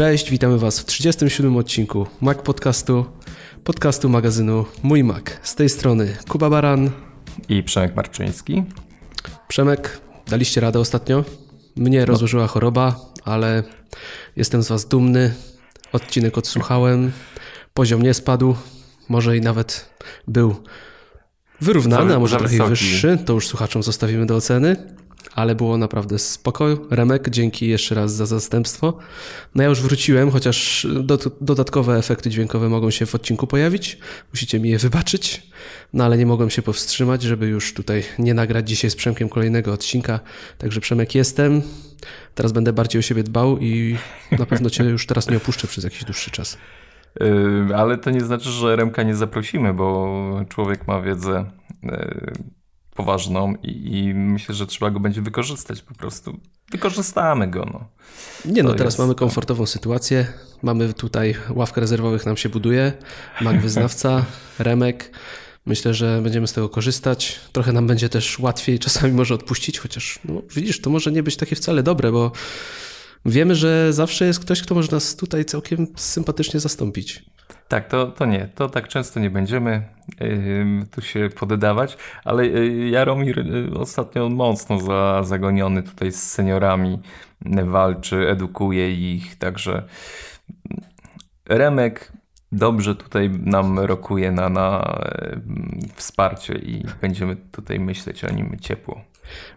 Cześć, 0.00 0.30
witamy 0.30 0.58
Was 0.58 0.80
w 0.80 0.84
37 0.84 1.56
odcinku 1.56 2.06
Mac 2.20 2.38
Podcastu, 2.38 3.04
podcastu 3.64 4.08
magazynu 4.08 4.64
Mój 4.82 5.04
Mac. 5.04 5.24
Z 5.42 5.54
tej 5.54 5.68
strony 5.68 6.16
Kuba 6.28 6.50
Baran 6.50 6.90
i 7.48 7.62
Przemek 7.62 7.96
Marczyński. 7.96 8.64
Przemek, 9.48 10.00
daliście 10.28 10.60
radę 10.60 10.78
ostatnio? 10.78 11.24
Mnie 11.76 12.04
rozłożyła 12.04 12.46
choroba, 12.46 12.96
ale 13.24 13.62
jestem 14.36 14.62
z 14.62 14.68
Was 14.68 14.88
dumny. 14.88 15.34
Odcinek 15.92 16.38
odsłuchałem, 16.38 17.12
poziom 17.74 18.02
nie 18.02 18.14
spadł, 18.14 18.54
może 19.08 19.36
i 19.36 19.40
nawet 19.40 19.90
był 20.28 20.56
wyrównany, 21.60 22.14
a 22.14 22.18
może 22.18 22.36
trochę 22.36 22.68
wyższy. 22.68 23.18
To 23.24 23.32
już 23.32 23.46
słuchaczom 23.46 23.82
zostawimy 23.82 24.26
do 24.26 24.36
oceny 24.36 24.76
ale 25.34 25.54
było 25.54 25.76
naprawdę 25.76 26.18
spoko. 26.18 26.66
Remek, 26.90 27.30
dzięki 27.30 27.68
jeszcze 27.68 27.94
raz 27.94 28.12
za 28.12 28.26
zastępstwo. 28.26 28.98
No 29.54 29.62
ja 29.62 29.68
już 29.68 29.82
wróciłem, 29.82 30.30
chociaż 30.30 30.86
do, 31.02 31.18
dodatkowe 31.40 31.96
efekty 31.96 32.30
dźwiękowe 32.30 32.68
mogą 32.68 32.90
się 32.90 33.06
w 33.06 33.14
odcinku 33.14 33.46
pojawić. 33.46 33.98
Musicie 34.32 34.60
mi 34.60 34.70
je 34.70 34.78
wybaczyć. 34.78 35.42
No 35.92 36.04
ale 36.04 36.18
nie 36.18 36.26
mogłem 36.26 36.50
się 36.50 36.62
powstrzymać, 36.62 37.22
żeby 37.22 37.46
już 37.46 37.74
tutaj 37.74 38.02
nie 38.18 38.34
nagrać 38.34 38.68
dzisiaj 38.68 38.90
z 38.90 38.96
Przemkiem 38.96 39.28
kolejnego 39.28 39.72
odcinka. 39.72 40.20
Także 40.58 40.80
Przemek 40.80 41.14
jestem. 41.14 41.62
Teraz 42.34 42.52
będę 42.52 42.72
bardziej 42.72 42.98
o 42.98 43.02
siebie 43.02 43.22
dbał 43.22 43.58
i 43.58 43.96
na 44.38 44.46
pewno 44.46 44.70
cię 44.70 44.84
już 44.84 45.06
teraz 45.06 45.30
nie 45.30 45.36
opuszczę 45.36 45.68
przez 45.68 45.84
jakiś 45.84 46.04
dłuższy 46.04 46.30
czas. 46.30 46.58
Yy, 47.20 47.76
ale 47.76 47.98
to 47.98 48.10
nie 48.10 48.20
znaczy, 48.20 48.50
że 48.50 48.76
Remka 48.76 49.02
nie 49.02 49.14
zaprosimy, 49.14 49.74
bo 49.74 50.44
człowiek 50.48 50.86
ma 50.86 51.00
wiedzę 51.00 51.50
yy, 51.82 52.32
poważną 52.94 53.54
i, 53.62 53.98
i, 53.98 54.14
myślę, 54.14 54.54
że 54.54 54.66
trzeba 54.66 54.90
go 54.90 55.00
będzie 55.00 55.22
wykorzystać 55.22 55.82
po 55.82 55.94
prostu. 55.94 56.40
Wykorzystamy 56.70 57.48
go. 57.48 57.64
No. 57.72 57.88
Nie 58.52 58.62
no, 58.62 58.74
teraz 58.74 58.98
mamy 58.98 59.14
komfortową 59.14 59.66
sytuację. 59.66 60.26
Mamy 60.62 60.94
tutaj 60.94 61.34
ławkę 61.50 61.80
rezerwowych 61.80 62.26
nam 62.26 62.36
się 62.36 62.48
buduje, 62.48 62.92
mag 63.40 63.60
wyznawca, 63.60 64.24
Remek. 64.58 65.12
Myślę, 65.66 65.94
że 65.94 66.20
będziemy 66.22 66.46
z 66.46 66.52
tego 66.52 66.68
korzystać. 66.68 67.40
Trochę 67.52 67.72
nam 67.72 67.86
będzie 67.86 68.08
też 68.08 68.38
łatwiej 68.38 68.78
czasami 68.78 69.12
może 69.12 69.34
odpuścić, 69.34 69.78
chociaż 69.78 70.18
no, 70.24 70.42
widzisz, 70.54 70.80
to 70.80 70.90
może 70.90 71.12
nie 71.12 71.22
być 71.22 71.36
takie 71.36 71.56
wcale 71.56 71.82
dobre, 71.82 72.12
bo 72.12 72.32
wiemy, 73.24 73.54
że 73.54 73.92
zawsze 73.92 74.26
jest 74.26 74.40
ktoś, 74.40 74.62
kto 74.62 74.74
może 74.74 74.92
nas 74.92 75.16
tutaj 75.16 75.44
całkiem 75.44 75.86
sympatycznie 75.96 76.60
zastąpić. 76.60 77.24
Tak, 77.70 77.88
to, 77.88 78.06
to 78.06 78.26
nie. 78.26 78.48
To 78.54 78.68
tak 78.68 78.88
często 78.88 79.20
nie 79.20 79.30
będziemy 79.30 79.82
yy, 80.20 80.86
tu 80.90 81.02
się 81.02 81.28
poddawać, 81.36 81.96
ale 82.24 82.46
yy, 82.46 82.88
Jaromir 82.88 83.46
yy, 83.46 83.78
ostatnio 83.78 84.28
mocno 84.28 84.80
za, 84.80 85.22
zagoniony 85.22 85.82
tutaj 85.82 86.12
z 86.12 86.22
seniorami 86.22 86.98
walczy, 87.64 88.28
edukuje 88.28 89.14
ich, 89.14 89.36
także 89.38 89.82
Remek 91.48 92.12
dobrze 92.52 92.94
tutaj 92.94 93.30
nam 93.30 93.78
rokuje 93.78 94.32
na, 94.32 94.48
na 94.48 94.98
wsparcie 95.94 96.54
i 96.54 96.84
będziemy 97.00 97.36
tutaj 97.36 97.80
myśleć 97.80 98.24
o 98.24 98.30
nim 98.30 98.56
ciepło. 98.60 99.00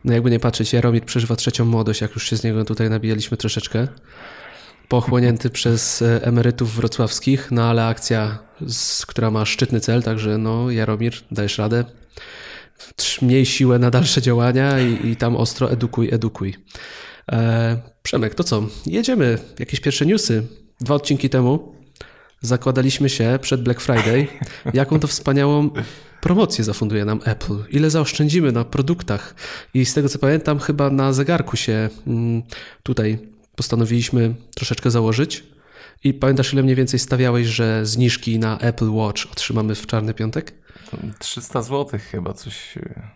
No 0.06 0.14
jakby 0.14 0.32
nie 0.32 0.40
patrzeć, 0.40 0.74
Jaromir 0.74 1.04
przeżywa 1.04 1.36
trzecią 1.36 1.66
młodość, 1.66 2.02
jak 2.02 2.12
już 2.12 2.30
się 2.30 2.36
z 2.36 2.44
niego 2.44 2.66
tutaj 2.66 2.90
nabijaliśmy 2.90 3.38
troszeczkę 3.38 3.88
pochłonięty 4.88 5.50
przez 5.50 6.02
e, 6.02 6.26
emerytów 6.26 6.76
wrocławskich, 6.76 7.52
no 7.52 7.64
ale 7.64 7.86
akcja, 7.86 8.40
która 9.08 9.32
ma 9.32 9.46
szczytny 9.46 9.80
cel, 9.80 10.04
także 10.04 10.38
no 10.38 10.72
Jaromir, 10.72 11.14
dajesz 11.32 11.58
radę. 11.58 11.84
Miej 13.22 13.46
siłę 13.46 13.80
na 13.80 13.92
dalsze 13.92 14.22
działania 14.22 14.80
i, 14.80 15.08
i 15.08 15.16
tam 15.16 15.36
ostro 15.36 15.72
edukuj, 15.72 16.10
edukuj. 16.12 16.56
E, 17.32 17.78
Przemek, 18.04 18.36
to 18.36 18.44
co? 18.44 18.64
Jedziemy. 18.86 19.38
Jakieś 19.60 19.80
pierwsze 19.80 20.06
newsy. 20.06 20.44
Dwa 20.82 20.96
odcinki 20.96 21.30
temu 21.30 21.76
zakładaliśmy 22.42 23.10
się 23.10 23.40
przed 23.42 23.64
Black 23.64 23.82
Friday, 23.82 24.28
jaką 24.74 25.00
to 25.00 25.08
wspaniałą 25.08 25.70
promocję 26.22 26.64
zafunduje 26.64 27.06
nam 27.06 27.20
Apple, 27.26 27.56
ile 27.70 27.90
zaoszczędzimy 27.90 28.52
na 28.52 28.64
produktach. 28.64 29.36
I 29.74 29.86
z 29.86 29.94
tego 29.94 30.10
co 30.10 30.20
pamiętam, 30.20 30.60
chyba 30.60 30.90
na 30.90 31.14
zegarku 31.14 31.58
się 31.58 31.90
mm, 32.08 32.44
tutaj 32.84 33.33
postanowiliśmy 33.56 34.36
troszeczkę 34.56 34.92
założyć. 34.92 35.44
I 36.04 36.14
pamiętasz, 36.14 36.54
ile 36.54 36.64
mniej 36.64 36.76
więcej 36.76 37.00
stawiałeś, 37.00 37.48
że 37.48 37.86
zniżki 37.86 38.40
na 38.40 38.60
Apple 38.60 38.92
Watch 38.92 39.26
otrzymamy 39.32 39.76
w 39.76 39.88
czarny 39.88 40.14
piątek? 40.14 40.54
300 41.20 41.62
zł 41.62 42.00
chyba, 42.12 42.34
coś 42.34 42.78
e, 42.78 43.10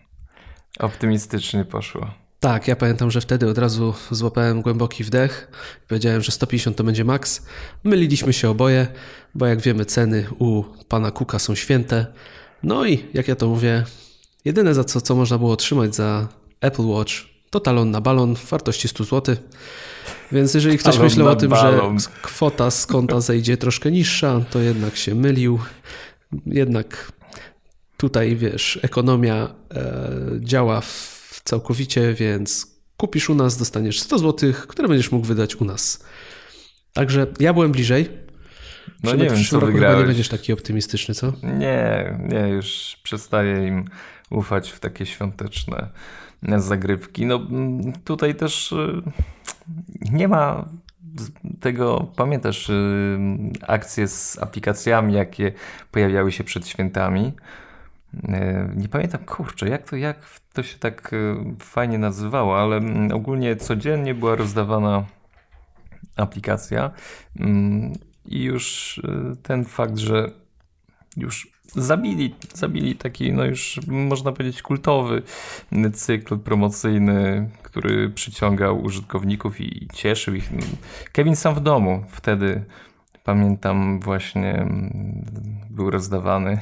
optymistycznie 0.78 1.64
poszło. 1.64 2.10
Tak, 2.40 2.68
ja 2.68 2.76
pamiętam, 2.76 3.10
że 3.10 3.20
wtedy 3.20 3.48
od 3.48 3.58
razu 3.58 3.94
złapałem 4.10 4.62
głęboki 4.62 5.04
wdech. 5.04 5.50
Powiedziałem, 5.88 6.22
że 6.22 6.32
150 6.32 6.76
to 6.76 6.84
będzie 6.84 7.04
maks. 7.04 7.46
Myliliśmy 7.84 8.32
się 8.32 8.50
oboje, 8.50 8.86
bo 9.34 9.46
jak 9.46 9.60
wiemy, 9.60 9.84
ceny 9.84 10.26
u 10.38 10.64
pana 10.88 11.10
Kuka 11.10 11.38
są 11.38 11.54
święte. 11.54 12.06
No 12.62 12.86
i 12.86 13.04
jak 13.14 13.28
ja 13.28 13.36
to 13.36 13.48
mówię, 13.48 13.84
jedyne 14.44 14.74
za 14.74 14.84
co, 14.84 15.00
co 15.00 15.14
można 15.14 15.38
było 15.38 15.52
otrzymać 15.52 15.94
za 15.94 16.28
Apple 16.60 16.86
Watch 16.86 17.12
to 17.50 17.60
talon 17.60 17.90
na 17.90 18.00
balon 18.00 18.36
w 18.36 18.50
wartości 18.50 18.88
100 18.88 19.04
zł. 19.04 19.36
Więc 20.32 20.54
jeżeli 20.54 20.78
ktoś 20.78 20.98
myślał 20.98 21.28
o 21.28 21.36
tym, 21.36 21.54
że 21.56 21.80
kwota 22.22 22.70
z 22.70 22.86
konta 22.86 23.20
zejdzie 23.20 23.56
troszkę 23.56 23.90
niższa, 23.90 24.40
to 24.50 24.60
jednak 24.60 24.96
się 24.96 25.14
mylił. 25.14 25.58
Jednak 26.46 27.12
tutaj, 27.96 28.36
wiesz, 28.36 28.78
ekonomia 28.82 29.54
e, 29.74 30.10
działa 30.40 30.80
w, 30.80 31.40
całkowicie, 31.44 32.14
więc 32.14 32.66
kupisz 32.96 33.30
u 33.30 33.34
nas, 33.34 33.56
dostaniesz 33.56 34.00
100 34.00 34.18
zł, 34.18 34.52
które 34.68 34.88
będziesz 34.88 35.12
mógł 35.12 35.26
wydać 35.26 35.56
u 35.56 35.64
nas. 35.64 36.04
Także 36.92 37.26
ja 37.40 37.52
byłem 37.52 37.72
bliżej. 37.72 38.08
No 39.02 39.14
nie 39.14 39.30
wiem, 39.30 39.44
co 39.50 39.60
wygrałeś. 39.60 40.00
nie 40.00 40.06
będziesz 40.06 40.28
taki 40.28 40.52
optymistyczny, 40.52 41.14
co? 41.14 41.32
Nie, 41.42 42.18
nie, 42.28 42.48
już 42.48 42.96
przestaję 43.02 43.66
im 43.66 43.84
ufać 44.30 44.70
w 44.70 44.80
takie 44.80 45.06
świąteczne 45.06 45.88
zagrywki. 46.56 47.26
No 47.26 47.40
tutaj 48.04 48.34
też 48.34 48.72
y, 48.72 49.02
nie 50.10 50.28
ma 50.28 50.68
tego, 51.60 52.12
pamiętasz 52.16 52.70
y, 52.70 53.18
akcje 53.66 54.08
z 54.08 54.38
aplikacjami, 54.42 55.14
jakie 55.14 55.52
pojawiały 55.92 56.32
się 56.32 56.44
przed 56.44 56.68
świętami. 56.68 57.32
Y, 58.14 58.20
nie 58.76 58.88
pamiętam, 58.88 59.24
kurczę, 59.24 59.68
jak 59.68 59.90
to, 59.90 59.96
jak 59.96 60.40
to 60.52 60.62
się 60.62 60.78
tak 60.78 61.14
fajnie 61.58 61.98
nazywało, 61.98 62.60
ale 62.60 62.76
mm, 62.76 63.12
ogólnie 63.12 63.56
codziennie 63.56 64.14
była 64.14 64.36
rozdawana 64.36 65.04
aplikacja 66.16 66.90
i 68.24 68.42
już 68.42 69.00
ten 69.42 69.64
fakt, 69.64 69.98
że 69.98 70.30
już 71.16 71.57
zabili, 71.74 72.34
zabili 72.54 72.96
taki, 72.96 73.32
no 73.32 73.44
już 73.44 73.80
można 73.86 74.32
powiedzieć, 74.32 74.62
kultowy 74.62 75.22
cykl 75.94 76.38
promocyjny, 76.38 77.50
który 77.62 78.10
przyciągał 78.10 78.82
użytkowników 78.82 79.60
i 79.60 79.88
cieszył 79.94 80.34
ich. 80.34 80.50
Kevin 81.12 81.36
sam 81.36 81.54
w 81.54 81.60
domu 81.60 82.04
wtedy 82.10 82.64
pamiętam 83.24 84.00
właśnie 84.00 84.54
mm, 84.54 85.24
był 85.70 85.90
rozdawany. 85.90 86.58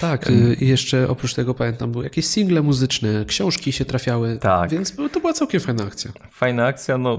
Tak, 0.00 0.30
y, 0.30 0.56
i 0.60 0.68
jeszcze 0.68 1.08
oprócz 1.08 1.34
tego 1.34 1.54
pamiętam 1.54 1.92
były 1.92 2.04
jakieś 2.04 2.26
single 2.26 2.62
muzyczne, 2.62 3.24
książki 3.24 3.72
się 3.72 3.84
trafiały, 3.84 4.38
tak. 4.38 4.70
więc 4.70 4.96
to 5.12 5.20
była 5.20 5.32
całkiem 5.32 5.60
fajna 5.60 5.84
akcja. 5.84 6.10
Fajna 6.30 6.66
akcja, 6.66 6.98
no 6.98 7.16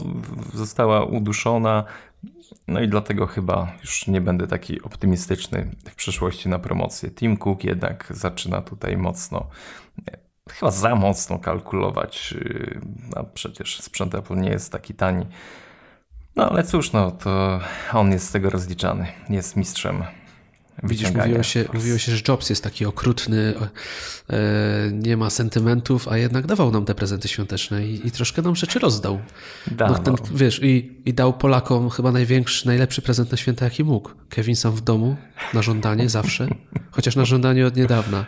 została 0.54 1.06
uduszona 1.06 1.84
no 2.72 2.82
i 2.82 2.88
dlatego 2.88 3.28
chyba 3.28 3.72
już 3.82 4.08
nie 4.08 4.22
będę 4.22 4.48
taki 4.48 4.82
optymistyczny 4.82 5.72
w 5.90 5.96
przyszłości 5.96 6.50
na 6.50 6.60
promocję. 6.60 7.12
Tim 7.12 7.38
Cook 7.38 7.64
jednak 7.64 8.08
zaczyna 8.10 8.62
tutaj 8.62 8.98
mocno, 8.98 9.48
chyba 10.50 10.72
za 10.72 10.96
mocno 10.96 11.40
kalkulować, 11.40 12.34
y, 12.38 12.82
a 13.16 13.24
przecież 13.24 13.82
sprzęt 13.82 14.16
Apple 14.16 14.36
nie 14.36 14.50
jest 14.50 14.72
taki 14.72 14.94
tani. 14.94 15.26
No 16.36 16.50
ale 16.50 16.64
cóż, 16.64 16.92
no 16.92 17.12
to 17.12 17.60
on 17.94 18.12
jest 18.12 18.28
z 18.28 18.32
tego 18.32 18.50
rozliczany, 18.50 19.08
jest 19.30 19.56
mistrzem 19.56 20.04
Widzisz, 20.84 21.12
mówiło 21.12 21.44
się, 21.44 21.66
mówiło 21.74 21.98
się, 21.98 22.16
że 22.16 22.22
Jobs 22.28 22.50
jest 22.50 22.64
taki 22.64 22.86
okrutny, 22.86 23.54
e, 24.30 24.90
nie 24.92 25.18
ma 25.18 25.30
sentymentów, 25.30 26.08
a 26.08 26.18
jednak 26.18 26.48
dawał 26.48 26.72
nam 26.72 26.86
te 26.86 26.96
prezenty 26.96 27.28
świąteczne 27.28 27.88
i, 27.88 28.08
i 28.08 28.12
troszkę 28.12 28.42
nam 28.42 28.56
rzeczy 28.56 28.80
rozdał. 28.80 29.20
No, 29.80 30.00
ten, 30.00 30.16
wiesz, 30.34 30.60
i, 30.64 31.02
i 31.06 31.14
dał 31.14 31.34
Polakom 31.34 31.90
chyba 31.90 32.12
największy, 32.12 32.68
najlepszy 32.68 33.02
prezent 33.02 33.32
na 33.32 33.38
święta, 33.38 33.66
jaki 33.66 33.84
mógł. 33.84 34.12
Kevin 34.30 34.56
sam 34.56 34.72
w 34.72 34.82
domu, 34.82 35.16
na 35.54 35.62
żądanie 35.62 36.10
zawsze, 36.10 36.48
chociaż 36.92 37.16
na 37.16 37.26
żądanie 37.26 37.68
od 37.68 37.76
niedawna. 37.76 38.26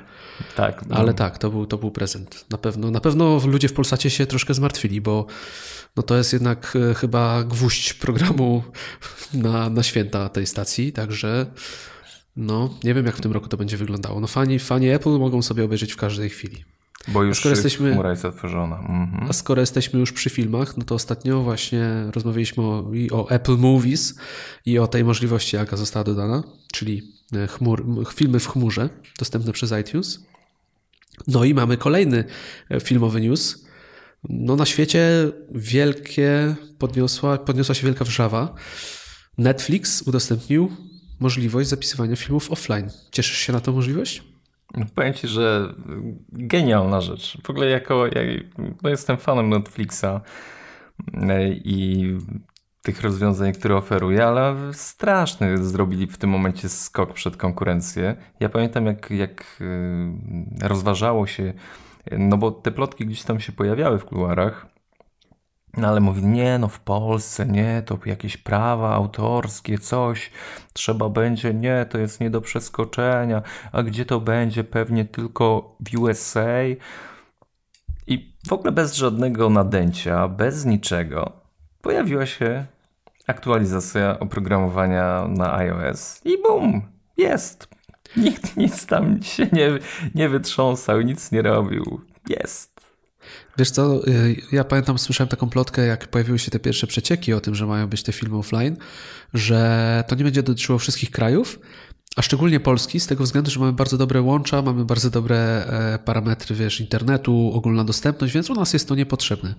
Tak. 0.55 0.85
No. 0.87 0.95
Ale 0.95 1.13
tak, 1.13 1.37
to 1.37 1.49
był, 1.49 1.65
to 1.65 1.77
był 1.77 1.91
prezent. 1.91 2.45
Na 2.49 2.57
pewno, 2.57 2.91
na 2.91 2.99
pewno 2.99 3.39
ludzie 3.45 3.67
w 3.67 3.73
Polsacie 3.73 4.09
się 4.09 4.25
troszkę 4.25 4.53
zmartwili, 4.53 5.01
bo 5.01 5.25
no 5.95 6.03
to 6.03 6.17
jest 6.17 6.33
jednak 6.33 6.77
e, 6.91 6.93
chyba 6.93 7.43
gwóźdź 7.43 7.93
programu 7.93 8.63
na, 9.33 9.69
na 9.69 9.83
święta 9.83 10.29
tej 10.29 10.47
stacji, 10.47 10.91
także 10.91 11.45
no, 12.35 12.69
nie 12.83 12.93
wiem 12.93 13.05
jak 13.05 13.15
w 13.15 13.21
tym 13.21 13.31
roku 13.31 13.47
to 13.47 13.57
będzie 13.57 13.77
wyglądało. 13.77 14.19
No 14.19 14.27
fani, 14.27 14.59
fani 14.59 14.89
Apple 14.89 15.09
mogą 15.19 15.41
sobie 15.41 15.63
obejrzeć 15.63 15.93
w 15.93 15.97
każdej 15.97 16.29
chwili. 16.29 16.63
Bo 17.07 17.23
już 17.23 17.39
skoro 17.39 17.55
jesteśmy, 17.55 17.93
chmura 17.93 18.09
jest 18.09 18.25
otworzona. 18.25 18.79
Mhm. 18.79 19.29
A 19.29 19.33
skoro 19.33 19.61
jesteśmy 19.61 19.99
już 19.99 20.11
przy 20.11 20.29
filmach, 20.29 20.77
no 20.77 20.83
to 20.83 20.95
ostatnio 20.95 21.41
właśnie 21.41 21.89
rozmawialiśmy 22.15 22.63
o, 22.63 22.93
i 22.93 23.11
o 23.11 23.29
Apple 23.29 23.57
Movies 23.57 24.15
i 24.65 24.79
o 24.79 24.87
tej 24.87 25.03
możliwości, 25.03 25.55
jaka 25.55 25.77
została 25.77 26.03
dodana, 26.03 26.43
czyli 26.73 27.13
e, 27.33 27.47
chmur, 27.47 28.05
filmy 28.13 28.39
w 28.39 28.47
chmurze, 28.47 28.89
dostępne 29.19 29.51
przez 29.51 29.73
iTunes. 29.81 30.25
No 31.27 31.43
i 31.43 31.53
mamy 31.53 31.77
kolejny 31.77 32.23
e, 32.69 32.79
filmowy 32.79 33.21
news. 33.21 33.65
No 34.29 34.55
na 34.55 34.65
świecie 34.65 35.31
wielkie 35.51 36.55
podniosła, 36.77 37.37
podniosła 37.37 37.75
się 37.75 37.87
wielka 37.87 38.05
wrzawa. 38.05 38.53
Netflix 39.37 40.01
udostępnił 40.01 40.71
możliwość 41.23 41.69
zapisywania 41.69 42.15
filmów 42.15 42.51
offline. 42.51 42.89
Cieszysz 43.11 43.37
się 43.37 43.53
na 43.53 43.59
tą 43.59 43.71
możliwość? 43.71 44.23
Powiem 44.95 45.13
ci, 45.13 45.27
że 45.27 45.73
genialna 46.31 47.01
rzecz. 47.01 47.37
W 47.43 47.49
ogóle 47.49 47.69
jako, 47.69 48.07
ja 48.07 48.21
no 48.83 48.89
jestem 48.89 49.17
fanem 49.17 49.49
Netflixa 49.49 50.21
e, 51.13 51.49
i 51.49 52.17
tych 52.81 53.01
rozwiązań, 53.01 53.53
które 53.53 53.75
oferuje, 53.75 54.25
ale 54.25 54.55
straszny 54.73 55.63
zrobili 55.63 56.07
w 56.07 56.17
tym 56.17 56.29
momencie 56.29 56.69
skok 56.69 57.13
przed 57.13 57.37
konkurencję. 57.37 58.15
Ja 58.39 58.49
pamiętam, 58.49 58.85
jak, 58.85 59.11
jak 59.11 59.61
e, 60.61 60.67
rozważało 60.67 61.27
się, 61.27 61.53
no 62.11 62.37
bo 62.37 62.51
te 62.51 62.71
plotki 62.71 63.05
gdzieś 63.05 63.23
tam 63.23 63.39
się 63.39 63.51
pojawiały 63.51 63.99
w 63.99 64.05
kuluarach, 64.05 64.72
no 65.77 65.87
ale 65.87 65.99
mówi, 65.99 66.25
nie 66.25 66.59
no 66.59 66.67
w 66.67 66.79
Polsce, 66.79 67.45
nie, 67.45 67.83
to 67.85 67.99
jakieś 68.05 68.37
prawa 68.37 68.93
autorskie, 68.93 69.77
coś, 69.77 70.31
trzeba 70.73 71.09
będzie, 71.09 71.53
nie, 71.53 71.85
to 71.89 71.97
jest 71.97 72.19
nie 72.19 72.29
do 72.29 72.41
przeskoczenia, 72.41 73.41
a 73.71 73.83
gdzie 73.83 74.05
to 74.05 74.19
będzie? 74.19 74.63
Pewnie 74.63 75.05
tylko 75.05 75.75
w 75.79 75.99
USA. 75.99 76.63
I 78.07 78.35
w 78.47 78.53
ogóle 78.53 78.71
bez 78.71 78.95
żadnego 78.95 79.49
nadęcia, 79.49 80.27
bez 80.27 80.65
niczego, 80.65 81.31
pojawiła 81.81 82.25
się 82.25 82.65
aktualizacja 83.27 84.19
oprogramowania 84.19 85.27
na 85.27 85.55
iOS 85.55 86.21
i 86.25 86.41
bum, 86.41 86.81
jest. 87.17 87.67
Nikt 88.17 88.57
nic 88.57 88.85
tam 88.85 89.23
się 89.23 89.47
nie, 89.53 89.69
nie 90.15 90.29
wytrząsał, 90.29 91.01
nic 91.01 91.31
nie 91.31 91.41
robił. 91.41 92.01
Jest. 92.29 92.72
Wiesz 93.57 93.71
co, 93.71 94.07
y, 94.07 94.35
ja 94.51 94.63
pamiętam, 94.63 94.99
słyszałem 94.99 95.29
taką 95.29 95.49
plotkę, 95.49 95.85
jak 95.85 96.07
pojawiły 96.07 96.39
się 96.39 96.51
te 96.51 96.59
pierwsze 96.59 96.87
przecieki 96.87 97.33
o 97.33 97.41
tym, 97.41 97.55
że 97.55 97.65
mają 97.65 97.87
być 97.87 98.03
te 98.03 98.11
filmy 98.11 98.37
offline, 98.37 98.77
że 99.33 100.03
to 100.07 100.15
nie 100.15 100.23
będzie 100.23 100.43
dotyczyło 100.43 100.79
wszystkich 100.79 101.11
krajów, 101.11 101.59
a 102.15 102.21
szczególnie 102.21 102.59
Polski, 102.59 102.99
z 102.99 103.07
tego 103.07 103.23
względu, 103.23 103.51
że 103.51 103.59
mamy 103.59 103.73
bardzo 103.73 103.97
dobre 103.97 104.21
łącza, 104.21 104.61
mamy 104.61 104.85
bardzo 104.85 105.09
dobre 105.09 105.37
e, 105.37 105.99
parametry, 105.99 106.55
wiesz, 106.55 106.79
internetu, 106.79 107.51
ogólna 107.53 107.83
dostępność, 107.83 108.33
więc 108.33 108.49
u 108.49 108.53
nas 108.53 108.73
jest 108.73 108.87
to 108.87 108.95
niepotrzebne. 108.95 109.55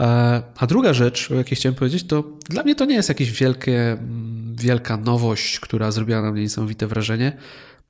E, 0.00 0.42
a 0.56 0.66
druga 0.66 0.94
rzecz, 0.94 1.30
o 1.30 1.34
jakiej 1.34 1.56
chciałem 1.56 1.74
powiedzieć, 1.74 2.06
to 2.06 2.24
dla 2.48 2.62
mnie 2.62 2.74
to 2.74 2.84
nie 2.84 2.94
jest 2.94 3.08
jakaś 3.08 3.42
mm, 3.42 4.56
wielka 4.58 4.96
nowość, 4.96 5.60
która 5.60 5.90
zrobiła 5.90 6.22
na 6.22 6.32
mnie 6.32 6.42
niesamowite 6.42 6.86
wrażenie. 6.86 7.36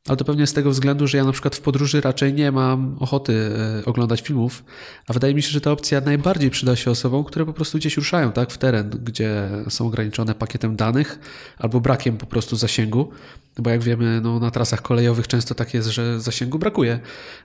Ale 0.06 0.16
to 0.16 0.24
pewnie 0.24 0.46
z 0.46 0.52
tego 0.52 0.70
względu, 0.70 1.06
że 1.06 1.18
ja 1.18 1.24
na 1.24 1.32
przykład 1.32 1.56
w 1.56 1.60
podróży 1.60 2.00
raczej 2.00 2.34
nie 2.34 2.52
mam 2.52 2.96
ochoty 3.00 3.50
e, 3.82 3.84
oglądać 3.84 4.20
filmów, 4.20 4.64
a 5.08 5.12
wydaje 5.12 5.34
mi 5.34 5.42
się, 5.42 5.50
że 5.50 5.60
ta 5.60 5.72
opcja 5.72 6.00
najbardziej 6.00 6.50
przyda 6.50 6.76
się 6.76 6.90
osobom, 6.90 7.24
które 7.24 7.46
po 7.46 7.52
prostu 7.52 7.78
gdzieś 7.78 7.96
ruszają 7.96 8.32
tak, 8.32 8.50
w 8.50 8.58
teren, 8.58 8.90
gdzie 8.90 9.48
są 9.68 9.86
ograniczone 9.86 10.34
pakietem 10.34 10.76
danych 10.76 11.18
albo 11.58 11.80
brakiem 11.80 12.18
po 12.18 12.26
prostu 12.26 12.56
zasięgu, 12.56 13.10
bo 13.58 13.70
jak 13.70 13.82
wiemy, 13.82 14.20
no, 14.20 14.40
na 14.40 14.50
trasach 14.50 14.82
kolejowych 14.82 15.28
często 15.28 15.54
tak 15.54 15.74
jest, 15.74 15.88
że 15.88 16.20
zasięgu 16.20 16.58
brakuje, 16.58 17.00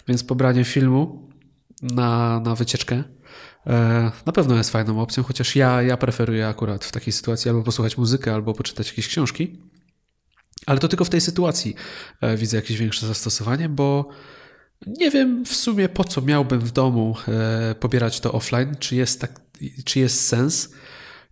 więc 0.07 0.23
pobranie 0.23 0.63
filmu 0.63 1.29
na, 1.81 2.39
na 2.39 2.55
wycieczkę 2.55 3.03
e, 3.67 4.11
na 4.25 4.31
pewno 4.33 4.55
jest 4.55 4.69
fajną 4.69 5.01
opcją, 5.01 5.23
chociaż 5.23 5.55
ja, 5.55 5.81
ja 5.81 5.97
preferuję 5.97 6.47
akurat 6.47 6.85
w 6.85 6.91
takiej 6.91 7.13
sytuacji 7.13 7.49
albo 7.49 7.63
posłuchać 7.63 7.97
muzykę, 7.97 8.33
albo 8.33 8.53
poczytać 8.53 8.87
jakieś 8.87 9.07
książki. 9.07 9.57
Ale 10.65 10.79
to 10.79 10.87
tylko 10.87 11.05
w 11.05 11.09
tej 11.09 11.21
sytuacji 11.21 11.75
e, 12.21 12.37
widzę 12.37 12.57
jakieś 12.57 12.77
większe 12.77 13.07
zastosowanie, 13.07 13.69
bo 13.69 14.09
nie 14.87 15.11
wiem 15.11 15.45
w 15.45 15.55
sumie 15.55 15.89
po 15.89 16.03
co 16.03 16.21
miałbym 16.21 16.59
w 16.59 16.71
domu 16.71 17.15
e, 17.27 17.75
pobierać 17.75 18.19
to 18.19 18.31
offline, 18.31 18.75
czy 18.79 18.95
jest, 18.95 19.21
tak, 19.21 19.41
czy 19.85 19.99
jest 19.99 20.27
sens. 20.27 20.73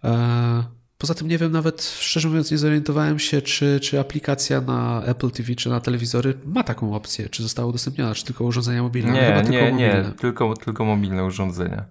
E, 0.03 0.63
poza 0.97 1.13
tym 1.13 1.27
nie 1.27 1.37
wiem 1.37 1.51
nawet, 1.51 1.83
szczerze 1.99 2.27
mówiąc, 2.27 2.51
nie 2.51 2.57
zorientowałem 2.57 3.19
się, 3.19 3.41
czy, 3.41 3.79
czy 3.79 3.99
aplikacja 3.99 4.61
na 4.61 5.03
Apple 5.05 5.31
TV 5.31 5.55
czy 5.55 5.69
na 5.69 5.79
telewizory 5.79 6.33
ma 6.45 6.63
taką 6.63 6.95
opcję, 6.95 7.29
czy 7.29 7.43
została 7.43 7.67
udostępniona, 7.67 8.15
czy 8.15 8.25
tylko 8.25 8.43
urządzenia 8.43 8.83
mobilne. 8.83 9.11
Nie, 9.11 9.21
Chyba 9.21 9.41
nie, 9.41 9.71
nie, 9.71 10.05
tylko, 10.17 10.53
tylko 10.53 10.85
mobilne 10.85 11.25
urządzenia. 11.25 11.85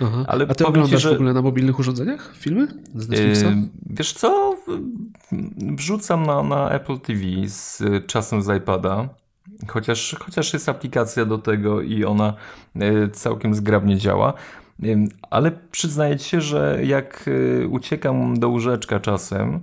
Aha. 0.00 0.24
Ale 0.28 0.46
A 0.48 0.54
ty 0.54 0.66
oglądasz 0.66 1.00
ci, 1.00 1.02
że... 1.02 1.10
w 1.10 1.14
ogóle 1.14 1.32
na 1.32 1.42
mobilnych 1.42 1.78
urządzeniach 1.78 2.34
filmy 2.36 2.66
z 2.94 3.08
Netflixa? 3.08 3.42
Yy, 3.42 3.68
wiesz 3.90 4.12
co? 4.12 4.56
Wrzucam 5.58 6.26
na, 6.26 6.42
na 6.42 6.70
Apple 6.70 6.98
TV 6.98 7.22
z 7.46 7.82
czasem 8.06 8.42
z 8.42 8.56
iPada. 8.56 9.08
Chociaż, 9.68 10.16
chociaż 10.20 10.52
jest 10.52 10.68
aplikacja 10.68 11.24
do 11.24 11.38
tego 11.38 11.80
i 11.80 12.04
ona 12.04 12.34
yy, 12.74 13.08
całkiem 13.08 13.54
zgrabnie 13.54 13.96
działa. 13.96 14.32
Yy, 14.78 14.96
ale 15.30 15.52
przyznaję 15.70 16.18
się, 16.18 16.40
że 16.40 16.80
jak 16.84 17.24
yy, 17.26 17.68
uciekam 17.68 18.38
do 18.38 18.48
łóżeczka 18.48 19.00
czasem, 19.00 19.60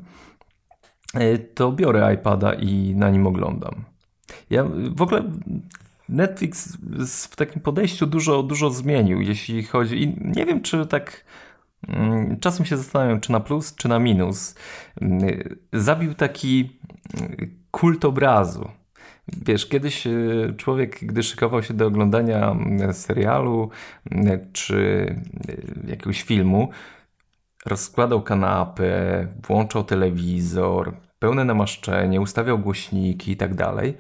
to 1.56 1.72
biorę 1.72 2.14
iPada 2.14 2.54
i 2.54 2.96
na 2.96 3.10
nim 3.10 3.28
oglądam. 3.28 3.76
Ja 4.50 4.66
w 4.96 5.02
ogóle 5.02 5.24
Netflix 6.12 6.78
w 7.32 7.36
takim 7.36 7.62
podejściu 7.62 8.08
dużo, 8.08 8.44
dużo 8.44 8.70
zmienił, 8.70 9.22
jeśli 9.22 9.64
chodzi. 9.64 10.04
I 10.04 10.16
nie 10.20 10.46
wiem, 10.46 10.62
czy 10.62 10.86
tak. 10.86 11.26
Mm, 11.88 12.40
czasem 12.40 12.66
się 12.66 12.78
zastanawiam, 12.78 13.20
czy 13.20 13.32
na 13.32 13.40
plus, 13.40 13.76
czy 13.76 13.88
na 13.88 14.00
minus. 14.00 14.56
Mm, 15.02 15.20
zabił 15.74 16.14
taki 16.14 16.80
mm, 17.20 17.60
kult 17.72 18.06
obrazu. 18.06 18.70
Wiesz, 19.28 19.66
kiedyś 19.66 20.08
e, 20.08 20.12
człowiek, 20.58 21.00
gdy 21.02 21.24
szykował 21.24 21.64
się 21.64 21.74
do 21.74 21.88
oglądania 21.88 22.56
serialu 22.92 23.70
czy 24.54 25.06
e, 25.88 25.90
jakiegoś 25.90 26.22
filmu, 26.22 26.70
rozkładał 27.66 28.22
kanapę, 28.22 29.28
włączał 29.48 29.84
telewizor, 29.84 30.94
pełne 31.20 31.46
namaszczenie, 31.46 32.22
ustawiał 32.22 32.60
głośniki 32.60 33.32
i 33.32 33.38
tak 33.38 33.56
dalej. 33.56 33.98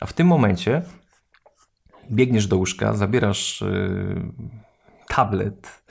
A 0.00 0.06
w 0.06 0.12
tym 0.12 0.26
momencie 0.26 0.82
biegniesz 2.10 2.46
do 2.46 2.56
łóżka, 2.56 2.92
zabierasz 2.92 3.62
y, 3.62 4.22
tablet, 5.08 5.82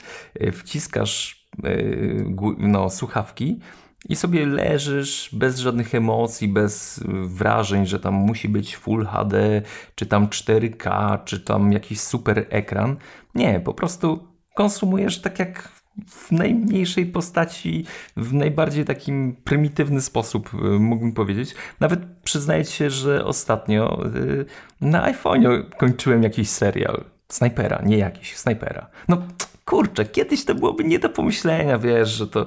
y, 0.42 0.52
wciskasz 0.52 1.46
y, 1.64 2.24
no, 2.58 2.90
słuchawki 2.90 3.60
i 4.08 4.16
sobie 4.16 4.46
leżysz 4.46 5.30
bez 5.32 5.58
żadnych 5.58 5.94
emocji, 5.94 6.48
bez 6.48 7.04
wrażeń, 7.24 7.86
że 7.86 8.00
tam 8.00 8.14
musi 8.14 8.48
być 8.48 8.76
Full 8.76 9.06
HD, 9.06 9.62
czy 9.94 10.06
tam 10.06 10.26
4K, 10.26 11.18
czy 11.24 11.40
tam 11.40 11.72
jakiś 11.72 12.00
super 12.00 12.46
ekran. 12.50 12.96
Nie, 13.34 13.60
po 13.60 13.74
prostu 13.74 14.28
konsumujesz 14.54 15.20
tak 15.20 15.38
jak 15.38 15.79
w 16.06 16.32
najmniejszej 16.32 17.06
postaci, 17.06 17.84
w 18.16 18.32
najbardziej 18.34 18.84
takim 18.84 19.36
prymitywny 19.44 20.00
sposób, 20.00 20.54
y, 20.54 20.56
mógłbym 20.78 21.12
powiedzieć. 21.12 21.54
Nawet 21.80 22.00
przyznaję 22.24 22.64
się, 22.64 22.90
że 22.90 23.24
ostatnio 23.24 24.06
y, 24.06 24.44
na 24.80 25.12
iPhone'ie 25.12 25.64
kończyłem 25.78 26.22
jakiś 26.22 26.50
serial. 26.50 27.04
Snajpera, 27.28 27.82
nie 27.84 27.98
jakiś, 27.98 28.36
snajpera. 28.36 28.86
No 29.08 29.22
kurczę, 29.64 30.04
kiedyś 30.04 30.44
to 30.44 30.54
byłoby 30.54 30.84
nie 30.84 30.98
do 30.98 31.08
pomyślenia, 31.08 31.78
wiesz, 31.78 32.08
że 32.08 32.26
to 32.26 32.46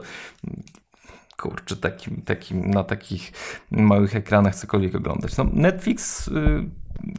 kurczę, 1.37 1.75
takim, 1.75 2.21
takim, 2.21 2.71
na 2.71 2.83
takich 2.83 3.31
małych 3.71 4.15
ekranach 4.15 4.55
cokolwiek 4.55 4.95
oglądać. 4.95 5.37
No, 5.37 5.45
Netflix 5.53 6.27
y, 6.27 6.31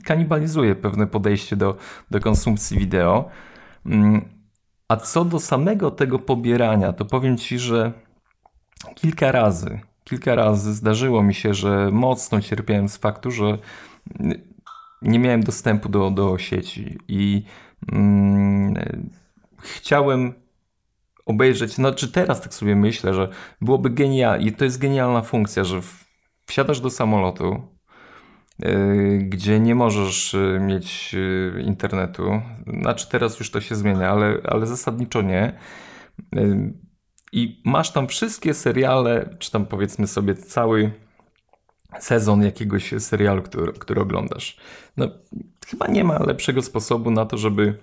kanibalizuje 0.05 0.75
pewne 0.75 1.07
podejście 1.07 1.57
do, 1.57 1.77
do 2.11 2.21
konsumpcji 2.21 2.79
wideo. 2.79 3.31
A 4.89 4.97
co 4.97 5.25
do 5.25 5.41
samego 5.41 5.91
tego 5.91 6.19
pobierania, 6.19 6.93
to 6.93 7.05
powiem 7.05 7.39
Ci, 7.39 7.59
że 7.59 7.93
kilka 8.95 9.33
razy, 9.33 9.81
kilka 10.05 10.35
razy 10.35 10.75
zdarzyło 10.75 11.23
mi 11.23 11.35
się, 11.35 11.55
że 11.55 11.91
mocno 11.93 12.41
cierpiałem 12.41 12.89
z 12.89 12.97
faktu, 12.97 13.31
że 13.31 13.59
nie 15.03 15.19
miałem 15.19 15.43
dostępu 15.43 15.89
do, 15.89 16.11
do 16.11 16.39
sieci 16.39 16.99
i 17.09 17.43
mm, 17.93 18.75
chciałem 19.59 20.35
obejrzeć, 21.27 21.79
no 21.79 21.95
czy 21.95 22.13
teraz 22.13 22.41
tak 22.41 22.55
sobie 22.55 22.77
myślę, 22.77 23.15
że 23.15 23.29
byłoby 23.61 23.91
genialne 23.91 24.45
i 24.45 24.53
to 24.53 24.65
jest 24.65 24.79
genialna 24.79 25.23
funkcja, 25.23 25.65
że 25.65 25.81
wsiadasz 26.47 26.81
do 26.81 26.91
samolotu, 26.91 27.74
gdzie 29.19 29.61
nie 29.61 29.75
możesz 29.75 30.35
y, 30.35 30.59
mieć 30.61 31.15
y, 31.15 31.63
internetu. 31.67 32.43
Znaczy 32.81 33.09
teraz 33.11 33.39
już 33.39 33.51
to 33.51 33.61
się 33.61 33.75
zmienia, 33.75 34.11
ale, 34.11 34.41
ale 34.45 34.67
zasadniczo 34.67 35.23
nie. 35.23 35.59
I 37.33 37.63
masz 37.65 37.93
tam 37.93 38.09
wszystkie 38.09 38.55
seriale, 38.55 39.37
czy 39.39 39.51
tam 39.51 39.67
powiedzmy 39.67 40.07
sobie 40.07 40.35
cały 40.35 40.93
sezon 41.99 42.43
jakiegoś 42.43 42.95
serialu, 42.99 43.43
który, 43.43 43.73
który 43.73 44.01
oglądasz. 44.01 44.57
No, 44.97 45.09
chyba 45.67 45.87
nie 45.87 46.05
ma 46.05 46.19
lepszego 46.19 46.63
sposobu 46.63 47.11
na 47.11 47.27
to, 47.27 47.39
żeby 47.39 47.79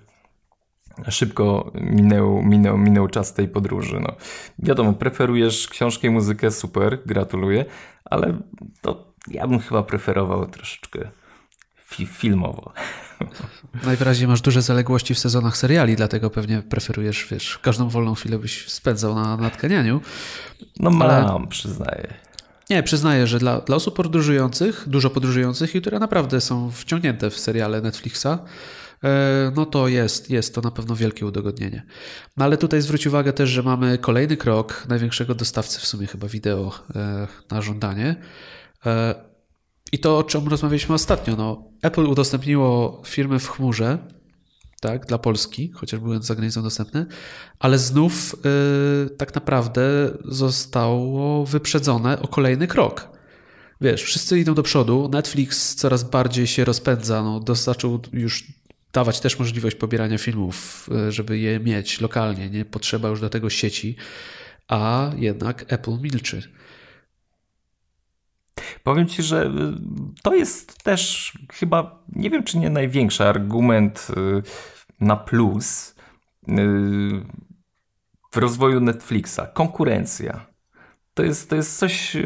szybko 1.08 1.72
minął, 1.74 2.42
minął, 2.42 2.78
minął 2.78 3.08
czas 3.08 3.34
tej 3.34 3.48
podróży. 3.48 4.00
No, 4.00 4.16
wiadomo, 4.58 4.92
preferujesz 4.92 5.68
książkę 5.68 6.08
i 6.08 6.10
muzykę, 6.10 6.50
super, 6.50 6.98
gratuluję, 7.06 7.64
ale 8.04 8.38
to 8.80 9.11
ja 9.28 9.46
bym 9.46 9.58
chyba 9.58 9.82
preferował 9.82 10.46
troszeczkę 10.46 11.10
fi 11.76 12.06
filmowo. 12.06 12.72
Najwyraźniej 13.86 14.28
masz 14.28 14.40
duże 14.40 14.62
zaległości 14.62 15.14
w 15.14 15.18
sezonach 15.18 15.56
seriali, 15.56 15.96
dlatego 15.96 16.30
pewnie 16.30 16.62
preferujesz, 16.62 17.26
wiesz, 17.30 17.58
każdą 17.58 17.88
wolną 17.88 18.14
chwilę 18.14 18.38
byś 18.38 18.68
spędzał 18.68 19.14
na 19.14 19.36
natkanianiu. 19.36 20.00
No 20.80 20.90
mam, 20.90 21.10
ale... 21.10 21.46
przyznaję. 21.48 22.14
Nie, 22.70 22.82
przyznaję, 22.82 23.26
że 23.26 23.38
dla, 23.38 23.60
dla 23.60 23.76
osób 23.76 23.96
podróżujących, 23.96 24.84
dużo 24.86 25.10
podróżujących 25.10 25.74
i 25.74 25.80
które 25.80 25.98
naprawdę 25.98 26.40
są 26.40 26.70
wciągnięte 26.70 27.30
w 27.30 27.38
seriale 27.38 27.80
Netflixa, 27.80 28.26
e, 29.04 29.52
no 29.56 29.66
to 29.66 29.88
jest, 29.88 30.30
jest 30.30 30.54
to 30.54 30.60
na 30.60 30.70
pewno 30.70 30.96
wielkie 30.96 31.26
udogodnienie. 31.26 31.82
No 32.36 32.44
ale 32.44 32.56
tutaj 32.56 32.82
zwróć 32.82 33.06
uwagę 33.06 33.32
też, 33.32 33.50
że 33.50 33.62
mamy 33.62 33.98
kolejny 33.98 34.36
krok 34.36 34.84
największego 34.88 35.34
dostawcy 35.34 35.80
w 35.80 35.86
sumie 35.86 36.06
chyba 36.06 36.28
wideo 36.28 36.72
e, 36.96 37.26
na 37.50 37.62
żądanie. 37.62 38.16
E, 38.86 39.14
I 39.92 39.98
to, 39.98 40.18
o 40.18 40.22
czym 40.22 40.48
rozmawialiśmy 40.48 40.94
ostatnio. 40.94 41.36
No, 41.36 41.64
Apple 41.82 42.06
udostępniło 42.06 43.02
firmy 43.06 43.38
w 43.38 43.48
chmurze, 43.48 43.98
tak, 44.80 45.06
dla 45.06 45.18
Polski, 45.18 45.72
chociaż 45.74 46.00
były 46.00 46.22
za 46.22 46.34
granicą 46.34 46.62
dostępne, 46.62 47.06
ale 47.58 47.78
znów 47.78 48.36
yy, 48.44 49.10
tak 49.10 49.34
naprawdę 49.34 49.82
zostało 50.24 51.46
wyprzedzone 51.46 52.22
o 52.22 52.28
kolejny 52.28 52.66
krok. 52.66 53.08
Wiesz, 53.80 54.02
wszyscy 54.02 54.38
idą 54.38 54.54
do 54.54 54.62
przodu, 54.62 55.08
Netflix 55.12 55.74
coraz 55.74 56.04
bardziej 56.04 56.46
się 56.46 56.64
rozpędza, 56.64 57.22
no, 57.22 57.40
dostarczył 57.40 58.00
już 58.12 58.44
dawać 58.92 59.20
też 59.20 59.38
możliwość 59.38 59.76
pobierania 59.76 60.18
filmów, 60.18 60.88
y, 61.08 61.12
żeby 61.12 61.38
je 61.38 61.60
mieć 61.60 62.00
lokalnie, 62.00 62.50
nie 62.50 62.64
potrzeba 62.64 63.08
już 63.08 63.20
do 63.20 63.30
tego 63.30 63.50
sieci, 63.50 63.96
a 64.68 65.10
jednak 65.16 65.72
Apple 65.72 66.00
milczy. 66.00 66.42
Powiem 68.82 69.06
ci, 69.06 69.22
że 69.22 69.46
y, 69.46 69.50
to 70.22 70.34
jest 70.34 70.84
też 70.84 71.32
chyba, 71.52 72.04
nie 72.08 72.30
wiem 72.30 72.44
czy 72.44 72.58
nie 72.58 72.70
największy 72.70 73.24
argument 73.24 74.08
y, 74.16 74.42
na 75.00 75.16
plus 75.16 75.94
y, 76.48 76.52
w 78.32 78.36
rozwoju 78.36 78.80
Netflixa. 78.80 79.40
Konkurencja. 79.54 80.46
To 81.14 81.22
jest, 81.22 81.50
to 81.50 81.56
jest 81.56 81.78
coś, 81.78 82.16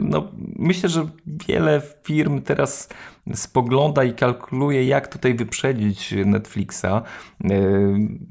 no, 0.00 0.32
myślę, 0.56 0.88
że 0.88 1.08
wiele 1.26 1.82
firm 2.02 2.42
teraz 2.42 2.88
spogląda 3.34 4.04
i 4.04 4.14
kalkuluje, 4.14 4.84
jak 4.84 5.08
tutaj 5.08 5.34
wyprzedzić 5.34 6.14
Netflixa. 6.26 7.02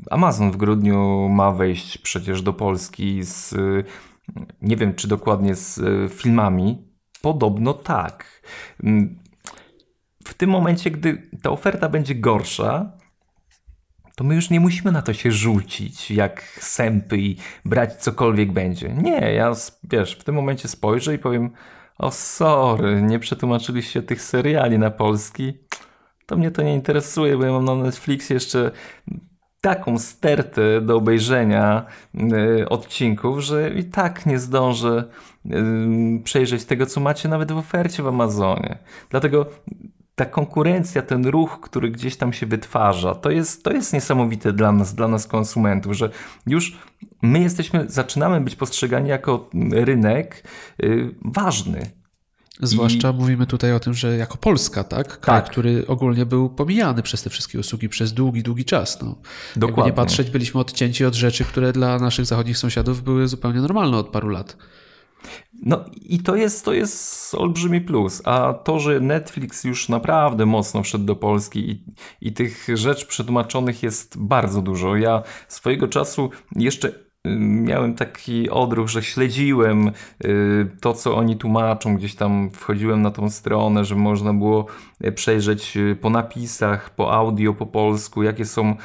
Amazon 0.10 0.52
w 0.52 0.58
grudniu 0.58 1.30
ma 1.30 1.52
wejść 1.52 1.98
przecież 1.98 2.42
do 2.42 2.54
Polski 2.54 3.24
z, 3.24 3.56
nie 4.62 4.76
wiem 4.76 4.96
czy 4.96 5.08
dokładnie 5.08 5.56
z 5.56 5.82
filmami, 6.14 6.89
Podobno 7.22 7.74
tak. 7.74 8.42
Mm, 8.84 9.20
w 10.24 10.34
tym 10.34 10.50
momencie, 10.50 10.92
gdy 10.92 11.30
ta 11.42 11.50
oferta 11.50 11.90
będzie 11.90 12.16
gorsza, 12.16 12.92
to 14.16 14.24
my 14.24 14.36
już 14.36 14.50
nie 14.50 14.60
musimy 14.60 14.92
na 14.92 15.02
to 15.02 15.14
się 15.14 15.32
rzucić 15.32 16.12
jak 16.12 16.42
sępy 16.60 17.18
i 17.18 17.38
brać 17.66 17.94
cokolwiek 17.94 18.52
będzie. 18.52 18.90
Nie, 18.90 19.34
ja 19.34 19.52
wiesz, 19.84 20.16
w 20.16 20.24
tym 20.24 20.36
momencie 20.36 20.68
spojrzę 20.68 21.14
i 21.14 21.20
powiem: 21.20 21.52
O, 21.98 22.12
sorry, 22.12 23.02
nie 23.02 23.20
przetłumaczyliście 23.20 24.04
tych 24.04 24.22
seriali 24.22 24.80
na 24.80 24.92
polski. 24.92 25.54
To 26.26 26.38
mnie 26.38 26.52
to 26.52 26.62
nie 26.62 26.74
interesuje, 26.74 27.38
bo 27.38 27.46
ja 27.46 27.52
mam 27.52 27.66
na 27.66 27.76
Netflix 27.76 28.30
jeszcze 28.30 28.72
taką 29.62 30.00
stertę 30.00 30.82
do 30.82 30.96
obejrzenia 30.96 31.86
y, 32.60 32.70
odcinków, 32.70 33.40
że 33.40 33.70
i 33.70 33.84
tak 33.84 34.26
nie 34.26 34.40
zdążę 34.40 35.04
y, 35.46 35.50
przejrzeć 36.24 36.66
tego, 36.66 36.86
co 36.86 37.00
macie 37.00 37.30
nawet 37.30 37.52
w 37.52 37.58
ofercie 37.58 38.04
w 38.04 38.08
Amazonie. 38.08 38.78
Dlatego 39.10 39.46
ta 40.16 40.26
konkurencja, 40.26 41.02
ten 41.02 41.26
ruch, 41.26 41.60
który 41.62 41.90
gdzieś 41.90 42.18
tam 42.18 42.34
się 42.34 42.46
wytwarza, 42.46 43.16
to 43.16 43.32
jest, 43.32 43.64
to 43.64 43.72
jest 43.72 43.94
niesamowite 43.94 44.54
dla 44.54 44.72
nas, 44.72 44.96
dla 44.96 45.08
nas 45.08 45.28
konsumentów, 45.28 45.94
że 45.94 46.10
już 46.48 46.78
my 47.22 47.40
jesteśmy, 47.40 47.86
zaczynamy 47.90 48.42
być 48.42 48.56
postrzegani 48.56 49.10
jako 49.10 49.50
rynek 49.72 50.44
y, 50.84 51.16
ważny. 51.22 51.99
Zwłaszcza 52.60 53.10
I... 53.10 53.14
mówimy 53.14 53.48
tutaj 53.48 53.74
o 53.74 53.80
tym, 53.80 53.94
że 53.94 54.18
jako 54.18 54.38
Polska, 54.38 54.84
tak? 54.84 55.20
Kraj, 55.20 55.42
tak. 55.42 55.52
który 55.52 55.88
ogólnie 55.88 56.26
był 56.26 56.50
pomijany 56.50 57.04
przez 57.04 57.24
te 57.24 57.30
wszystkie 57.30 57.60
usługi 57.60 57.90
przez 57.90 58.14
długi, 58.14 58.44
długi 58.44 58.66
czas. 58.66 59.02
No. 59.02 59.16
Dokładnie. 59.56 59.66
Jakby 59.66 59.82
nie 59.84 59.94
patrzeć, 59.94 60.30
byliśmy 60.30 60.60
odcięci 60.60 61.06
od 61.06 61.16
rzeczy, 61.16 61.46
które 61.46 61.74
dla 61.74 62.00
naszych 62.00 62.26
zachodnich 62.26 62.58
sąsiadów 62.58 63.04
były 63.04 63.28
zupełnie 63.28 63.62
normalne 63.62 63.98
od 63.98 64.08
paru 64.08 64.30
lat. 64.30 64.58
No 65.64 65.86
i 65.96 66.20
to 66.20 66.36
jest, 66.36 66.66
to 66.66 66.74
jest 66.74 67.36
olbrzymi 67.36 67.82
plus. 67.82 68.22
A 68.26 68.54
to, 68.54 68.80
że 68.80 69.00
Netflix 69.00 69.64
już 69.64 69.90
naprawdę 69.90 70.46
mocno 70.46 70.84
wszedł 70.84 71.06
do 71.06 71.16
Polski 71.16 71.72
i, 71.72 71.84
i 72.22 72.34
tych 72.34 72.68
rzeczy 72.74 73.06
przetłumaczonych 73.06 73.84
jest 73.84 74.18
bardzo 74.18 74.62
dużo. 74.62 74.96
Ja 74.96 75.24
swojego 75.48 75.88
czasu 75.88 76.30
jeszcze 76.56 77.09
miałem 77.26 77.96
taki 77.96 78.50
odruch, 78.50 78.88
że 78.88 79.04
śledziłem 79.04 79.92
y, 80.26 80.68
to, 80.82 80.94
co 80.94 81.16
oni 81.16 81.38
tłumaczą, 81.38 81.96
gdzieś 81.96 82.16
tam 82.16 82.50
wchodziłem 82.52 83.02
na 83.02 83.12
tą 83.12 83.30
stronę, 83.30 83.86
że 83.86 83.96
można 83.96 84.34
było 84.34 84.66
przejrzeć 85.16 85.78
y, 85.78 85.98
po 86.02 86.10
napisach, 86.10 86.90
po 86.90 87.14
audio, 87.14 87.54
po 87.54 87.66
polsku, 87.66 88.24
jakie 88.24 88.46
są 88.46 88.72
y, 88.72 88.76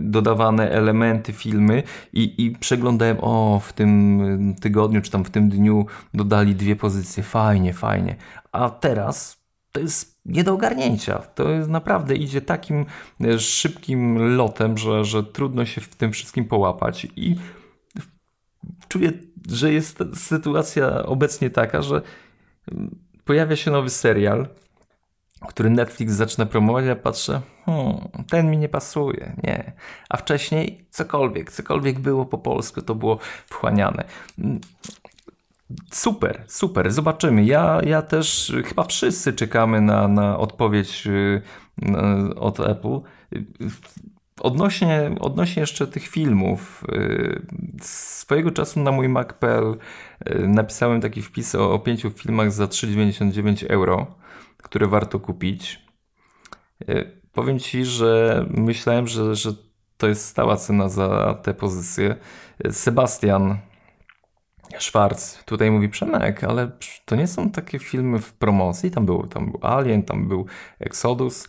dodawane 0.00 0.70
elementy, 0.70 1.32
filmy. 1.32 1.82
I, 2.12 2.44
i 2.46 2.50
przeglądałem, 2.50 3.16
o, 3.20 3.60
w 3.64 3.72
tym 3.72 4.54
tygodniu, 4.60 5.02
czy 5.02 5.10
tam 5.10 5.24
w 5.24 5.30
tym 5.30 5.48
dniu 5.48 5.86
dodali 6.14 6.54
dwie 6.54 6.76
pozycje, 6.76 7.22
fajnie, 7.22 7.72
fajnie. 7.72 8.16
A 8.52 8.70
teraz 8.70 9.39
to 9.72 9.80
jest 9.80 10.20
nie 10.24 10.44
do 10.44 10.54
ogarnięcia. 10.54 11.18
To 11.18 11.48
naprawdę 11.68 12.14
idzie 12.14 12.40
takim 12.40 12.86
e, 13.20 13.38
szybkim 13.38 14.18
lotem, 14.36 14.78
że, 14.78 15.04
że 15.04 15.24
trudno 15.24 15.64
się 15.64 15.80
w 15.80 15.96
tym 15.96 16.12
wszystkim 16.12 16.44
połapać. 16.44 17.06
I 17.16 17.36
czuję, 18.88 19.12
że 19.50 19.72
jest 19.72 19.98
sytuacja 20.14 21.02
obecnie 21.02 21.50
taka, 21.50 21.82
że 21.82 22.02
mm, 22.72 22.98
pojawia 23.24 23.56
się 23.56 23.70
nowy 23.70 23.90
serial, 23.90 24.48
który 25.48 25.70
Netflix 25.70 26.12
zaczyna 26.12 26.46
promować, 26.46 26.84
ja 26.84 26.96
patrzę, 26.96 27.40
hmm, 27.64 28.08
ten 28.28 28.50
mi 28.50 28.58
nie 28.58 28.68
pasuje, 28.68 29.36
nie. 29.42 29.72
A 30.08 30.16
wcześniej 30.16 30.86
cokolwiek, 30.90 31.52
cokolwiek 31.52 31.98
było 31.98 32.26
po 32.26 32.38
polsku, 32.38 32.82
to 32.82 32.94
było 32.94 33.18
wchłaniane. 33.46 34.04
Super, 35.92 36.44
super, 36.46 36.92
zobaczymy. 36.92 37.44
Ja, 37.44 37.80
ja 37.86 38.02
też, 38.02 38.52
chyba 38.64 38.84
wszyscy 38.84 39.32
czekamy 39.32 39.80
na, 39.80 40.08
na 40.08 40.38
odpowiedź 40.38 41.06
y, 41.06 41.42
od 42.36 42.60
Apple. 42.60 43.00
Odnośnie, 44.40 45.14
odnośnie 45.20 45.60
jeszcze 45.60 45.86
tych 45.86 46.06
filmów, 46.06 46.84
y, 46.92 47.46
swojego 47.82 48.50
czasu 48.50 48.80
na 48.80 48.92
mój 48.92 49.08
Mac.pl 49.08 49.76
y, 50.28 50.48
napisałem 50.48 51.00
taki 51.00 51.22
wpis 51.22 51.54
o, 51.54 51.72
o 51.72 51.78
pięciu 51.78 52.10
filmach 52.10 52.52
za 52.52 52.64
3,99 52.64 53.66
euro, 53.68 54.06
które 54.56 54.86
warto 54.86 55.18
kupić. 55.20 55.90
Powiem 57.32 57.58
Ci, 57.58 57.84
że 57.84 58.46
myślałem, 58.50 59.08
że, 59.08 59.34
że 59.34 59.50
to 59.96 60.08
jest 60.08 60.26
stała 60.26 60.56
cena 60.56 60.88
za 60.88 61.34
tę 61.42 61.54
pozycję. 61.54 62.16
Sebastian 62.70 63.58
Schwarz 64.78 65.44
tutaj 65.44 65.70
mówi 65.70 65.88
Przemek, 65.88 66.44
ale 66.44 66.70
to 67.04 67.16
nie 67.16 67.26
są 67.26 67.50
takie 67.50 67.78
filmy 67.78 68.18
w 68.18 68.32
promocji. 68.32 68.90
Tam 68.90 69.06
był, 69.06 69.26
tam 69.26 69.50
był 69.50 69.60
Alien, 69.62 70.02
tam 70.02 70.28
był 70.28 70.46
Exodus, 70.80 71.46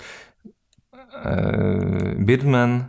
e, 1.13 2.15
Birdman. 2.19 2.85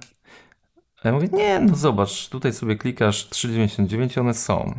A 1.02 1.08
ja 1.08 1.14
mówię, 1.14 1.28
nie, 1.32 1.60
no 1.60 1.76
zobacz, 1.76 2.28
tutaj 2.28 2.52
sobie 2.52 2.76
klikasz 2.76 3.28
3,99 3.30 4.20
one 4.20 4.34
są. 4.34 4.74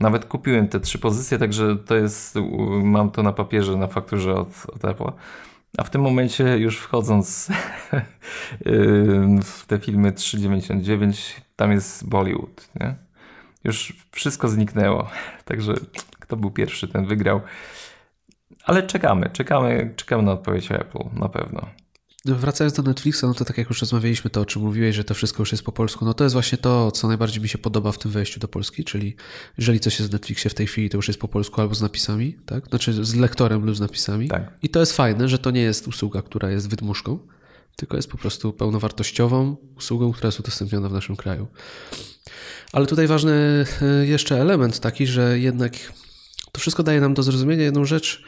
Nawet 0.00 0.24
kupiłem 0.24 0.68
te 0.68 0.80
trzy 0.80 0.98
pozycje, 0.98 1.38
także 1.38 1.76
to 1.76 1.96
jest, 1.96 2.38
mam 2.82 3.10
to 3.10 3.22
na 3.22 3.32
papierze, 3.32 3.76
na 3.76 3.86
fakturze 3.86 4.34
od, 4.34 4.48
od 4.48 4.82
Apple'a. 4.82 5.12
A 5.78 5.84
w 5.84 5.90
tym 5.90 6.00
momencie 6.00 6.58
już 6.58 6.78
wchodząc 6.78 7.48
w 9.44 9.66
te 9.66 9.78
filmy 9.78 10.12
3,99, 10.12 11.40
tam 11.56 11.72
jest 11.72 12.08
Bollywood, 12.08 12.68
nie? 12.80 13.03
Już 13.64 13.92
wszystko 14.12 14.48
zniknęło. 14.48 15.10
Także 15.44 15.74
kto 16.20 16.36
był 16.36 16.50
pierwszy, 16.50 16.88
ten 16.88 17.06
wygrał. 17.06 17.40
Ale 18.64 18.82
czekamy, 18.82 19.30
czekamy, 19.32 19.92
czekamy 19.96 20.22
na 20.22 20.32
odpowiedź 20.32 20.70
Apple, 20.70 21.04
na 21.12 21.28
pewno. 21.28 21.68
Wracając 22.26 22.74
do 22.74 22.82
Netflixa, 22.82 23.22
no 23.22 23.34
to 23.34 23.44
tak 23.44 23.58
jak 23.58 23.68
już 23.68 23.80
rozmawialiśmy, 23.80 24.30
to 24.30 24.40
o 24.40 24.44
czym 24.44 24.62
mówiłeś, 24.62 24.96
że 24.96 25.04
to 25.04 25.14
wszystko 25.14 25.42
już 25.42 25.52
jest 25.52 25.64
po 25.64 25.72
polsku, 25.72 26.04
no 26.04 26.14
to 26.14 26.24
jest 26.24 26.32
właśnie 26.32 26.58
to, 26.58 26.90
co 26.90 27.08
najbardziej 27.08 27.42
mi 27.42 27.48
się 27.48 27.58
podoba 27.58 27.92
w 27.92 27.98
tym 27.98 28.10
wejściu 28.10 28.40
do 28.40 28.48
Polski, 28.48 28.84
czyli 28.84 29.16
jeżeli 29.58 29.80
coś 29.80 29.98
jest 29.98 30.10
w 30.10 30.12
Netflixie 30.12 30.50
w 30.50 30.54
tej 30.54 30.66
chwili, 30.66 30.90
to 30.90 30.96
już 30.96 31.08
jest 31.08 31.20
po 31.20 31.28
polsku 31.28 31.60
albo 31.60 31.74
z 31.74 31.82
napisami, 31.82 32.36
tak? 32.46 32.66
Znaczy 32.66 33.04
z 33.04 33.14
lektorem 33.14 33.64
lub 33.64 33.76
z 33.76 33.80
napisami. 33.80 34.28
Tak. 34.28 34.52
I 34.62 34.68
to 34.68 34.80
jest 34.80 34.96
fajne, 34.96 35.28
że 35.28 35.38
to 35.38 35.50
nie 35.50 35.60
jest 35.60 35.88
usługa, 35.88 36.22
która 36.22 36.50
jest 36.50 36.70
wydmuszką, 36.70 37.18
tylko 37.76 37.96
jest 37.96 38.10
po 38.10 38.18
prostu 38.18 38.52
pełnowartościową 38.52 39.56
usługą, 39.76 40.12
która 40.12 40.28
jest 40.28 40.40
udostępniona 40.40 40.88
w 40.88 40.92
naszym 40.92 41.16
kraju. 41.16 41.46
Ale 42.72 42.86
tutaj 42.86 43.06
ważny 43.06 43.64
e, 43.82 44.06
jeszcze 44.06 44.40
element 44.40 44.80
taki, 44.80 45.06
że 45.06 45.38
jednak 45.38 45.72
to 46.52 46.60
wszystko 46.60 46.82
daje 46.82 47.00
nam 47.00 47.14
do 47.14 47.22
zrozumienia 47.22 47.64
jedną 47.64 47.84
rzecz, 47.84 48.24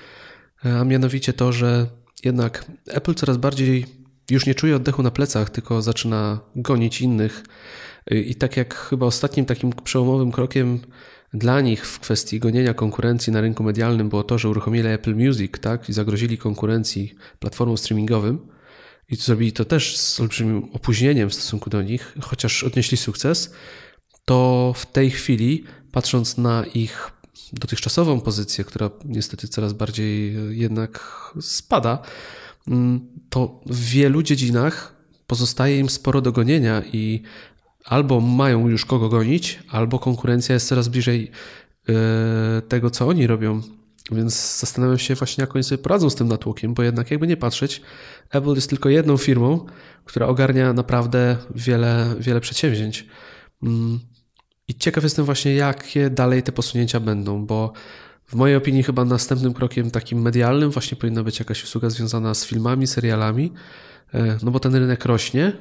e, 0.65 0.79
a 0.79 0.85
mianowicie 0.85 1.33
to, 1.33 1.53
że 1.53 1.87
jednak 2.25 2.65
Apple 2.87 3.15
coraz 3.15 3.37
bardziej 3.37 3.87
już 4.31 4.47
nie 4.47 4.55
czuje 4.55 4.76
oddechu 4.76 5.03
na 5.03 5.11
plecach, 5.11 5.50
tylko 5.50 5.83
zaczyna 5.83 6.41
gonić 6.57 7.00
innych. 7.00 7.45
I 8.11 8.35
tak 8.35 8.57
jak 8.57 8.75
chyba 8.75 9.07
ostatnim 9.07 9.47
takim 9.47 9.73
przełomowym 9.73 10.33
krokiem 10.33 10.81
dla 11.35 11.61
nich 11.61 11.87
w 11.87 12.00
kwestii 12.00 12.41
gonienia 12.41 12.75
konkurencji 12.75 13.33
na 13.33 13.41
rynku 13.41 13.62
medialnym 13.62 14.09
było 14.09 14.23
to, 14.23 14.38
że 14.38 14.49
uruchomili 14.49 14.88
Apple 14.88 15.15
Music, 15.15 15.53
tak, 15.61 15.88
i 15.88 15.93
zagrozili 15.93 16.38
konkurencji 16.38 17.15
platformom 17.38 17.79
streamingowym. 17.79 18.38
I 19.11 19.17
zrobili 19.17 19.53
to 19.53 19.65
też 19.65 19.97
z 19.97 20.21
olbrzymim 20.21 20.69
opóźnieniem 20.73 21.31
w 21.31 21.35
stosunku 21.35 21.71
do 21.71 21.83
nich, 21.83 22.15
chociaż 22.21 22.65
odnieśli 22.65 22.97
sukces. 22.97 23.53
To 24.25 24.73
w 24.77 24.87
tej 24.87 25.11
chwili, 25.11 25.65
patrząc 25.93 26.39
na 26.39 26.65
ich 26.75 27.11
dotychczasową 27.53 28.21
pozycję, 28.21 28.65
która 28.65 28.91
niestety 29.05 29.49
coraz 29.49 29.73
bardziej 29.73 30.37
jednak 30.59 31.01
spada, 31.41 32.03
mm, 32.69 33.01
to 33.31 33.61
w 33.67 33.85
wielu 33.85 34.23
dziedzinach 34.23 34.97
pozostaje 35.27 35.79
im 35.79 35.91
sporo 35.91 36.21
do 36.21 36.33
gonienia 36.33 36.83
i 36.93 37.23
albo 37.85 38.21
mają 38.21 38.69
już 38.69 38.85
kogo 38.85 39.09
gonić, 39.09 39.59
albo 39.69 39.99
konkurencja 39.99 40.55
jest 40.55 40.69
coraz 40.69 40.89
bliżej 40.89 41.31
e, 41.89 42.63
tego, 42.63 42.91
co 42.91 43.09
oni 43.09 43.27
robią. 43.27 43.63
Więc 44.13 44.59
zastanawiam 44.59 44.99
się 44.99 45.15
właśnie, 45.15 45.43
jak 45.43 45.57
oni 45.57 45.65
sobie 45.65 45.83
poradzą 45.83 46.11
z 46.11 46.15
tym 46.15 46.29
natłokiem, 46.29 46.75
bo 46.75 46.83
jednak 46.83 47.11
jakby 47.11 47.27
nie 47.27 47.37
patrzeć, 47.37 47.83
Apple 48.31 48.55
jest 48.55 48.71
tylko 48.71 48.89
jedną 48.89 49.17
firmą, 49.17 49.67
która 50.05 50.27
ogarnia 50.27 50.73
naprawdę 50.73 51.37
wiele, 51.55 52.15
wiele 52.19 52.41
przedsięwzięć. 52.41 53.07
Mm, 53.63 54.01
i 54.69 54.75
ciekaw 54.75 55.05
jestem 55.05 55.25
właśnie, 55.25 55.55
jakie 55.55 56.11
dalej 56.11 56.43
te 56.43 56.53
posunięcia 56.53 57.01
będą, 57.01 57.47
bo 57.47 57.73
w 58.27 58.35
mojej 58.35 58.57
opinii 58.57 58.83
chyba 58.83 59.05
następnym 59.05 59.55
krokiem 59.55 59.91
takim 59.91 60.23
medialnym 60.23 60.71
właśnie 60.71 60.97
powinna 60.97 61.23
być 61.23 61.39
jakaś 61.39 61.65
usługa 61.65 61.91
związana 61.91 62.35
z 62.35 62.47
filmami, 62.47 62.87
serialami, 62.87 63.53
e, 64.15 64.39
no 64.43 64.51
bo 64.51 64.61
ten 64.61 64.75
rynek 64.75 65.05
rośnie 65.05 65.53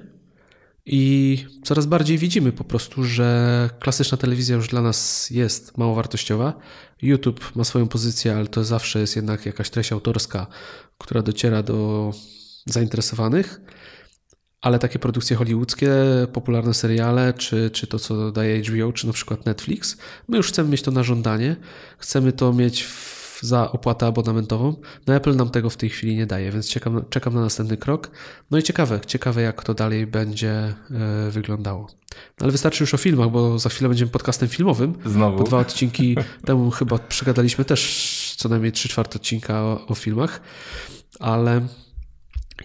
i 0.86 1.46
coraz 1.63 1.86
bardziej 1.86 2.18
widzimy 2.18 2.51
po 2.51 2.63
prostu, 2.63 3.04
że 3.04 3.70
klasyczna 3.80 4.18
telewizja 4.18 4.56
już 4.56 4.68
dla 4.68 4.82
nas 4.82 5.30
jest 5.30 5.77
mało 5.77 5.96
wartościowa. 5.96 6.54
YouTube 7.01 7.56
ma 7.56 7.63
swoją 7.63 7.88
pozycję, 7.88 8.36
ale 8.36 8.48
to 8.48 8.63
zawsze 8.63 9.00
jest 9.00 9.15
jednak 9.15 9.46
jakaś 9.46 9.70
treść 9.70 9.92
autorska, 9.92 10.48
która 10.98 11.22
dociera 11.22 11.63
do 11.63 12.12
zainteresowanych 12.65 13.62
ale 14.65 14.80
takie 14.80 15.00
produkcje 15.00 15.38
hollywoodzkie, 15.38 15.89
popularne 16.34 16.74
seriale, 16.74 17.34
czy, 17.34 17.70
czy 17.70 17.88
to, 17.88 18.00
co 18.00 18.32
daje 18.32 18.62
HBO, 18.62 18.94
czy 18.94 19.08
na 19.08 19.13
przykład 19.13 19.46
Netflix, 19.46 19.98
my 20.27 20.38
już 20.38 20.48
chcemy 20.48 20.70
mieć 20.70 20.82
to 20.82 20.92
na 20.92 21.04
żądanie, 21.04 21.56
chcemy 21.98 22.32
to 22.32 22.54
mieć 22.54 22.84
w, 22.84 23.25
za 23.46 23.72
opłatę 23.72 24.06
abonamentową. 24.06 24.75
No 25.08 25.16
Apple 25.16 25.36
nam 25.36 25.50
tego 25.50 25.70
w 25.70 25.78
tej 25.78 25.90
chwili 25.90 26.16
nie 26.16 26.25
daje, 26.25 26.52
więc 26.52 26.70
czekam, 26.70 27.06
czekam 27.10 27.34
na 27.34 27.42
następny 27.42 27.78
krok. 27.78 28.12
No 28.52 28.58
i 28.58 28.64
ciekawe, 28.64 29.00
ciekawe 29.08 29.42
jak 29.42 29.64
to 29.64 29.74
dalej 29.74 30.08
będzie 30.08 30.52
e, 30.52 31.32
wyglądało. 31.32 31.88
No 32.12 32.44
ale 32.44 32.52
wystarczy 32.52 32.84
już 32.84 32.94
o 32.94 32.98
filmach, 32.98 33.30
bo 33.30 33.60
za 33.60 33.70
chwilę 33.70 33.90
będziemy 33.90 34.12
podcastem 34.12 34.50
filmowym. 34.50 34.94
Znowu. 35.06 35.38
Po 35.38 35.44
dwa 35.44 35.60
odcinki 35.60 36.18
temu 36.46 36.72
chyba 36.72 36.98
przegadaliśmy 36.98 37.66
też 37.66 38.36
co 38.38 38.50
najmniej 38.50 38.72
trzy 38.72 38.90
czwarte 38.90 39.16
odcinka 39.16 39.62
o, 39.62 39.88
o 39.88 39.96
filmach, 39.96 40.42
ale 41.20 41.68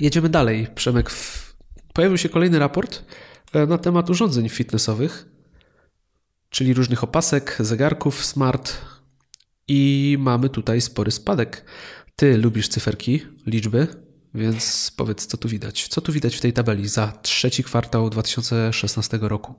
jedziemy 0.00 0.28
dalej. 0.28 0.66
Przemek 0.74 1.10
w 1.10 1.50
pojawił 1.92 2.18
się 2.18 2.28
kolejny 2.28 2.58
raport 2.58 3.04
e, 3.52 3.66
na 3.66 3.78
temat 3.78 4.10
urządzeń 4.10 4.48
fitnessowych, 4.48 5.26
czyli 6.50 6.74
różnych 6.74 7.04
opasek, 7.04 7.56
zegarków 7.60 8.24
smart 8.24 8.78
i 9.70 10.16
mamy 10.18 10.48
tutaj 10.48 10.80
spory 10.80 11.10
spadek. 11.10 11.64
Ty 12.16 12.38
lubisz 12.38 12.68
cyferki, 12.68 13.20
liczby, 13.46 13.86
więc 14.34 14.92
powiedz, 14.96 15.26
co 15.26 15.36
tu 15.36 15.48
widać. 15.48 15.88
Co 15.88 16.00
tu 16.00 16.12
widać 16.12 16.36
w 16.36 16.40
tej 16.40 16.52
tabeli 16.52 16.88
za 16.88 17.12
trzeci 17.22 17.64
kwartał 17.64 18.10
2016 18.10 19.18
roku? 19.22 19.54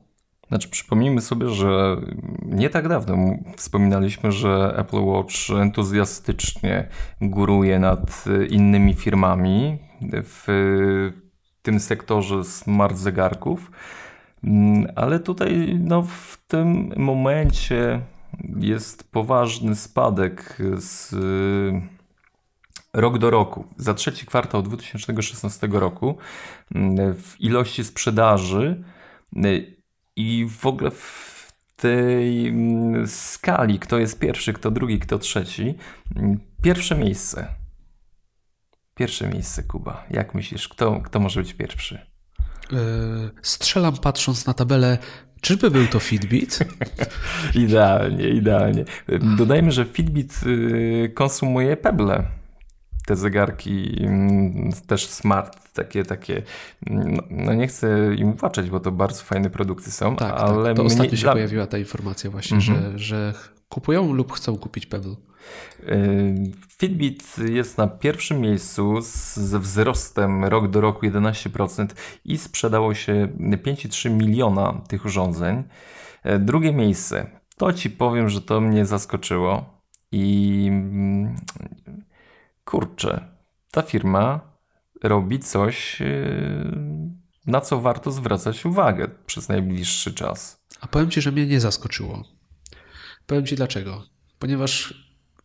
Znaczy, 0.48 0.70
przypomnijmy 0.70 1.22
sobie, 1.22 1.50
że 1.50 1.98
nie 2.46 2.70
tak 2.70 2.88
dawno 2.88 3.18
wspominaliśmy, 3.58 4.32
że 4.32 4.76
Apple 4.78 5.04
Watch 5.04 5.50
entuzjastycznie 5.62 6.88
góruje 7.22 7.80
nad 7.80 8.26
innymi 8.50 8.94
firmami 8.94 9.78
w 10.12 10.46
tym 11.62 11.80
sektorze 11.80 12.44
smart 12.44 12.98
zegarków. 12.98 13.72
Mm, 14.44 14.88
ale 14.96 15.20
tutaj 15.20 15.80
no, 15.80 16.02
w 16.04 16.38
tym 16.48 16.94
momencie 16.98 18.02
jest 18.60 19.12
poważny 19.12 19.76
spadek 19.76 20.58
z 20.78 21.14
y, 21.14 21.82
rok 22.94 23.18
do 23.18 23.30
roku. 23.30 23.68
Za 23.78 23.94
trzeci 23.94 24.26
kwartał 24.26 24.62
2016 24.64 25.68
roku 25.72 26.18
mm, 26.76 27.16
w 27.16 27.42
ilości 27.42 27.84
sprzedaży 27.84 28.84
y, 29.46 29.76
i 30.16 30.48
w 30.60 30.66
ogóle 30.66 30.92
w 30.92 31.54
tej 31.76 32.48
mm, 32.48 33.08
skali, 33.08 33.80
kto 33.80 34.00
jest 34.00 34.20
pierwszy, 34.20 34.54
kto 34.54 34.72
drugi, 34.72 35.00
kto 35.00 35.20
trzeci, 35.20 35.76
pierwsze 36.62 36.96
miejsce 36.96 37.62
Pierwsze 38.96 39.28
miejsce, 39.28 39.64
Kuba. 39.64 40.06
Jak 40.10 40.36
myślisz, 40.36 40.68
kto, 40.68 41.02
kto 41.02 41.20
może 41.20 41.42
być 41.42 41.54
pierwszy? 41.54 42.08
Strzelam 43.42 43.98
patrząc 43.98 44.46
na 44.46 44.54
tabelę. 44.54 44.98
Czyżby 45.42 45.72
był 45.72 45.88
to 45.88 46.00
Fitbit? 46.00 46.60
idealnie, 47.56 48.30
idealnie. 48.30 48.86
Dodajmy, 49.38 49.72
że 49.72 49.86
Fitbit 49.86 50.42
y, 50.46 51.12
konsumuje 51.16 51.78
Pebble. 51.78 52.24
Te 53.06 53.16
zegarki 53.16 54.04
mm, 54.04 54.72
też 54.88 55.08
smart, 55.08 55.74
takie, 55.74 56.04
takie. 56.04 56.42
No, 56.86 57.24
no, 57.30 57.54
nie 57.54 57.68
chcę 57.68 58.16
im 58.16 58.30
uwaczać, 58.30 58.70
bo 58.70 58.80
to 58.80 58.92
bardzo 58.92 59.24
fajne 59.24 59.50
produkty 59.50 59.92
są. 59.92 60.16
Tak, 60.16 60.34
ale 60.34 60.64
tak. 60.64 60.78
to 60.78 60.84
ostatnio 60.84 61.18
się 61.18 61.24
dla... 61.24 61.34
pojawiła 61.34 61.68
ta 61.68 61.78
informacja 61.78 62.30
właśnie, 62.30 62.58
mm 62.58 62.68
-hmm. 62.68 62.98
że, 62.98 63.00
że 63.00 63.34
kupują 63.70 64.14
lub 64.14 64.32
chcą 64.34 64.58
kupić 64.58 64.86
Pebble. 64.86 65.16
Yy, 65.84 66.52
Fitbit 66.78 67.38
jest 67.38 67.78
na 67.78 67.88
pierwszym 67.88 68.42
miejscu 68.42 69.02
ze 69.34 69.60
wzrostem 69.60 70.46
rok 70.46 70.68
do 70.68 70.82
roku 70.82 71.06
11% 71.06 71.88
i 72.26 72.38
sprzedało 72.38 72.94
się 72.94 73.28
5,3 73.40 74.12
miliona 74.12 74.82
tych 74.88 75.06
urządzeń. 75.06 75.64
Yy, 76.26 76.40
drugie 76.40 76.74
miejsce. 76.74 77.42
To 77.58 77.74
ci 77.74 77.90
powiem, 77.90 78.30
że 78.30 78.42
to 78.42 78.62
mnie 78.62 78.86
zaskoczyło 78.86 79.82
i 80.12 80.66
mm, 80.70 81.36
kurczę, 82.66 83.26
ta 83.72 83.82
firma 83.82 84.40
robi 85.04 85.40
coś, 85.40 86.00
yy, 86.00 87.22
na 87.48 87.62
co 87.62 87.82
warto 87.82 88.12
zwracać 88.12 88.66
uwagę 88.66 89.08
przez 89.26 89.50
najbliższy 89.50 90.14
czas. 90.14 90.62
A 90.82 90.88
powiem 90.88 91.10
ci, 91.12 91.22
że 91.22 91.32
mnie 91.32 91.48
nie 91.48 91.60
zaskoczyło. 91.60 92.24
Powiem 93.26 93.46
ci 93.46 93.56
dlaczego. 93.56 94.04
Ponieważ 94.40 94.94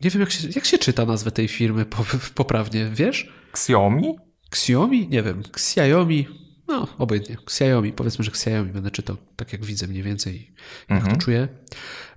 nie 0.00 0.10
wiem, 0.10 0.20
jak 0.20 0.30
się, 0.30 0.48
jak 0.54 0.64
się 0.64 0.78
czyta 0.78 1.06
nazwę 1.06 1.30
tej 1.30 1.48
firmy 1.48 1.86
poprawnie, 2.34 2.90
wiesz? 2.94 3.32
Xiaomi? 3.52 4.16
Xiaomi? 4.52 5.08
Nie 5.08 5.22
wiem. 5.22 5.42
Xiaomi. 5.52 6.28
No, 6.68 6.88
obojętnie. 6.98 7.36
Xiaomi. 7.42 7.92
Powiedzmy, 7.92 8.24
że 8.24 8.30
Xiaomi. 8.30 8.72
Będę 8.72 8.90
czytał 8.90 9.16
tak, 9.36 9.52
jak 9.52 9.64
widzę 9.64 9.86
mniej 9.86 10.02
więcej, 10.02 10.52
jak 10.88 10.98
mhm. 10.98 11.16
to 11.16 11.22
czuję. 11.22 11.48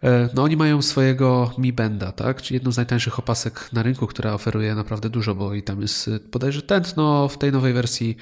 E, 0.03 0.29
no, 0.33 0.43
oni 0.43 0.57
mają 0.57 0.81
swojego 0.81 1.53
Mi 1.57 1.73
Benda, 1.73 2.11
tak? 2.11 2.41
Czyli 2.41 2.55
jedną 2.55 2.71
z 2.71 2.77
najtańszych 2.77 3.19
opasek 3.19 3.69
na 3.73 3.83
rynku, 3.83 4.07
która 4.07 4.33
oferuje 4.33 4.75
naprawdę 4.75 5.09
dużo, 5.09 5.35
bo 5.35 5.53
i 5.53 5.63
tam 5.63 5.81
jest 5.81 6.09
bodajże 6.31 6.61
tętno 6.61 7.27
w 7.27 7.37
tej 7.37 7.51
nowej 7.51 7.73
wersji. 7.73 8.17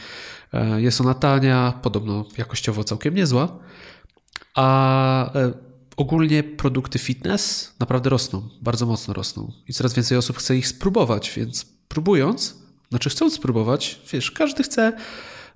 E, 0.53 0.81
jest 0.81 1.01
ona 1.01 1.13
tania, 1.13 1.79
podobno 1.81 2.25
jakościowo 2.37 2.83
całkiem 2.83 3.15
niezła. 3.15 3.59
A 4.55 5.33
e, 5.35 5.66
ogólnie 5.97 6.43
produkty 6.43 6.99
fitness 6.99 7.73
naprawdę 7.79 8.09
rosną, 8.09 8.49
bardzo 8.61 8.85
mocno 8.85 9.13
rosną 9.13 9.51
i 9.67 9.73
coraz 9.73 9.93
więcej 9.93 10.17
osób 10.17 10.37
chce 10.37 10.57
ich 10.57 10.67
spróbować, 10.67 11.33
więc 11.35 11.65
próbując, 11.87 12.57
znaczy 12.89 13.09
chcąc 13.09 13.33
spróbować, 13.33 14.01
wiesz, 14.13 14.31
każdy 14.31 14.63
chce 14.63 14.93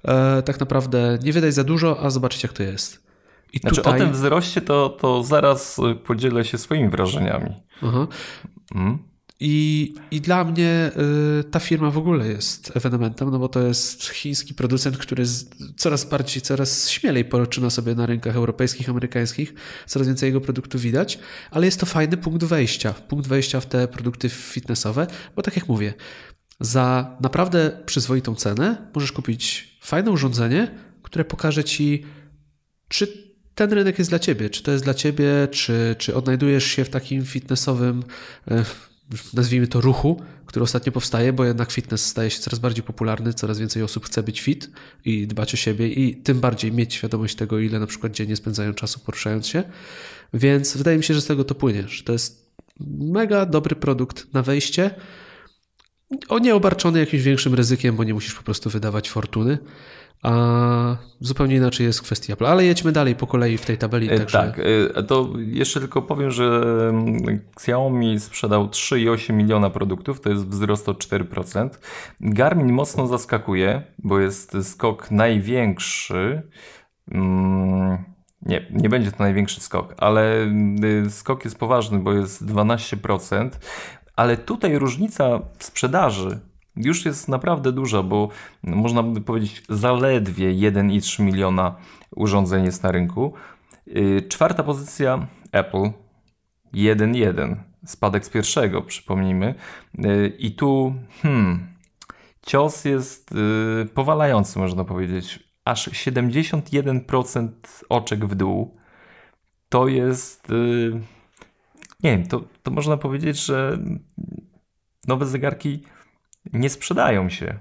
e, 0.04 0.42
tak 0.42 0.60
naprawdę 0.60 1.20
nie 1.24 1.34
wydać 1.34 1.54
za 1.54 1.64
dużo, 1.64 2.00
a 2.00 2.10
zobaczyć 2.10 2.44
jak 2.44 2.54
to 2.54 2.64
jest. 2.64 3.02
I 3.54 3.60
znaczy 3.60 3.76
tutaj... 3.76 4.02
o 4.02 4.04
tym 4.04 4.14
wzroście 4.14 4.62
to, 4.62 4.90
to 4.90 5.24
zaraz 5.24 5.78
podzielę 6.06 6.46
się 6.46 6.58
swoimi 6.58 6.90
wrażeniami. 6.90 7.50
Aha. 7.84 8.08
I, 9.44 9.94
I 10.12 10.22
dla 10.22 10.44
mnie 10.44 10.92
y, 11.40 11.44
ta 11.44 11.60
firma 11.60 11.92
w 11.92 11.98
ogóle 11.98 12.28
jest 12.28 12.72
ewenementem, 12.76 13.32
no 13.32 13.40
bo 13.40 13.50
to 13.50 13.60
jest 13.60 14.10
chiński 14.10 14.54
producent, 14.54 14.98
który 14.98 15.24
coraz 15.78 16.06
bardziej, 16.06 16.42
coraz 16.42 16.90
śmielej 16.90 17.26
poczyna 17.26 17.70
sobie 17.70 17.96
na 17.96 18.06
rynkach 18.06 18.36
europejskich, 18.36 18.90
amerykańskich. 18.90 19.54
Coraz 19.88 20.08
więcej 20.08 20.28
jego 20.28 20.42
produktów 20.42 20.82
widać, 20.82 21.20
ale 21.52 21.66
jest 21.66 21.80
to 21.80 21.86
fajny 21.86 22.18
punkt 22.18 22.44
wejścia, 22.44 22.94
punkt 22.94 23.28
wejścia 23.28 23.60
w 23.60 23.66
te 23.66 23.88
produkty 23.88 24.30
fitnessowe, 24.30 25.08
bo 25.36 25.42
tak 25.42 25.56
jak 25.56 25.68
mówię, 25.68 25.94
za 26.60 27.18
naprawdę 27.22 27.72
przyzwoitą 27.86 28.36
cenę 28.36 28.78
możesz 28.96 29.12
kupić 29.12 29.78
fajne 29.82 30.12
urządzenie, 30.12 30.72
które 31.02 31.26
pokaże 31.26 31.64
ci, 31.64 32.06
czy 32.88 33.32
ten 33.56 33.74
rynek 33.74 34.00
jest 34.00 34.12
dla 34.12 34.20
ciebie, 34.20 34.50
czy 34.50 34.64
to 34.64 34.72
jest 34.72 34.84
dla 34.84 34.94
ciebie, 34.94 35.48
czy, 35.52 35.96
czy 35.98 36.16
odnajdujesz 36.16 36.64
się 36.64 36.86
w 36.86 36.90
takim 36.90 37.26
fitnessowym 37.26 38.04
e, 38.52 38.66
nazwijmy 39.34 39.68
to 39.68 39.82
ruchu, 39.82 40.22
który 40.46 40.64
ostatnio 40.64 40.92
powstaje, 40.92 41.34
bo 41.34 41.46
jednak 41.46 41.72
fitness 41.72 42.06
staje 42.06 42.30
się 42.30 42.40
coraz 42.40 42.60
bardziej 42.60 42.84
popularny, 42.84 43.34
coraz 43.34 43.60
więcej 43.60 43.84
osób 43.84 44.06
chce 44.06 44.24
być 44.24 44.42
fit 44.42 44.70
i 45.06 45.28
dbać 45.28 45.54
o 45.54 45.58
siebie 45.58 45.88
i 45.88 46.16
tym 46.16 46.40
bardziej 46.40 46.72
mieć 46.72 46.94
świadomość 46.94 47.36
tego, 47.36 47.60
ile 47.60 47.80
na 47.80 47.88
przykład 47.88 48.14
dziennie 48.14 48.36
spędzają 48.36 48.74
czasu 48.74 49.00
poruszając 49.00 49.48
się. 49.48 49.64
Więc 50.34 50.78
wydaje 50.78 50.98
mi 50.98 51.04
się, 51.04 51.14
że 51.14 51.22
z 51.22 51.26
tego 51.26 51.44
to 51.44 51.56
płynie, 51.56 51.84
że 51.88 52.04
to 52.04 52.14
jest 52.14 52.52
mega 53.00 53.46
dobry 53.46 53.76
produkt 53.76 54.34
na 54.34 54.42
wejście, 54.42 54.96
o 56.30 56.40
nie 56.40 56.56
obarczony 56.56 57.00
jakimś 57.00 57.24
większym 57.24 57.54
ryzykiem, 57.54 57.96
bo 57.96 58.04
nie 58.04 58.14
musisz 58.14 58.34
po 58.34 58.44
prostu 58.44 58.70
wydawać 58.70 59.10
fortuny. 59.10 59.58
A 60.22 60.32
zupełnie 61.22 61.56
inaczej 61.56 61.86
jest 61.86 62.02
kwestia 62.02 62.34
Apple. 62.34 62.46
Ale 62.46 62.66
jedźmy 62.66 62.92
dalej 62.92 63.16
po 63.16 63.28
kolei 63.28 63.58
w 63.58 63.66
tej 63.66 63.78
tabeli. 63.78 64.14
E, 64.14 64.18
także... 64.18 64.38
Tak, 64.38 64.62
e, 64.96 65.04
to 65.04 65.30
jeszcze 65.38 65.80
tylko 65.80 66.02
powiem, 66.02 66.32
że 66.32 66.62
mm, 66.90 67.40
Xiaomi 67.56 68.20
sprzedał 68.20 68.68
3,8 68.68 69.34
miliona 69.34 69.70
produktów, 69.70 70.22
to 70.22 70.30
jest 70.30 70.48
wzrost 70.48 70.90
o 70.90 70.94
4%. 70.94 71.70
Garmin 72.20 72.74
mocno 72.74 73.08
zaskakuje, 73.08 73.84
bo 74.00 74.20
jest 74.20 74.58
skok 74.64 75.12
największy. 75.12 76.42
Mm, 77.12 77.98
nie, 78.42 78.66
nie 78.72 78.90
będzie 78.90 79.12
to 79.12 79.24
największy 79.24 79.62
skok, 79.62 79.96
ale 79.98 80.46
y, 81.06 81.10
skok 81.10 81.46
jest 81.46 81.60
poważny, 81.60 82.00
bo 82.00 82.14
jest 82.14 82.46
12%. 82.46 83.50
Ale 84.16 84.38
tutaj 84.38 84.78
różnica 84.78 85.40
w 85.58 85.64
sprzedaży 85.64 86.40
już 86.84 87.06
jest 87.06 87.28
naprawdę 87.28 87.72
duża, 87.72 88.04
bo 88.04 88.30
można 88.64 89.04
by 89.04 89.22
powiedzieć 89.22 89.64
zaledwie 89.70 90.50
1,3 90.72 91.24
miliona 91.24 91.76
urządzeń 92.16 92.66
jest 92.66 92.84
na 92.84 92.92
rynku. 92.92 93.34
Y, 93.88 94.26
czwarta 94.30 94.64
pozycja 94.64 95.28
Apple 95.52 95.90
1,1. 96.74 97.56
Spadek 97.86 98.26
z 98.26 98.30
pierwszego, 98.30 98.82
przypomnijmy. 98.82 99.56
Y, 100.06 100.36
I 100.40 100.52
tu 100.52 100.96
hmm, 101.22 101.68
cios 102.46 102.86
jest 102.86 103.32
y, 103.32 103.86
powalający, 103.94 104.60
można 104.60 104.84
powiedzieć. 104.84 105.52
Aż 105.66 105.90
71% 105.90 107.50
oczek 107.90 108.26
w 108.26 108.36
dół. 108.36 108.78
To 109.70 109.88
jest. 109.88 110.48
Nie 112.04 112.12
wiem, 112.12 112.28
to, 112.28 112.44
to 112.64 112.72
można 112.72 112.98
powiedzieć, 112.98 113.46
że 113.46 113.78
nowe 115.08 115.26
zegarki 115.26 115.84
nie 116.54 116.70
sprzedają 116.70 117.30
się. 117.30 117.60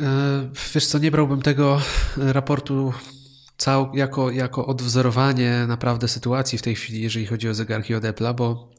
E, 0.00 0.50
wiesz 0.74 0.86
co, 0.86 0.98
nie 0.98 1.10
brałbym 1.10 1.42
tego 1.42 1.80
raportu 2.16 2.92
cał, 3.56 3.94
jako, 3.94 4.30
jako 4.30 4.66
odwzorowanie 4.66 5.64
naprawdę 5.68 6.08
sytuacji 6.08 6.58
w 6.58 6.62
tej 6.62 6.74
chwili, 6.74 7.02
jeżeli 7.02 7.26
chodzi 7.26 7.48
o 7.48 7.54
zegarki 7.54 7.94
od 7.94 8.04
Apple'a, 8.04 8.34
bo 8.34 8.70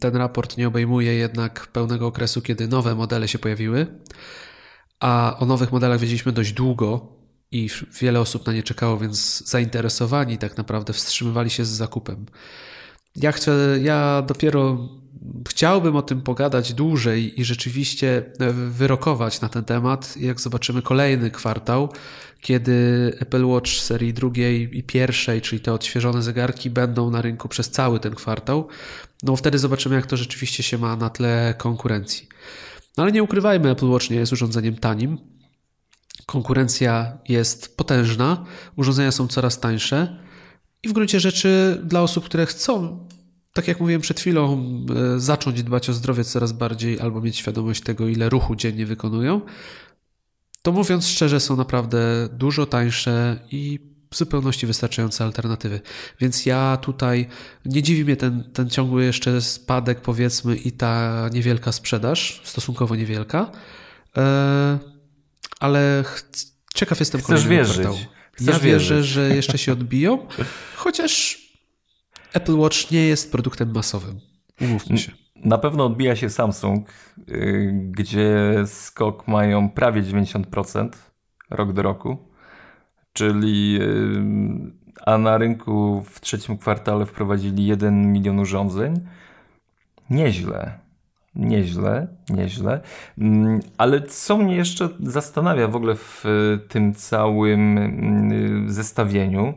ten 0.00 0.16
raport 0.16 0.56
nie 0.56 0.68
obejmuje 0.68 1.14
jednak 1.14 1.66
pełnego 1.66 2.06
okresu, 2.06 2.42
kiedy 2.42 2.68
nowe 2.68 2.94
modele 2.94 3.28
się 3.28 3.38
pojawiły, 3.38 3.86
a 5.00 5.36
o 5.38 5.46
nowych 5.46 5.72
modelach 5.72 6.00
wiedzieliśmy 6.00 6.32
dość 6.32 6.52
długo 6.52 7.16
i 7.50 7.70
wiele 8.00 8.20
osób 8.20 8.46
na 8.46 8.52
nie 8.52 8.62
czekało, 8.62 8.98
więc 8.98 9.48
zainteresowani 9.48 10.38
tak 10.38 10.56
naprawdę 10.56 10.92
wstrzymywali 10.92 11.50
się 11.50 11.64
z 11.64 11.68
zakupem. 11.68 12.26
Ja 13.16 13.32
chcę, 13.32 13.78
ja 13.82 14.22
dopiero 14.22 14.88
chciałbym 15.48 15.96
o 15.96 16.02
tym 16.02 16.22
pogadać 16.22 16.74
dłużej 16.74 17.40
i 17.40 17.44
rzeczywiście 17.44 18.22
e, 18.38 18.52
wyrokować 18.52 19.40
na 19.40 19.48
ten 19.48 19.64
temat, 19.64 20.16
jak 20.16 20.40
zobaczymy 20.40 20.82
kolejny 20.82 21.30
kwartał, 21.30 21.92
kiedy 22.40 23.12
Apple 23.20 23.46
Watch 23.46 23.70
serii 23.70 24.14
drugiej 24.14 24.78
i 24.78 24.82
pierwszej, 24.82 25.42
czyli 25.42 25.60
te 25.60 25.72
odświeżone 25.72 26.22
zegarki, 26.22 26.70
będą 26.70 27.10
na 27.10 27.22
rynku 27.22 27.48
przez 27.48 27.70
cały 27.70 28.00
ten 28.00 28.14
kwartał. 28.14 28.68
No 29.22 29.36
wtedy 29.36 29.58
zobaczymy, 29.58 29.96
jak 29.96 30.06
to 30.06 30.16
rzeczywiście 30.16 30.62
się 30.62 30.78
ma 30.78 30.96
na 30.96 31.10
tle 31.10 31.54
konkurencji. 31.58 32.28
No 32.96 33.02
ale 33.02 33.12
nie 33.12 33.22
ukrywajmy, 33.22 33.70
Apple 33.70 33.88
Watch 33.88 34.10
nie 34.10 34.16
jest 34.16 34.32
urządzeniem 34.32 34.76
tanim. 34.76 35.18
Konkurencja 36.26 37.18
jest 37.28 37.76
potężna, 37.76 38.44
urządzenia 38.76 39.12
są 39.12 39.28
coraz 39.28 39.60
tańsze. 39.60 40.18
I 40.82 40.88
w 40.88 40.92
gruncie 40.92 41.20
rzeczy 41.20 41.80
dla 41.84 42.02
osób, 42.02 42.24
które 42.24 42.46
chcą 42.46 43.06
tak 43.56 43.68
jak 43.68 43.80
mówiłem 43.80 44.00
przed 44.00 44.20
chwilą, 44.20 44.66
e, 45.16 45.20
zacząć 45.20 45.62
dbać 45.62 45.90
o 45.90 45.92
zdrowie 45.92 46.24
coraz 46.24 46.52
bardziej 46.52 47.00
albo 47.00 47.20
mieć 47.20 47.36
świadomość 47.36 47.82
tego, 47.82 48.08
ile 48.08 48.28
ruchu 48.28 48.56
dziennie 48.56 48.86
wykonują, 48.86 49.40
to 50.62 50.72
mówiąc 50.72 51.06
szczerze, 51.06 51.40
są 51.40 51.56
naprawdę 51.56 52.28
dużo 52.32 52.66
tańsze 52.66 53.38
i 53.50 53.80
w 54.10 54.16
zupełności 54.16 54.66
wystarczające 54.66 55.24
alternatywy. 55.24 55.80
Więc 56.20 56.46
ja 56.46 56.78
tutaj 56.82 57.28
nie 57.64 57.82
dziwi 57.82 58.04
mnie 58.04 58.16
ten, 58.16 58.50
ten 58.52 58.70
ciągły 58.70 59.04
jeszcze 59.04 59.40
spadek, 59.40 60.00
powiedzmy, 60.00 60.56
i 60.56 60.72
ta 60.72 61.28
niewielka 61.32 61.72
sprzedaż, 61.72 62.40
stosunkowo 62.44 62.96
niewielka, 62.96 63.50
e, 64.16 64.78
ale 65.60 66.04
ciekaw 66.74 67.00
jestem 67.00 67.20
Chcesz 67.20 67.48
wierzyć. 67.48 67.86
Chcesz 68.32 68.46
ja 68.46 68.58
wierzę, 68.58 68.94
wierzyć. 68.94 69.10
że 69.10 69.36
jeszcze 69.36 69.58
się 69.58 69.72
odbiją, 69.72 70.26
chociaż 70.76 71.45
Apple 72.36 72.56
Watch 72.56 72.90
nie 72.90 73.06
jest 73.06 73.32
produktem 73.32 73.72
masowym. 73.74 74.20
Umówmy 74.60 74.98
się. 74.98 75.12
Na 75.44 75.58
pewno 75.58 75.84
odbija 75.84 76.16
się 76.16 76.30
Samsung, 76.30 76.88
y, 77.28 77.72
gdzie 77.90 78.54
skok 78.66 79.28
mają 79.28 79.70
prawie 79.70 80.02
90% 80.02 80.88
rok 81.50 81.72
do 81.72 81.82
roku. 81.82 82.18
Czyli 83.12 83.78
y, 83.80 85.02
a 85.06 85.18
na 85.18 85.38
rynku 85.38 86.04
w 86.10 86.20
trzecim 86.20 86.58
kwartale 86.58 87.06
wprowadzili 87.06 87.66
1 87.66 88.12
milion 88.12 88.40
urządzeń. 88.40 88.94
Nieźle. 90.10 90.78
Nieźle, 91.34 92.06
nieźle. 92.30 92.80
Mm, 93.18 93.60
ale 93.78 94.02
co 94.02 94.36
mnie 94.36 94.56
jeszcze 94.56 94.88
zastanawia 95.00 95.68
w 95.68 95.76
ogóle 95.76 95.94
w 95.94 96.24
tym 96.68 96.94
całym 96.94 97.78
y, 98.32 98.72
zestawieniu, 98.72 99.54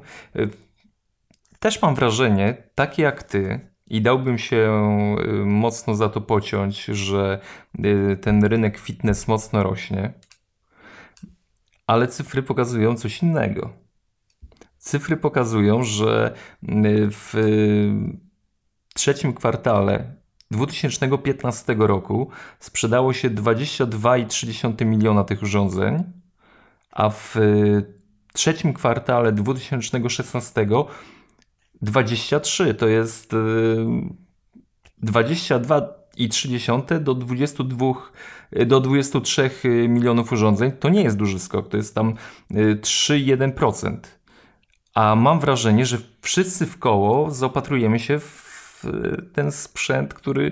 też 1.60 1.82
mam 1.82 1.96
wrażenie, 1.96 2.64
takie 2.76 3.04
jak 3.04 3.24
ty, 3.24 3.70
i 3.90 4.02
dałbym 4.02 4.38
się 4.38 4.72
y, 5.20 5.46
mocno 5.46 5.96
za 5.96 6.10
to 6.10 6.22
pociąć, 6.22 6.86
że 6.86 7.40
y, 7.86 8.18
ten 8.22 8.44
rynek 8.44 8.78
fitness 8.78 9.28
mocno 9.28 9.64
rośnie, 9.64 10.14
ale 11.88 12.08
cyfry 12.08 12.44
pokazują 12.44 12.96
coś 12.96 13.24
innego. 13.24 13.74
Cyfry 14.78 15.18
pokazują, 15.18 15.84
że 15.84 16.34
y, 16.64 16.68
w 17.12 17.34
trzecim 18.94 19.34
kwartale 19.34 20.16
2015 20.52 21.76
roku 21.80 22.30
sprzedało 22.60 23.14
się 23.14 23.30
22,3 23.30 24.86
miliona 24.86 25.24
tych 25.24 25.44
urządzeń, 25.44 26.04
a 26.92 27.10
w 27.10 27.36
trzecim 28.34 28.74
kwartale 28.74 29.32
2016 29.32 30.68
23 31.82 32.74
to 32.74 32.88
jest 32.88 33.32
22,3 35.04 36.96
y, 36.96 37.00
do 37.00 37.16
22 37.16 37.86
y, 38.54 38.66
do 38.66 38.80
23 38.80 39.52
y, 39.66 39.88
milionów 39.90 40.32
urządzeń. 40.32 40.72
To 40.72 40.90
nie 40.90 41.04
jest 41.04 41.18
duży 41.18 41.40
skok, 41.40 41.70
to 41.70 41.78
jest 41.78 41.96
tam 41.96 42.14
3,1%. 42.52 43.98
A 44.94 45.16
mam 45.16 45.40
wrażenie, 45.40 45.86
że 45.86 45.98
wszyscy 46.22 46.66
w 46.66 46.80
koło 46.80 47.32
zaopatrujemy 47.32 48.00
się 48.00 48.20
w 48.20 48.50
ten 49.34 49.52
sprzęt, 49.52 50.14
który 50.14 50.52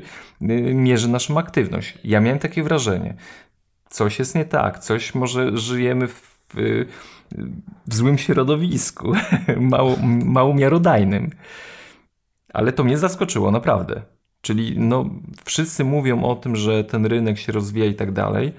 mierzy 0.73 1.09
naszą 1.09 1.37
aktywność. 1.37 1.97
Ja 2.03 2.19
miałem 2.19 2.39
takie 2.39 2.63
wrażenie. 2.63 3.15
Coś 3.89 4.19
jest 4.19 4.35
nie 4.35 4.45
tak, 4.45 4.79
coś 4.79 5.15
może 5.15 5.57
żyjemy 5.57 6.07
w 6.07 6.37
w 6.49 6.85
złym 7.85 8.17
środowisku, 8.17 9.13
mało, 9.59 9.95
mało 10.25 10.53
miarodajnym. 10.53 11.29
Ale 12.53 12.73
to 12.73 12.83
mnie 12.83 12.97
zaskoczyło, 12.97 13.51
naprawdę. 13.51 14.01
Czyli 14.41 14.79
no, 14.79 15.09
wszyscy 15.45 15.83
mówią 15.83 16.23
o 16.23 16.35
tym, 16.35 16.55
że 16.55 16.83
ten 16.83 17.05
rynek 17.05 17.39
się 17.39 17.51
rozwija 17.51 17.85
i 17.85 17.95
tak 17.95 18.11
dalej, 18.11 18.53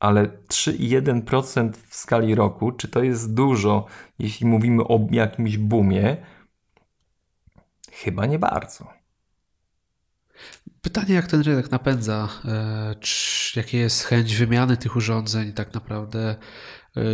ale 0.00 0.26
3,1% 0.26 1.72
w 1.88 1.94
skali 1.94 2.34
roku, 2.34 2.72
czy 2.72 2.88
to 2.88 3.02
jest 3.02 3.34
dużo, 3.34 3.86
jeśli 4.18 4.46
mówimy 4.46 4.84
o 4.84 5.06
jakimś 5.10 5.58
boomie? 5.58 6.16
Chyba 7.92 8.26
nie 8.26 8.38
bardzo. 8.38 8.96
Pytanie, 10.82 11.14
jak 11.14 11.26
ten 11.26 11.40
rynek 11.40 11.70
napędza, 11.70 12.28
e, 12.44 12.94
czy, 13.00 13.58
jakie 13.60 13.78
jest 13.78 14.04
chęć 14.04 14.36
wymiany 14.36 14.76
tych 14.76 14.96
urządzeń 14.96 15.52
tak 15.52 15.74
naprawdę, 15.74 16.36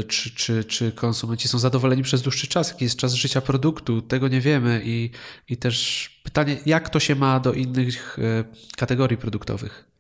czy, 0.09 0.31
czy, 0.31 0.65
czy 0.65 0.93
konsumenci 0.93 1.49
są 1.49 1.59
zadowoleni 1.59 2.03
przez 2.03 2.23
dłuższy 2.23 2.47
czas, 2.47 2.69
jaki 2.69 2.85
jest 2.85 2.97
czas 2.97 3.15
życia 3.15 3.41
produktu, 3.41 4.03
tego 4.03 4.29
nie 4.29 4.41
wiemy 4.41 4.83
i, 4.85 5.11
i 5.49 5.57
też 5.57 6.09
pytanie, 6.23 6.57
jak 6.67 6.89
to 6.89 7.01
się 7.01 7.15
ma 7.15 7.41
do 7.41 7.53
innych 7.53 8.19
e, 8.19 8.45
kategorii 8.77 9.17
produktowych. 9.17 9.93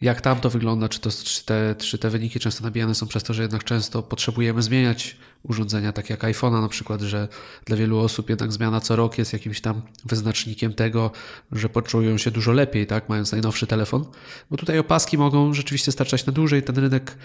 Jak 0.00 0.20
tam 0.20 0.40
to 0.40 0.50
wygląda? 0.50 0.88
Czy, 0.88 1.00
to, 1.00 1.10
czy, 1.24 1.44
te, 1.44 1.74
czy 1.78 1.98
te 1.98 2.10
wyniki 2.10 2.40
często 2.40 2.64
nabijane 2.64 2.94
są 2.94 3.06
przez 3.06 3.22
to, 3.22 3.34
że 3.34 3.42
jednak 3.42 3.64
często 3.64 4.02
potrzebujemy 4.02 4.62
zmieniać 4.62 5.16
urządzenia, 5.42 5.92
tak 5.92 6.10
jak 6.10 6.24
iPhone'a 6.24 6.60
na 6.60 6.68
przykład, 6.68 7.00
że 7.00 7.28
dla 7.64 7.76
wielu 7.76 7.98
osób 7.98 8.28
jednak 8.28 8.52
zmiana 8.52 8.80
co 8.80 8.96
rok 8.96 9.18
jest 9.18 9.32
jakimś 9.32 9.60
tam 9.60 9.82
wyznacznikiem 10.04 10.74
tego, 10.74 11.10
że 11.52 11.68
poczują 11.68 12.18
się 12.18 12.30
dużo 12.30 12.52
lepiej, 12.52 12.86
tak, 12.86 13.08
mając 13.08 13.32
najnowszy 13.32 13.66
telefon. 13.66 14.04
Bo 14.50 14.56
tutaj 14.56 14.78
opaski 14.78 15.18
mogą 15.18 15.54
rzeczywiście 15.54 15.92
starczać 15.92 16.26
na 16.26 16.32
dłużej. 16.32 16.62
Ten 16.62 16.78
rynek 16.78 17.16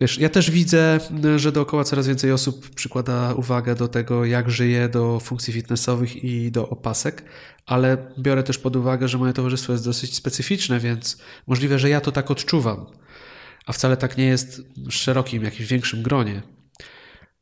Wiesz, 0.00 0.18
ja 0.18 0.28
też 0.28 0.50
widzę, 0.50 1.00
że 1.36 1.52
dookoła 1.52 1.84
coraz 1.84 2.06
więcej 2.06 2.32
osób 2.32 2.70
przykłada 2.70 3.34
uwagę 3.34 3.74
do 3.74 3.88
tego, 3.88 4.24
jak 4.24 4.50
żyje, 4.50 4.88
do 4.88 5.20
funkcji 5.20 5.52
fitnessowych 5.52 6.24
i 6.24 6.50
do 6.50 6.68
opasek, 6.68 7.24
ale 7.66 8.12
biorę 8.18 8.42
też 8.42 8.58
pod 8.58 8.76
uwagę, 8.76 9.08
że 9.08 9.18
moje 9.18 9.32
towarzystwo 9.32 9.72
jest 9.72 9.84
dosyć 9.84 10.14
specyficzne, 10.14 10.80
więc 10.80 11.18
możliwe, 11.46 11.78
że 11.78 11.88
ja 11.88 12.00
to 12.00 12.12
tak 12.12 12.30
odczuwam, 12.30 12.86
a 13.66 13.72
wcale 13.72 13.96
tak 13.96 14.18
nie 14.18 14.24
jest 14.24 14.62
w 14.76 14.92
szerokim, 14.92 15.44
jakimś 15.44 15.68
większym 15.68 16.02
gronie. 16.02 16.42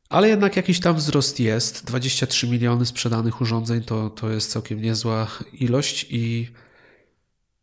Ale 0.09 0.29
jednak 0.29 0.55
jakiś 0.55 0.79
tam 0.79 0.95
wzrost 0.95 1.39
jest. 1.39 1.85
23 1.85 2.47
miliony 2.47 2.85
sprzedanych 2.85 3.41
urządzeń 3.41 3.81
to, 3.83 4.09
to 4.09 4.29
jest 4.29 4.51
całkiem 4.51 4.81
niezła 4.81 5.27
ilość 5.53 6.07
i 6.09 6.47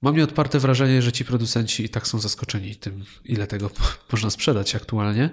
Mam 0.03 0.17
nieodparte 0.17 0.59
wrażenie, 0.59 1.03
że 1.03 1.13
ci 1.13 1.25
producenci 1.25 1.85
i 1.85 1.89
tak 1.89 2.07
są 2.07 2.19
zaskoczeni 2.19 2.77
tym, 2.77 3.05
ile 3.25 3.47
tego 3.47 3.71
można 4.13 4.31
sprzedać 4.31 4.75
aktualnie. 4.75 5.31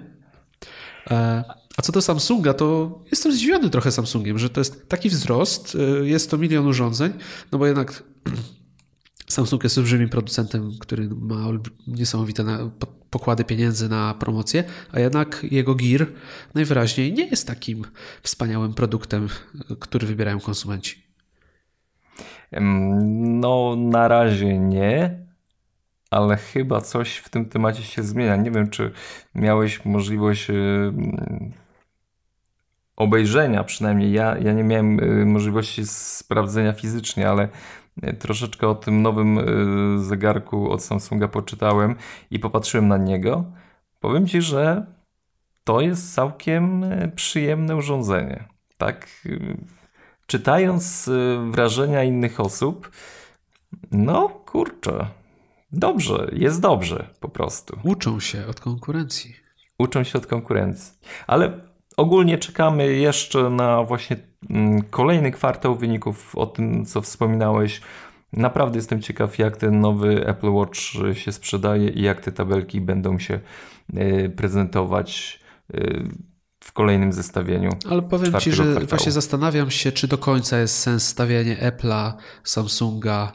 E, 1.10 1.44
a 1.76 1.82
co 1.82 1.92
do 1.92 2.02
Samsunga, 2.02 2.54
to 2.54 2.98
jestem 3.10 3.32
zdziwiony 3.32 3.70
trochę 3.70 3.92
Samsungiem, 3.92 4.38
że 4.38 4.50
to 4.50 4.60
jest 4.60 4.88
taki 4.88 5.08
wzrost, 5.08 5.76
e, 6.02 6.08
jest 6.08 6.30
to 6.30 6.38
milion 6.38 6.66
urządzeń, 6.66 7.12
no 7.52 7.58
bo 7.58 7.66
jednak 7.66 8.02
Samsung 9.28 9.64
jest 9.64 9.78
olbrzymim 9.78 10.08
producentem, 10.08 10.78
który 10.80 11.08
ma 11.08 11.46
niesamowite 11.86 12.70
pokłady 13.10 13.44
pieniędzy 13.44 13.88
na 13.88 14.14
promocję, 14.14 14.64
a 14.92 15.00
jednak 15.00 15.46
jego 15.50 15.74
Gear 15.74 16.06
najwyraźniej 16.54 17.12
nie 17.12 17.26
jest 17.26 17.46
takim 17.46 17.84
wspaniałym 18.22 18.74
produktem, 18.74 19.28
który 19.80 20.06
wybierają 20.06 20.40
konsumenci. 20.40 21.07
No, 22.52 23.76
na 23.76 24.08
razie 24.08 24.58
nie, 24.58 25.18
ale 26.10 26.36
chyba 26.36 26.80
coś 26.80 27.16
w 27.16 27.28
tym 27.28 27.48
temacie 27.48 27.82
się 27.82 28.02
zmienia. 28.02 28.36
Nie 28.36 28.50
wiem, 28.50 28.70
czy 28.70 28.92
miałeś 29.34 29.84
możliwość 29.84 30.50
y, 30.50 30.92
obejrzenia, 32.96 33.64
przynajmniej 33.64 34.12
ja, 34.12 34.38
ja 34.38 34.52
nie 34.52 34.64
miałem 34.64 35.00
y, 35.00 35.26
możliwości 35.26 35.86
sprawdzenia 35.86 36.72
fizycznie, 36.72 37.28
ale 37.30 37.48
y, 38.04 38.12
troszeczkę 38.12 38.68
o 38.68 38.74
tym 38.74 39.02
nowym 39.02 39.40
zegarku 40.04 40.70
od 40.70 40.82
Samsunga 40.82 41.28
poczytałem 41.28 41.94
i 42.30 42.38
popatrzyłem 42.38 42.88
na 42.88 42.96
niego. 42.96 43.44
Powiem 44.00 44.26
Ci, 44.26 44.42
że 44.42 44.86
to 45.64 45.80
jest 45.80 46.14
całkiem 46.14 46.84
przyjemne 47.14 47.76
urządzenie. 47.76 48.44
Tak 48.78 49.06
czytając 50.28 51.08
y, 51.08 51.38
wrażenia 51.50 52.04
innych 52.04 52.40
osób, 52.40 52.90
no 53.90 54.28
kurczę, 54.28 55.06
dobrze, 55.72 56.30
jest 56.32 56.60
dobrze 56.60 57.08
po 57.20 57.28
prostu. 57.28 57.78
Uczą 57.82 58.20
się 58.20 58.46
od 58.46 58.60
konkurencji. 58.60 59.36
Uczą 59.78 60.04
się 60.04 60.18
od 60.18 60.26
konkurencji. 60.26 60.98
Ale 61.26 61.60
ogólnie 61.96 62.38
czekamy 62.38 62.92
jeszcze 62.92 63.50
na 63.50 63.82
właśnie 63.82 64.16
mm, 64.50 64.82
kolejny 64.82 65.30
kwartał 65.30 65.76
wyników 65.76 66.36
o 66.36 66.46
tym, 66.46 66.84
co 66.84 67.00
wspominałeś. 67.02 67.80
Naprawdę 68.32 68.78
jestem 68.78 69.02
ciekaw, 69.02 69.38
jak 69.38 69.56
ten 69.56 69.80
nowy 69.80 70.26
Apple 70.26 70.50
Watch 70.50 70.80
się 71.12 71.32
sprzedaje 71.32 71.88
i 71.88 72.02
jak 72.02 72.20
te 72.20 72.32
tabelki 72.32 72.80
będą 72.80 73.18
się 73.18 73.40
y, 73.94 74.32
prezentować 74.36 75.40
y, 75.74 76.08
w 76.68 76.72
kolejnym 76.72 77.12
zestawieniu. 77.12 77.70
Ale 77.90 78.02
powiem 78.02 78.40
Ci, 78.40 78.52
że 78.52 78.62
kwartału. 78.62 78.86
właśnie 78.86 79.12
zastanawiam 79.12 79.70
się, 79.70 79.92
czy 79.92 80.08
do 80.08 80.18
końca 80.18 80.58
jest 80.58 80.78
sens 80.78 81.06
stawianie 81.06 81.56
Apple'a, 81.56 82.12
Samsunga 82.44 83.32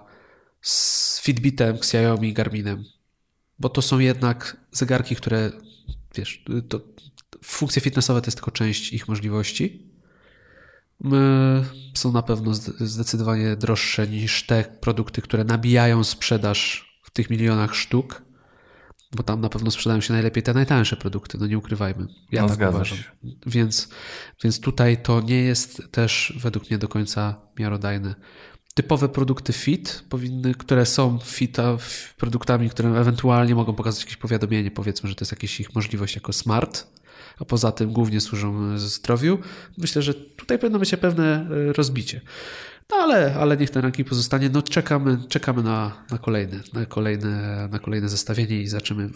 z 0.61 1.21
Fitbitem, 1.21 1.75
Xiaomi, 1.75 2.33
Garminem. 2.33 2.83
Bo 3.59 3.69
to 3.69 3.81
są 3.81 3.99
jednak 3.99 4.57
zegarki, 4.71 5.15
które, 5.15 5.51
wiesz, 6.15 6.45
to 6.69 6.81
funkcje 7.43 7.81
fitnessowe 7.81 8.21
to 8.21 8.27
jest 8.27 8.37
tylko 8.37 8.51
część 8.51 8.93
ich 8.93 9.07
możliwości. 9.07 9.91
Są 11.93 12.11
na 12.11 12.21
pewno 12.21 12.53
zdecydowanie 12.79 13.55
droższe 13.55 14.07
niż 14.07 14.45
te 14.45 14.63
produkty, 14.63 15.21
które 15.21 15.43
nabijają 15.43 16.03
sprzedaż 16.03 16.89
w 17.03 17.11
tych 17.11 17.29
milionach 17.29 17.75
sztuk 17.75 18.21
bo 19.15 19.23
tam 19.23 19.41
na 19.41 19.49
pewno 19.49 19.71
sprzedają 19.71 20.01
się 20.01 20.13
najlepiej 20.13 20.43
te 20.43 20.53
najtańsze 20.53 20.97
produkty, 20.97 21.37
no 21.37 21.47
nie 21.47 21.57
ukrywajmy. 21.57 22.07
Ja 22.31 22.41
no, 22.41 22.55
tak 22.55 22.69
uważam. 22.69 22.97
Się. 22.97 23.03
Więc, 23.45 23.89
więc 24.43 24.59
tutaj 24.59 24.97
to 24.97 25.21
nie 25.21 25.41
jest 25.41 25.81
też 25.91 26.33
według 26.41 26.69
mnie 26.69 26.77
do 26.77 26.87
końca 26.87 27.35
miarodajne. 27.59 28.15
Typowe 28.73 29.09
produkty 29.09 29.53
fit 29.53 30.03
powinny, 30.09 30.53
które 30.53 30.85
są 30.85 31.19
fita 31.23 31.77
produktami, 32.17 32.69
które 32.69 32.89
ewentualnie 32.89 33.55
mogą 33.55 33.73
pokazać 33.73 34.01
jakieś 34.01 34.17
powiadomienie, 34.17 34.71
powiedzmy, 34.71 35.09
że 35.09 35.15
to 35.15 35.23
jest 35.23 35.31
jakaś 35.31 35.59
ich 35.59 35.75
możliwość 35.75 36.15
jako 36.15 36.33
smart, 36.33 36.87
a 37.39 37.45
poza 37.45 37.71
tym 37.71 37.93
głównie 37.93 38.21
służą 38.21 38.77
zdrowiu. 38.77 39.39
Myślę, 39.77 40.01
że 40.01 40.13
tutaj 40.13 40.59
powinno 40.59 40.79
być 40.79 40.95
pewne 40.95 41.49
e, 41.69 41.73
rozbicie. 41.73 42.21
No 42.91 42.97
ale, 42.97 43.35
ale 43.35 43.57
niech 43.57 43.69
ten 43.69 43.81
ranking 43.81 44.09
pozostanie. 44.09 44.49
No 44.49 44.61
czekamy, 44.61 45.17
czekamy 45.29 45.63
na, 45.63 45.91
na, 46.11 46.17
kolejne, 46.17 46.59
na, 46.73 46.85
kolejne, 46.85 47.67
na 47.71 47.79
kolejne 47.79 48.09
zestawienie 48.09 48.61
i 48.61 48.67
zaczynamy. 48.67 49.09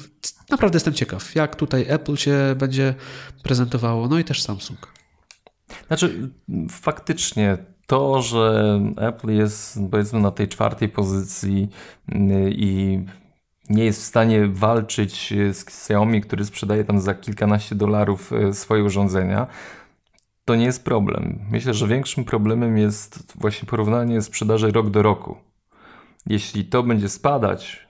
Naprawdę 0.49 0.75
jestem 0.75 0.93
ciekaw, 0.93 1.35
jak 1.35 1.55
tutaj 1.55 1.85
Apple 1.87 2.15
się 2.15 2.55
będzie 2.57 2.95
prezentowało, 3.43 4.07
no 4.07 4.19
i 4.19 4.23
też 4.23 4.41
Samsung. 4.41 4.93
Znaczy, 5.87 6.29
faktycznie 6.69 7.57
to, 7.87 8.21
że 8.21 8.79
Apple 8.97 9.29
jest 9.29 9.79
powiedzmy 9.91 10.19
na 10.19 10.31
tej 10.31 10.47
czwartej 10.47 10.89
pozycji 10.89 11.69
mm, 12.07 12.49
i 12.49 13.05
nie 13.69 13.85
jest 13.85 14.01
w 14.01 14.05
stanie 14.05 14.47
walczyć 14.47 15.33
z 15.53 15.61
Xiaomi, 15.61 16.21
który 16.21 16.45
sprzedaje 16.45 16.83
tam 16.83 17.01
za 17.01 17.13
kilkanaście 17.13 17.75
dolarów 17.75 18.33
e, 18.33 18.53
swoje 18.53 18.83
urządzenia, 18.83 19.47
to 20.47 20.55
nie 20.55 20.65
jest 20.65 20.85
problem. 20.85 21.39
Myślę, 21.51 21.73
że 21.73 21.87
większym 21.87 22.25
problemem 22.25 22.77
jest 22.77 23.33
właśnie 23.35 23.67
porównanie 23.67 24.21
sprzedaży 24.21 24.71
rok 24.71 24.89
do 24.89 25.01
roku. 25.01 25.37
Jeśli 26.25 26.65
to 26.65 26.83
będzie 26.83 27.09
spadać, 27.09 27.87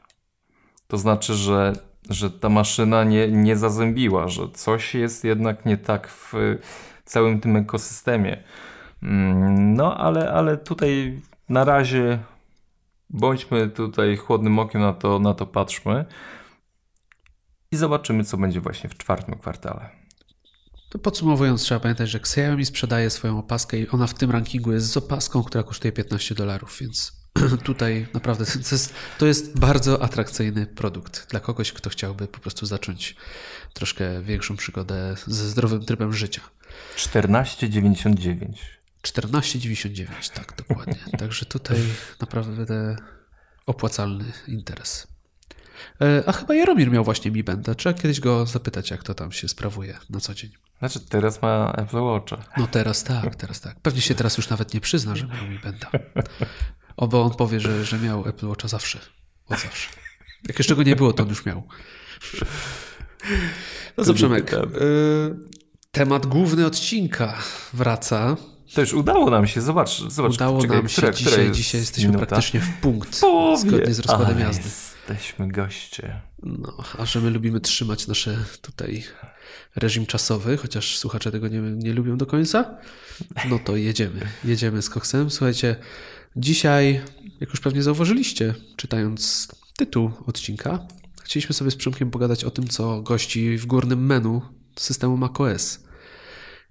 to 0.87 0.97
znaczy, 0.97 1.33
że, 1.33 1.73
że 2.09 2.31
ta 2.31 2.49
maszyna 2.49 3.03
nie, 3.03 3.27
nie 3.31 3.57
zazębiła, 3.57 4.27
że 4.27 4.49
coś 4.53 4.95
jest 4.95 5.23
jednak 5.23 5.65
nie 5.65 5.77
tak 5.77 6.07
w 6.07 6.33
całym 7.05 7.39
tym 7.39 7.55
ekosystemie. 7.55 8.43
Mm, 9.03 9.73
no, 9.73 9.97
ale, 9.97 10.31
ale 10.31 10.57
tutaj 10.57 11.21
na 11.49 11.63
razie 11.63 12.19
bądźmy 13.09 13.69
tutaj 13.69 14.17
chłodnym 14.17 14.59
okiem 14.59 14.81
na 14.81 14.93
to, 14.93 15.19
na 15.19 15.33
to 15.33 15.45
patrzmy 15.45 16.05
i 17.71 17.75
zobaczymy, 17.75 18.23
co 18.23 18.37
będzie 18.37 18.61
właśnie 18.61 18.89
w 18.89 18.97
czwartym 18.97 19.35
kwartale. 19.35 19.96
To 20.89 20.99
podsumowując, 20.99 21.61
trzeba 21.61 21.79
pamiętać, 21.79 22.09
że 22.09 22.17
Xiaomi 22.17 22.65
sprzedaje 22.65 23.09
swoją 23.09 23.39
opaskę 23.39 23.79
i 23.79 23.89
ona 23.89 24.07
w 24.07 24.13
tym 24.13 24.31
rankingu 24.31 24.73
jest 24.73 24.87
z 24.87 24.97
opaską, 24.97 25.43
która 25.43 25.63
kosztuje 25.63 25.91
15 25.91 26.35
dolarów, 26.35 26.77
więc 26.81 27.11
tutaj 27.63 28.07
naprawdę 28.13 28.45
to 28.69 28.75
jest, 28.75 28.93
to 29.17 29.25
jest 29.25 29.59
bardzo 29.59 30.01
atrakcyjny 30.01 30.65
produkt 30.65 31.29
dla 31.29 31.39
kogoś, 31.39 31.71
kto 31.71 31.89
chciałby 31.89 32.27
po 32.27 32.39
prostu 32.39 32.65
zacząć 32.65 33.15
troszkę 33.73 34.21
większą 34.21 34.57
przygodę 34.57 35.15
ze 35.27 35.49
zdrowym 35.49 35.85
trybem 35.85 36.13
życia. 36.13 36.41
14,99. 36.97 38.53
14,99, 39.03 40.33
tak, 40.33 40.53
dokładnie. 40.57 40.99
Także 41.19 41.45
tutaj 41.45 41.77
naprawdę 42.19 42.95
opłacalny 43.65 44.25
interes. 44.47 45.07
E, 46.01 46.23
a 46.25 46.31
chyba 46.31 46.55
Jaromir 46.55 46.91
miał 46.91 47.03
właśnie 47.03 47.31
Mi 47.31 47.43
Benda. 47.43 47.75
Trzeba 47.75 47.99
kiedyś 47.99 48.19
go 48.19 48.45
zapytać, 48.45 48.91
jak 48.91 49.03
to 49.03 49.13
tam 49.13 49.31
się 49.31 49.47
sprawuje 49.47 49.97
na 50.09 50.19
co 50.19 50.33
dzień. 50.33 50.66
Znaczy, 50.79 50.99
teraz 50.99 51.41
ma 51.41 51.71
Apple 51.77 51.97
Watcha. 52.01 52.37
No 52.57 52.67
teraz 52.67 53.03
tak, 53.03 53.35
teraz 53.35 53.61
tak. 53.61 53.79
Pewnie 53.79 54.01
się 54.01 54.15
teraz 54.15 54.37
już 54.37 54.49
nawet 54.49 54.73
nie 54.73 54.81
przyzna, 54.81 55.15
że 55.15 55.27
miał 55.27 55.47
Mi 55.47 55.59
Benda. 55.59 55.87
Obo 56.97 57.21
on 57.23 57.31
powie, 57.35 57.59
że, 57.59 57.85
że 57.85 57.99
miał 57.99 58.27
Apple 58.27 58.47
Watcha 58.47 58.67
zawsze. 58.67 58.99
Od 59.49 59.59
zawsze. 59.59 59.89
Jak 60.47 60.57
jeszcze 60.59 60.75
go 60.75 60.83
nie 60.83 60.95
było, 60.95 61.13
to 61.13 61.23
on 61.23 61.29
już 61.29 61.45
miał. 61.45 61.63
No 63.97 64.03
co, 64.03 64.13
Przemek. 64.13 64.53
E, 64.53 64.59
temat 65.91 66.25
główny 66.25 66.65
odcinka 66.65 67.33
wraca. 67.73 68.37
To 68.73 68.81
już 68.81 68.93
udało 68.93 69.29
nam 69.29 69.47
się, 69.47 69.61
zobacz. 69.61 70.01
zobacz 70.07 70.33
udało 70.33 70.61
czekaj, 70.61 70.77
nam 70.77 70.89
się 70.89 71.13
dzisiaj, 71.13 71.51
dzisiaj 71.51 71.81
jesteśmy 71.81 72.09
minuta? 72.09 72.25
praktycznie 72.25 72.59
w 72.59 72.81
punkt, 72.81 73.21
Połowie. 73.21 73.57
zgodnie 73.57 73.93
z 73.93 73.99
rozkładem 73.99 74.39
jazdy. 74.39 74.69
Jesteśmy 75.09 75.47
goście. 75.47 76.21
No, 76.43 76.77
a 76.97 77.05
że 77.05 77.21
my 77.21 77.29
lubimy 77.29 77.59
trzymać 77.59 78.07
nasze 78.07 78.37
tutaj 78.61 79.03
reżim 79.75 80.05
czasowy, 80.05 80.57
chociaż 80.57 80.97
słuchacze 80.97 81.31
tego 81.31 81.47
nie, 81.47 81.61
nie 81.61 81.93
lubią 81.93 82.17
do 82.17 82.25
końca, 82.25 82.77
no 83.49 83.59
to 83.59 83.75
jedziemy. 83.75 84.19
Jedziemy 84.43 84.81
z 84.81 84.89
koksem. 84.89 85.29
Słuchajcie, 85.29 85.75
dzisiaj, 86.35 87.01
jak 87.39 87.49
już 87.49 87.59
pewnie 87.59 87.83
zauważyliście, 87.83 88.53
czytając 88.75 89.47
tytuł 89.77 90.11
odcinka, 90.25 90.87
chcieliśmy 91.23 91.55
sobie 91.55 91.71
z 91.71 91.75
Przemkiem 91.75 92.11
pogadać 92.11 92.43
o 92.43 92.51
tym, 92.51 92.67
co 92.67 93.01
gości 93.01 93.57
w 93.57 93.65
górnym 93.65 94.05
menu 94.05 94.41
systemu 94.75 95.17
macOS. 95.17 95.79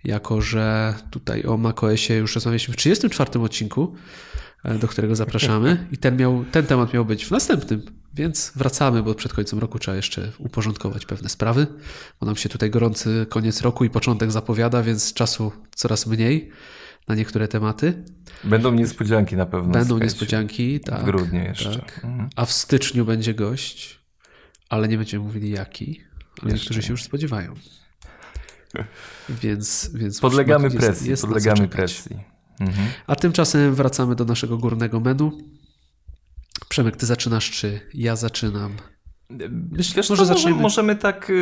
Jako, 0.04 0.40
że 0.40 0.94
tutaj 1.10 1.44
o 1.44 1.56
macOSie 1.56 2.14
już 2.14 2.34
rozmawialiśmy 2.34 2.74
w 2.74 2.76
34 2.76 3.40
odcinku, 3.40 3.94
e, 4.64 4.78
do 4.78 4.88
którego 4.88 5.16
zapraszamy 5.16 5.86
i 5.92 5.98
ten, 5.98 6.16
miał, 6.16 6.44
ten 6.52 6.66
temat 6.66 6.94
miał 6.94 7.04
być 7.04 7.26
w 7.26 7.30
następnym, 7.30 7.82
więc 8.16 8.52
wracamy, 8.56 9.02
bo 9.02 9.14
przed 9.14 9.32
końcem 9.32 9.58
roku 9.58 9.78
trzeba 9.78 9.96
jeszcze 9.96 10.32
uporządkować 10.38 11.06
pewne 11.06 11.28
sprawy, 11.28 11.66
bo 12.20 12.26
nam 12.26 12.36
się 12.36 12.48
tutaj 12.48 12.70
gorący 12.70 13.26
koniec 13.28 13.60
roku 13.62 13.84
i 13.84 13.90
początek 13.90 14.30
zapowiada, 14.32 14.82
więc 14.82 15.12
czasu 15.12 15.52
coraz 15.74 16.06
mniej 16.06 16.50
na 17.08 17.14
niektóre 17.14 17.48
tematy. 17.48 18.04
Będą 18.44 18.72
niespodzianki 18.72 19.36
na 19.36 19.46
pewno. 19.46 19.72
Będą 19.72 19.98
niespodzianki, 19.98 20.80
tak. 20.80 21.00
W 21.00 21.04
grudniu 21.04 21.42
jeszcze. 21.42 21.78
Tak. 21.78 22.00
Mhm. 22.04 22.28
A 22.36 22.44
w 22.44 22.52
styczniu 22.52 23.04
będzie 23.04 23.34
gość, 23.34 24.00
ale 24.68 24.88
nie 24.88 24.96
będziemy 24.98 25.24
mówili 25.24 25.50
jaki, 25.50 26.00
ale 26.42 26.50
Jeszcze 26.52 26.64
niektórzy 26.64 26.82
się 26.82 26.92
już 26.92 27.02
spodziewają. 27.02 27.54
Więc, 29.28 29.90
więc 29.94 30.20
Podlegamy 30.20 30.64
jest- 30.64 30.76
presji, 30.76 31.10
jest 31.10 31.22
podlegamy 31.22 31.68
presji. 31.68 32.16
Mhm. 32.60 32.88
A 33.06 33.16
tymczasem 33.16 33.74
wracamy 33.74 34.14
do 34.14 34.24
naszego 34.24 34.58
górnego 34.58 35.00
menu. 35.00 35.30
Przemek, 36.68 36.96
ty 36.96 37.06
zaczynasz, 37.06 37.50
czy 37.50 37.80
ja 37.94 38.16
zaczynam? 38.16 38.72
Może 39.30 40.02
może 40.08 40.26
zaczniemy- 40.26 40.62
możemy 40.62 40.96
tak 40.96 41.32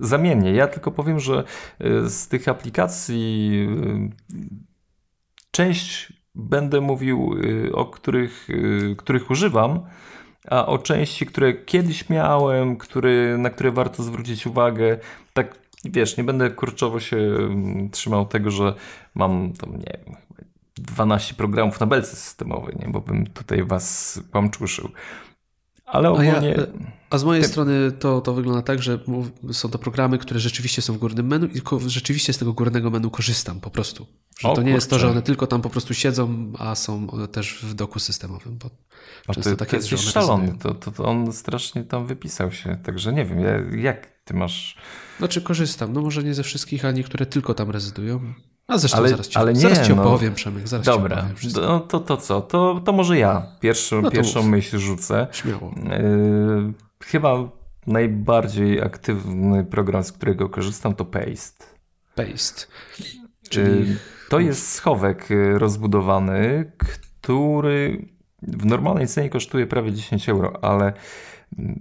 zamiennie. 0.00 0.52
Ja 0.52 0.66
tylko 0.68 0.90
powiem, 0.90 1.20
że 1.20 1.44
y, 2.04 2.10
z 2.10 2.28
tych 2.28 2.48
aplikacji 2.48 3.50
y, 4.32 4.46
część 5.50 6.12
będę 6.34 6.80
mówił, 6.80 7.34
y, 7.44 7.72
o 7.74 7.86
których, 7.86 8.48
których 8.96 9.30
używam, 9.30 9.80
a 10.50 10.66
o 10.66 10.78
części, 10.78 11.26
które 11.26 11.52
kiedyś 11.52 12.08
miałem, 12.08 12.76
który, 12.76 13.38
na 13.38 13.50
które 13.50 13.72
warto 13.72 14.02
zwrócić 14.02 14.46
uwagę. 14.46 14.98
Tak, 15.32 15.58
wiesz, 15.84 16.16
nie 16.16 16.24
będę 16.24 16.50
kurczowo 16.50 17.00
się 17.00 17.18
trzymał 17.92 18.26
tego, 18.26 18.50
że 18.50 18.74
mam 19.14 19.52
tam, 19.52 19.72
nie 19.78 19.98
wiem, 20.06 20.16
12 20.80 21.34
programów 21.34 21.80
na 21.80 21.86
belce 21.86 22.16
systemowej, 22.16 22.76
nie? 22.80 22.88
bo 22.88 23.00
bym 23.00 23.26
tutaj 23.26 23.64
was 23.64 24.20
pamczuszył. 24.32 24.88
Ale 25.86 26.08
A, 26.08 26.24
ja, 26.24 26.36
ogólnie... 26.36 26.56
a 27.10 27.18
z 27.18 27.24
mojej 27.24 27.42
Ty- 27.42 27.48
strony 27.48 27.92
to, 27.92 28.20
to 28.20 28.34
wygląda 28.34 28.62
tak, 28.62 28.82
że 28.82 28.98
są 29.52 29.68
to 29.68 29.78
programy, 29.78 30.18
które 30.18 30.40
rzeczywiście 30.40 30.82
są 30.82 30.92
w 30.94 30.98
górnym 30.98 31.26
menu 31.26 31.46
i 31.46 31.60
rzeczywiście 31.86 32.32
z 32.32 32.38
tego 32.38 32.52
górnego 32.52 32.90
menu 32.90 33.10
korzystam 33.10 33.60
po 33.60 33.70
prostu. 33.70 34.06
Że 34.38 34.48
O 34.48 34.54
to 34.54 34.62
nie 34.62 34.72
jest 34.72 34.90
to, 34.90 34.96
kurczę. 34.96 35.06
że 35.06 35.12
one 35.12 35.22
tylko 35.22 35.46
tam 35.46 35.62
po 35.62 35.70
prostu 35.70 35.94
siedzą, 35.94 36.52
a 36.58 36.74
są 36.74 37.06
też 37.32 37.58
w 37.64 37.74
doku 37.74 37.98
systemowym. 37.98 38.58
Bo 38.58 38.70
A 39.28 39.34
często 39.34 39.50
ty, 39.50 39.56
tak 39.56 39.72
jest, 39.72 39.92
one 39.92 40.02
szalony, 40.02 40.54
to, 40.62 40.74
to, 40.74 40.90
to 40.92 41.04
on 41.04 41.32
strasznie 41.32 41.84
tam 41.84 42.06
wypisał 42.06 42.52
się, 42.52 42.76
także 42.84 43.12
nie 43.12 43.24
wiem, 43.24 43.40
ja- 43.40 43.80
jak 43.80 44.06
ty 44.24 44.34
masz... 44.34 44.76
Znaczy 45.18 45.42
korzystam, 45.42 45.92
no 45.92 46.00
może 46.00 46.24
nie 46.24 46.34
ze 46.34 46.42
wszystkich, 46.42 46.84
a 46.84 46.90
niektóre 46.90 47.26
tylko 47.26 47.54
tam 47.54 47.70
rezydują. 47.70 48.34
A 48.68 48.78
zresztą 48.78 48.98
Ale- 48.98 49.08
zaraz 49.08 49.28
ci, 49.28 49.38
ale 49.38 49.52
nie, 49.52 49.60
zaraz 49.60 49.86
ci 49.86 49.94
no. 49.94 50.02
opowiem, 50.02 50.34
Przemek, 50.34 50.68
zaraz 50.68 50.86
ci 50.86 50.92
Dobra, 50.92 51.28
no 51.62 51.80
to, 51.80 52.00
to 52.00 52.16
co, 52.16 52.40
to, 52.40 52.80
to 52.84 52.92
może 52.92 53.18
ja 53.18 53.46
pierwszą, 53.60 54.02
No 54.02 54.10
pierwszą 54.10 54.40
mów. 54.42 54.50
myśl 54.50 54.78
rzucę. 54.78 55.26
Śmiało. 55.32 55.74
Yy, 55.76 56.72
chyba 57.04 57.48
najbardziej 57.86 58.82
aktywny 58.82 59.64
program, 59.64 60.04
z 60.04 60.12
którego 60.12 60.48
korzystam 60.48 60.94
to 60.94 61.04
Paste. 61.04 61.64
Paste. 62.14 62.66
Czyli 62.96 63.16
Czyli 63.48 63.96
to 64.28 64.38
jest 64.40 64.72
schowek 64.72 65.30
y, 65.30 65.58
rozbudowany, 65.58 66.72
który 66.78 68.08
w 68.42 68.66
normalnej 68.66 69.06
cenie 69.06 69.30
kosztuje 69.30 69.66
prawie 69.66 69.92
10 69.92 70.28
euro, 70.28 70.64
ale 70.64 70.92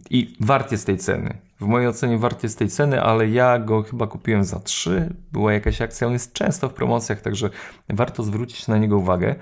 i 0.10 0.36
wart 0.40 0.72
jest 0.72 0.86
tej 0.86 0.98
ceny. 0.98 1.38
W 1.60 1.66
mojej 1.66 1.88
ocenie 1.88 2.18
wart 2.18 2.44
jest 2.44 2.60
tej 2.60 2.70
ceny, 2.70 3.02
ale 3.02 3.30
ja 3.30 3.60
go 3.60 3.84
chyba 3.84 4.08
kupiłem 4.08 4.44
za 4.44 4.60
3. 4.60 5.14
Była 5.32 5.54
jakaś 5.54 5.82
akcja, 5.82 6.08
on 6.08 6.14
jest 6.14 6.34
często 6.34 6.70
w 6.70 6.74
promocjach, 6.74 7.22
także 7.22 7.50
warto 7.90 8.24
zwrócić 8.24 8.68
na 8.68 8.78
niego 8.78 8.98
uwagę. 8.98 9.36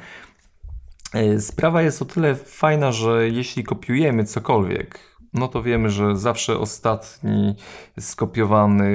E, 1.13 1.39
Sprawa 1.41 1.81
jest 1.81 2.01
o 2.01 2.05
tyle 2.05 2.35
fajna, 2.35 2.91
że 2.91 3.29
jeśli 3.29 3.63
kopiujemy 3.63 4.23
cokolwiek, 4.23 4.99
no 5.33 5.47
to 5.47 5.63
wiemy, 5.63 5.89
że 5.89 6.17
zawsze 6.17 6.59
ostatni 6.59 7.55
skopiowany 7.99 8.87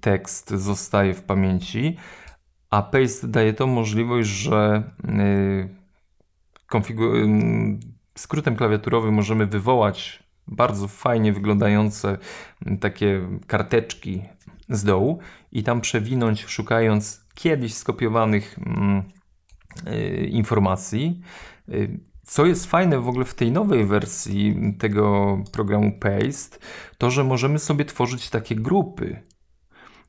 tekst 0.00 0.50
zostaje 0.50 1.14
w 1.14 1.22
pamięci, 1.22 1.96
a 2.70 2.82
Paste 2.82 3.28
daje 3.28 3.52
tą 3.52 3.66
możliwość, 3.66 4.28
że 4.28 4.82
y, 5.04 5.68
konfigu- 6.72 7.78
skrótem 8.14 8.56
klawiaturowym 8.56 9.14
możemy 9.14 9.46
wywołać 9.46 10.22
bardzo 10.46 10.88
fajnie 10.88 11.32
wyglądające 11.32 12.18
mm, 12.66 12.78
takie 12.78 13.28
karteczki 13.46 14.22
z 14.68 14.84
dołu 14.84 15.18
i 15.52 15.62
tam 15.62 15.80
przewinąć, 15.80 16.44
szukając 16.44 17.26
kiedyś 17.34 17.74
skopiowanych 17.74 18.58
mm, 18.58 19.02
y, 19.86 20.26
informacji. 20.26 21.20
Y, 21.68 22.00
Co 22.26 22.46
jest 22.46 22.66
fajne 22.66 22.98
w 23.00 23.08
ogóle 23.08 23.24
w 23.24 23.34
tej 23.34 23.52
nowej 23.52 23.86
wersji 23.86 24.56
tego 24.78 25.38
programu 25.52 25.92
Paste, 26.00 26.58
to 26.98 27.10
że 27.10 27.24
możemy 27.24 27.58
sobie 27.58 27.84
tworzyć 27.84 28.30
takie 28.30 28.54
grupy. 28.56 29.22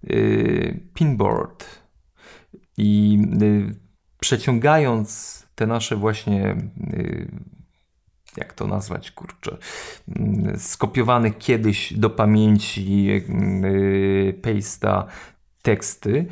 y, 0.09 0.89
Pinboard. 0.93 1.65
I 2.77 3.19
y, 3.41 3.75
przeciągając 4.19 5.41
te 5.55 5.67
nasze 5.67 5.95
właśnie, 5.95 6.55
y, 6.93 7.31
jak 8.37 8.53
to 8.53 8.67
nazwać, 8.67 9.11
kurczę, 9.11 9.57
y, 10.55 10.59
skopiowane 10.59 11.31
kiedyś 11.31 11.93
do 11.93 12.09
pamięci 12.09 13.09
y, 13.11 14.39
Paste'a 14.41 15.03
teksty, 15.61 16.25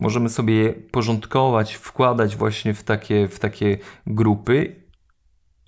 możemy 0.00 0.28
sobie 0.28 0.54
je 0.54 0.72
porządkować, 0.72 1.74
wkładać 1.74 2.36
właśnie 2.36 2.74
w 2.74 2.82
takie, 2.82 3.28
w 3.28 3.38
takie 3.38 3.78
grupy 4.06 4.76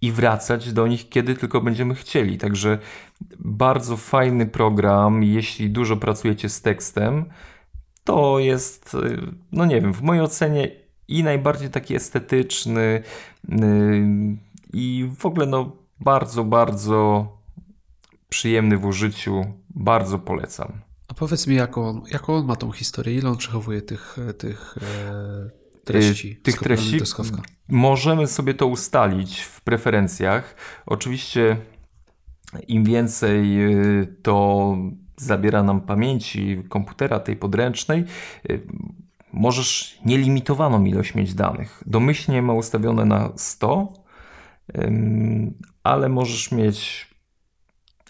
i 0.03 0.13
wracać 0.13 0.73
do 0.73 0.87
nich, 0.87 1.09
kiedy 1.09 1.35
tylko 1.35 1.61
będziemy 1.61 1.95
chcieli. 1.95 2.39
Także 2.39 2.79
bardzo 3.39 3.97
fajny 3.97 4.47
program, 4.47 5.23
jeśli 5.23 5.71
dużo 5.71 5.97
pracujecie 5.97 6.49
z 6.49 6.63
tekstem, 6.63 7.25
to 8.05 8.39
jest, 8.39 8.95
y, 8.95 9.19
no 9.53 9.65
nie 9.65 9.81
wiem, 9.81 9.93
w 9.93 10.03
mojej 10.03 10.23
ocenie 10.23 10.71
i 11.09 11.23
najbardziej 11.23 11.71
taki 11.71 11.95
estetyczny 11.95 13.03
y, 13.49 14.37
i 14.75 15.11
w 15.19 15.27
ogóle 15.27 15.47
no 15.47 15.77
bardzo, 16.01 16.45
bardzo 16.45 17.29
przyjemny 18.29 18.79
w 18.79 18.85
użyciu. 18.85 19.45
Bardzo 19.71 20.19
polecam. 20.19 20.73
A 21.09 21.15
powiedz 21.15 21.47
mi, 21.47 21.57
jaką 21.57 21.89
on, 21.89 22.03
jaką 22.13 22.35
on 22.35 22.47
ma 22.47 22.57
tą 22.57 22.73
historię? 22.73 23.15
Ile 23.15 23.31
on 23.31 23.37
przechowuje 23.37 23.83
tych, 23.83 24.17
tych 24.39 24.79
e, 24.83 25.51
treści? 25.85 26.33
Y, 26.33 26.43
Tych 26.43 26.59
treści 26.59 26.99
do 26.99 27.07
schowka? 27.07 27.43
możemy 27.69 28.27
sobie 28.27 28.55
to 28.55 28.67
ustalić 28.67 29.41
w 29.41 29.61
preferencjach. 29.61 30.55
Oczywiście 30.87 31.57
im 32.69 32.85
więcej 32.85 33.65
y, 34.03 34.17
to 34.23 34.77
zabiera 35.17 35.63
nam 35.63 35.81
pamięci 35.81 36.63
komputera 36.69 37.21
tej 37.21 37.37
podręcznej, 37.37 38.05
możesz 39.33 39.99
nielimitowaną 40.05 40.85
ilość 40.85 41.15
mieć 41.15 41.35
danych. 41.35 41.83
Domyślnie 41.87 42.43
ma 42.43 42.53
ustawione 42.53 43.05
na 43.05 43.33
100, 43.37 43.81
ym, 43.83 44.04
ale 45.83 46.09
możesz 46.09 46.53
mieć 46.53 47.09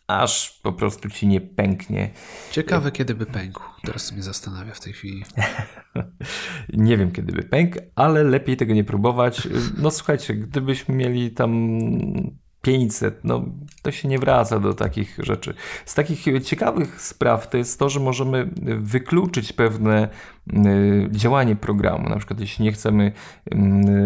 aż 0.07 0.61
po 0.62 0.73
prostu 0.73 1.11
ci 1.11 1.27
nie 1.27 1.40
pęknie. 1.40 2.11
Ciekawe, 2.51 2.93
kiedy 2.93 3.14
by 3.14 3.27
pękł. 3.27 3.62
Teraz 3.85 4.12
mnie 4.12 4.23
zastanawia 4.23 4.74
w 4.74 4.81
tej 4.81 4.93
chwili. 4.93 5.24
Nie 6.72 6.97
wiem, 6.97 7.12
kiedy 7.12 7.33
by 7.33 7.43
pękł, 7.43 7.78
ale 7.95 8.24
lepiej 8.24 8.57
tego 8.57 8.74
nie 8.74 8.85
próbować. 8.85 9.49
No 9.78 9.91
słuchajcie, 9.91 10.35
gdybyśmy 10.35 10.95
mieli 10.95 11.31
tam 11.31 11.78
500, 12.65 13.21
no 13.25 13.45
to 13.83 13.93
się 13.93 14.09
nie 14.09 14.19
wraca 14.19 14.61
do 14.61 14.75
takich 14.75 15.19
rzeczy. 15.19 15.55
Z 15.85 15.95
takich 15.95 16.25
ciekawych 16.45 17.01
spraw 17.01 17.51
to 17.51 17.57
jest 17.57 17.79
to, 17.79 17.89
że 17.89 18.01
możemy 18.01 18.51
wykluczyć 18.81 19.53
pewne 19.53 20.09
y, 20.53 21.09
działanie 21.11 21.57
programu. 21.57 22.09
Na 22.09 22.17
przykład 22.17 22.41
jeśli 22.41 22.65
nie 22.65 22.73
chcemy 22.73 23.12
y, 23.55 23.59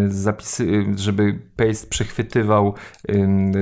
zapisy, 0.09 0.87
żeby 0.97 1.39
Paste 1.57 1.87
przechwytywał 1.87 2.75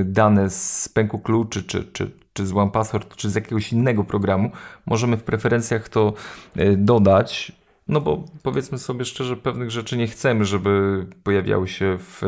dane 0.05 0.49
z 0.49 0.89
pęku 0.89 1.19
kluczy, 1.19 1.63
czy, 1.63 1.83
czy, 1.83 2.11
czy 2.33 2.47
z 2.47 2.53
OnePassword, 2.53 3.15
czy 3.15 3.29
z 3.29 3.35
jakiegoś 3.35 3.73
innego 3.73 4.03
programu, 4.03 4.51
możemy 4.85 5.17
w 5.17 5.23
preferencjach 5.23 5.89
to 5.89 6.13
y, 6.59 6.77
dodać 6.77 7.51
no 7.87 8.01
bo 8.01 8.23
powiedzmy 8.43 8.77
sobie 8.77 9.05
szczerze, 9.05 9.37
pewnych 9.37 9.71
rzeczy 9.71 9.97
nie 9.97 10.07
chcemy, 10.07 10.45
żeby 10.45 11.05
pojawiały 11.23 11.67
się 11.67 11.97
w 11.99 12.21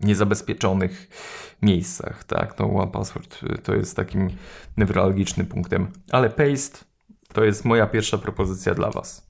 niezabezpieczonych 0.00 1.08
miejscach, 1.62 2.24
tak? 2.24 2.58
No 2.58 2.70
One 2.70 2.90
Password 2.90 3.40
to 3.62 3.74
jest 3.74 3.96
takim 3.96 4.30
newralgicznym 4.76 5.46
punktem. 5.46 5.92
Ale 6.10 6.30
Paste 6.30 6.78
to 7.32 7.44
jest 7.44 7.64
moja 7.64 7.86
pierwsza 7.86 8.18
propozycja 8.18 8.74
dla 8.74 8.90
Was. 8.90 9.26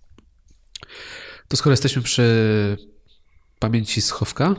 To 1.49 1.57
skoro 1.57 1.73
jesteśmy 1.73 2.03
przy 2.03 2.79
pamięci 3.59 4.03
schowka, 4.03 4.55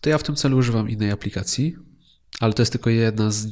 to 0.00 0.10
ja 0.10 0.18
w 0.18 0.22
tym 0.22 0.36
celu 0.36 0.58
używam 0.58 0.90
innej 0.90 1.10
aplikacji, 1.10 1.76
ale 2.40 2.52
to 2.52 2.62
jest 2.62 2.72
tylko 2.72 2.90
jedna 2.90 3.30
z, 3.30 3.46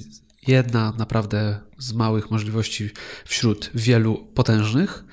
jedna 0.47 0.93
naprawdę 0.99 1.61
z 1.79 1.93
małych 1.93 2.31
możliwości 2.31 2.91
wśród 3.25 3.71
wielu 3.75 4.17
potężnych. 4.35 5.05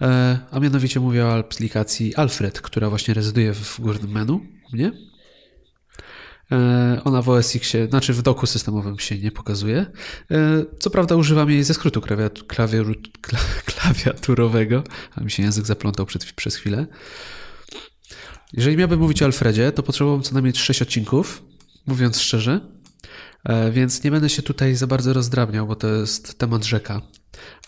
E, 0.00 0.38
a 0.50 0.60
mianowicie 0.60 1.00
mówię 1.00 1.26
o 1.26 1.38
aplikacji 1.38 2.14
Alfred, 2.14 2.60
która 2.60 2.90
właśnie 2.90 3.14
rezyduje 3.14 3.54
w 3.54 3.80
górnym 3.80 4.10
menu 4.10 4.40
mnie. 4.72 4.92
E, 6.52 7.00
ona 7.04 7.22
w 7.22 7.28
OS 7.28 7.56
X, 7.56 7.68
się, 7.68 7.86
znaczy 7.86 8.12
w 8.12 8.22
doku 8.22 8.46
systemowym 8.46 8.98
się 8.98 9.18
nie 9.18 9.30
pokazuje. 9.30 9.86
E, 10.30 10.64
co 10.78 10.90
prawda 10.90 11.16
używam 11.16 11.50
jej 11.50 11.64
ze 11.64 11.74
skrótu 11.74 12.00
klawiaturowego, 13.66 14.84
a 15.14 15.20
mi 15.20 15.30
się 15.30 15.42
język 15.42 15.66
zaplątał 15.66 16.06
przed, 16.06 16.24
przez 16.32 16.56
chwilę. 16.56 16.86
Jeżeli 18.52 18.76
miałbym 18.76 19.00
mówić 19.00 19.22
o 19.22 19.24
Alfredzie, 19.24 19.72
to 19.72 19.82
potrzebowałbym 19.82 20.24
co 20.24 20.32
najmniej 20.32 20.54
6 20.54 20.82
odcinków, 20.82 21.42
mówiąc 21.86 22.20
szczerze, 22.20 22.60
więc 23.72 24.04
nie 24.04 24.10
będę 24.10 24.28
się 24.28 24.42
tutaj 24.42 24.74
za 24.74 24.86
bardzo 24.86 25.12
rozdrabniał, 25.12 25.66
bo 25.66 25.76
to 25.76 25.88
jest 25.88 26.38
temat 26.38 26.64
rzeka. 26.64 27.00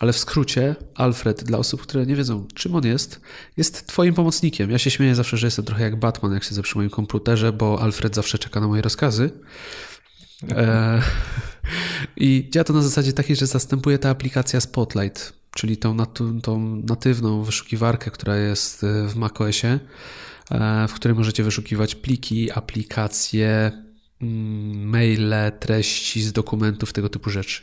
Ale 0.00 0.12
w 0.12 0.18
skrócie, 0.18 0.76
Alfred, 0.94 1.44
dla 1.44 1.58
osób, 1.58 1.82
które 1.82 2.06
nie 2.06 2.16
wiedzą, 2.16 2.46
czym 2.54 2.74
on 2.74 2.86
jest, 2.86 3.20
jest 3.56 3.86
twoim 3.86 4.14
pomocnikiem. 4.14 4.70
Ja 4.70 4.78
się 4.78 4.90
śmieję 4.90 5.14
zawsze, 5.14 5.36
że 5.36 5.46
jestem 5.46 5.64
trochę 5.64 5.82
jak 5.82 5.98
Batman, 5.98 6.32
jak 6.32 6.44
siedzę 6.44 6.62
przy 6.62 6.78
moim 6.78 6.90
komputerze, 6.90 7.52
bo 7.52 7.82
Alfred 7.82 8.14
zawsze 8.14 8.38
czeka 8.38 8.60
na 8.60 8.68
moje 8.68 8.82
rozkazy. 8.82 9.30
E, 10.50 11.02
I 12.16 12.48
działa 12.52 12.64
to 12.64 12.72
na 12.72 12.82
zasadzie 12.82 13.12
takiej, 13.12 13.36
że 13.36 13.46
zastępuje 13.46 13.98
ta 13.98 14.10
aplikacja 14.10 14.60
Spotlight, 14.60 15.32
czyli 15.50 15.76
tą, 15.76 15.96
tą 16.42 16.76
natywną 16.76 17.42
wyszukiwarkę, 17.42 18.10
która 18.10 18.36
jest 18.36 18.84
e, 18.84 19.08
w 19.08 19.16
macOSie, 19.16 19.80
e, 20.50 20.88
w 20.88 20.94
której 20.94 21.16
możecie 21.16 21.44
wyszukiwać 21.44 21.94
pliki, 21.94 22.52
aplikacje, 22.52 23.83
maile, 24.74 25.52
treści 25.60 26.22
z 26.22 26.32
dokumentów, 26.32 26.92
tego 26.92 27.08
typu 27.08 27.30
rzeczy. 27.30 27.62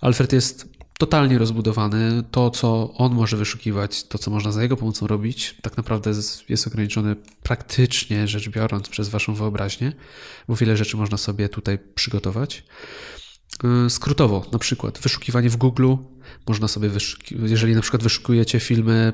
Alfred 0.00 0.32
jest 0.32 0.68
totalnie 0.98 1.38
rozbudowany. 1.38 2.22
To, 2.30 2.50
co 2.50 2.94
on 2.94 3.14
może 3.14 3.36
wyszukiwać, 3.36 4.04
to, 4.04 4.18
co 4.18 4.30
można 4.30 4.52
za 4.52 4.62
jego 4.62 4.76
pomocą 4.76 5.06
robić, 5.06 5.56
tak 5.62 5.76
naprawdę 5.76 6.10
jest 6.48 6.66
ograniczone 6.66 7.16
praktycznie 7.42 8.28
rzecz 8.28 8.48
biorąc 8.48 8.88
przez 8.88 9.08
Waszą 9.08 9.34
wyobraźnię, 9.34 9.92
bo 10.48 10.56
wiele 10.56 10.76
rzeczy 10.76 10.96
można 10.96 11.16
sobie 11.16 11.48
tutaj 11.48 11.78
przygotować. 11.94 12.64
Y, 13.86 13.90
skrótowo, 13.90 14.46
na 14.52 14.58
przykład 14.58 14.98
wyszukiwanie 14.98 15.50
w 15.50 15.56
Google, 15.56 15.94
można 16.48 16.68
sobie, 16.68 16.90
jeżeli 17.30 17.74
na 17.74 17.80
przykład 17.80 18.02
wyszukujecie 18.02 18.60
filmy 18.60 19.12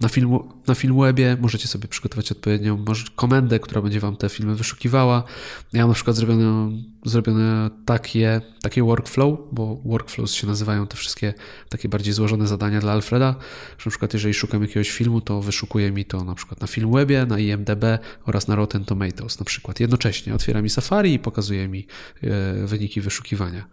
na, 0.00 0.08
filmu, 0.08 0.52
na 0.66 0.74
Filmwebie 0.74 1.36
możecie 1.40 1.68
sobie 1.68 1.88
przygotować 1.88 2.32
odpowiednią 2.32 2.76
może, 2.76 3.04
komendę, 3.16 3.58
która 3.58 3.82
będzie 3.82 4.00
Wam 4.00 4.16
te 4.16 4.28
filmy 4.28 4.54
wyszukiwała. 4.54 5.24
Ja 5.72 5.80
mam 5.80 5.88
na 5.88 5.94
przykład 5.94 6.16
zrobione, 6.16 6.70
zrobione 7.04 7.70
takie, 7.84 8.40
takie 8.62 8.82
workflow, 8.82 9.38
bo 9.52 9.76
workflows 9.84 10.32
się 10.32 10.46
nazywają 10.46 10.86
te 10.86 10.96
wszystkie 10.96 11.34
takie 11.68 11.88
bardziej 11.88 12.14
złożone 12.14 12.46
zadania 12.46 12.80
dla 12.80 12.92
Alfreda, 12.92 13.34
że 13.78 13.84
na 13.86 13.90
przykład 13.90 14.14
jeżeli 14.14 14.34
szukam 14.34 14.62
jakiegoś 14.62 14.90
filmu, 14.90 15.20
to 15.20 15.40
wyszukuje 15.40 15.92
mi 15.92 16.04
to 16.04 16.24
na 16.24 16.34
przykład 16.34 16.60
na 16.60 16.66
Filmwebie, 16.66 17.26
na 17.26 17.38
IMDB 17.38 17.84
oraz 18.26 18.48
na 18.48 18.54
Rotten 18.54 18.84
Tomatoes 18.84 19.38
na 19.38 19.44
przykład. 19.44 19.80
Jednocześnie 19.80 20.34
otwiera 20.34 20.62
mi 20.62 20.70
Safari 20.70 21.14
i 21.14 21.18
pokazuje 21.18 21.68
mi 21.68 21.86
e, 22.22 22.66
wyniki 22.66 23.00
wyszukiwania. 23.00 23.64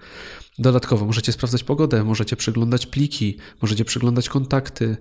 Dodatkowo 0.60 1.06
możecie 1.06 1.32
sprawdzać 1.32 1.64
pogodę, 1.64 2.04
możecie 2.04 2.36
przeglądać 2.36 2.86
pliki, 2.86 3.38
możecie 3.62 3.86
przeglądać 3.86 4.30
kontakty. 4.30 4.98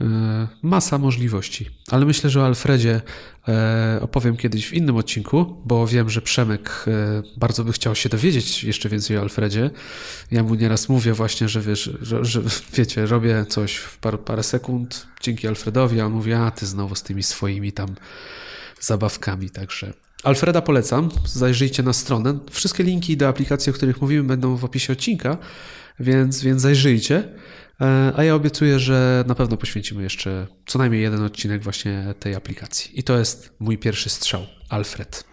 E, 0.00 0.48
masa 0.62 0.98
możliwości. 0.98 1.70
Ale 1.90 2.06
myślę, 2.06 2.30
że 2.30 2.40
o 2.40 2.46
Alfredzie 2.46 3.00
e, 3.48 3.98
opowiem 4.02 4.36
kiedyś 4.36 4.66
w 4.66 4.72
innym 4.72 4.96
odcinku, 4.96 5.62
bo 5.64 5.86
wiem, 5.86 6.10
że 6.10 6.22
Przemek 6.22 6.84
e, 6.86 7.22
bardzo 7.36 7.64
by 7.64 7.72
chciał 7.72 7.94
się 7.94 8.08
dowiedzieć 8.08 8.64
jeszcze 8.64 8.88
więcej 8.88 9.18
o 9.18 9.20
Alfredzie. 9.20 9.70
Ja 10.30 10.42
mu 10.42 10.54
nieraz 10.54 10.88
mówię 10.88 11.12
właśnie, 11.12 11.48
że 11.48 11.60
wiesz, 11.60 11.90
że, 12.02 12.24
że 12.24 12.42
wiecie, 12.74 13.06
robię 13.06 13.46
coś 13.48 13.76
w 13.76 13.98
par, 13.98 14.20
parę 14.20 14.42
sekund 14.42 15.06
dzięki 15.20 15.48
Alfredowi, 15.48 16.00
a 16.00 16.06
on 16.06 16.12
mówi, 16.12 16.32
a 16.32 16.50
ty 16.50 16.66
znowu 16.66 16.94
z 16.94 17.02
tymi 17.02 17.22
swoimi 17.22 17.72
tam 17.72 17.94
zabawkami, 18.80 19.50
także 19.50 19.92
Alfreda 20.24 20.62
polecam, 20.62 21.08
zajrzyjcie 21.26 21.82
na 21.82 21.92
stronę. 21.92 22.38
Wszystkie 22.50 22.84
linki 22.84 23.16
do 23.16 23.28
aplikacji, 23.28 23.70
o 23.70 23.72
których 23.72 24.00
mówimy, 24.00 24.22
będą 24.22 24.56
w 24.56 24.64
opisie 24.64 24.92
odcinka, 24.92 25.38
więc, 26.00 26.42
więc 26.42 26.62
zajrzyjcie. 26.62 27.24
E, 27.80 28.12
a 28.16 28.24
ja 28.24 28.34
obiecuję, 28.34 28.78
że 28.78 29.24
na 29.26 29.34
pewno 29.34 29.56
poświęcimy 29.56 30.02
jeszcze 30.02 30.46
co 30.66 30.78
najmniej 30.78 31.02
jeden 31.02 31.22
odcinek 31.22 31.62
właśnie 31.62 32.14
tej 32.20 32.34
aplikacji. 32.34 33.00
I 33.00 33.02
to 33.02 33.18
jest 33.18 33.52
mój 33.58 33.78
pierwszy 33.78 34.10
strzał, 34.10 34.46
Alfred. 34.68 35.24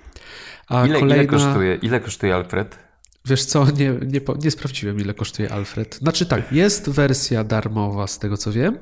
A 0.68 0.86
ile, 0.86 1.00
kolejna... 1.00 1.24
ile, 1.24 1.26
kosztuje, 1.26 1.76
ile 1.76 2.00
kosztuje 2.00 2.36
Alfred? 2.36 2.78
Wiesz 3.26 3.46
co, 3.46 3.66
nie, 3.66 3.94
nie, 4.02 4.22
nie 4.44 4.52
sprawdziłem, 4.52 5.00
ile 5.00 5.14
kosztuje 5.14 5.52
Alfred. 5.52 5.96
Znaczy 5.96 6.26
tak, 6.26 6.52
jest 6.52 6.90
wersja 6.90 7.44
darmowa 7.44 8.08
z 8.08 8.20
tego 8.20 8.38
co 8.38 8.52
wiem, 8.52 8.78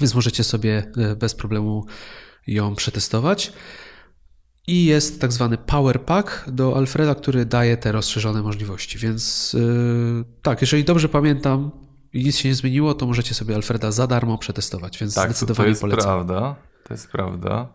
więc 0.00 0.14
możecie 0.14 0.44
sobie 0.44 0.92
e, 0.96 1.16
bez 1.16 1.34
problemu 1.34 1.86
ją 2.46 2.74
przetestować. 2.74 3.52
I 4.66 4.84
jest 4.84 5.20
tak 5.20 5.32
zwany 5.32 5.58
Power 5.58 6.00
Pack 6.02 6.50
do 6.50 6.76
Alfreda, 6.76 7.14
który 7.14 7.46
daje 7.46 7.76
te 7.76 7.92
rozszerzone 7.92 8.42
możliwości. 8.42 8.98
Więc 8.98 9.52
yy, 9.52 10.24
tak, 10.42 10.60
jeżeli 10.60 10.84
dobrze 10.84 11.08
pamiętam 11.08 11.70
i 12.12 12.24
nic 12.24 12.36
się 12.36 12.48
nie 12.48 12.54
zmieniło, 12.54 12.94
to 12.94 13.06
możecie 13.06 13.34
sobie 13.34 13.54
Alfreda 13.54 13.92
za 13.92 14.06
darmo 14.06 14.38
przetestować, 14.38 14.98
więc 14.98 15.14
tak, 15.14 15.30
zdecydowanie 15.30 15.66
to 15.66 15.70
jest 15.70 15.80
polecam. 15.80 16.04
prawda. 16.04 16.56
To 16.84 16.94
jest 16.94 17.08
prawda. 17.08 17.68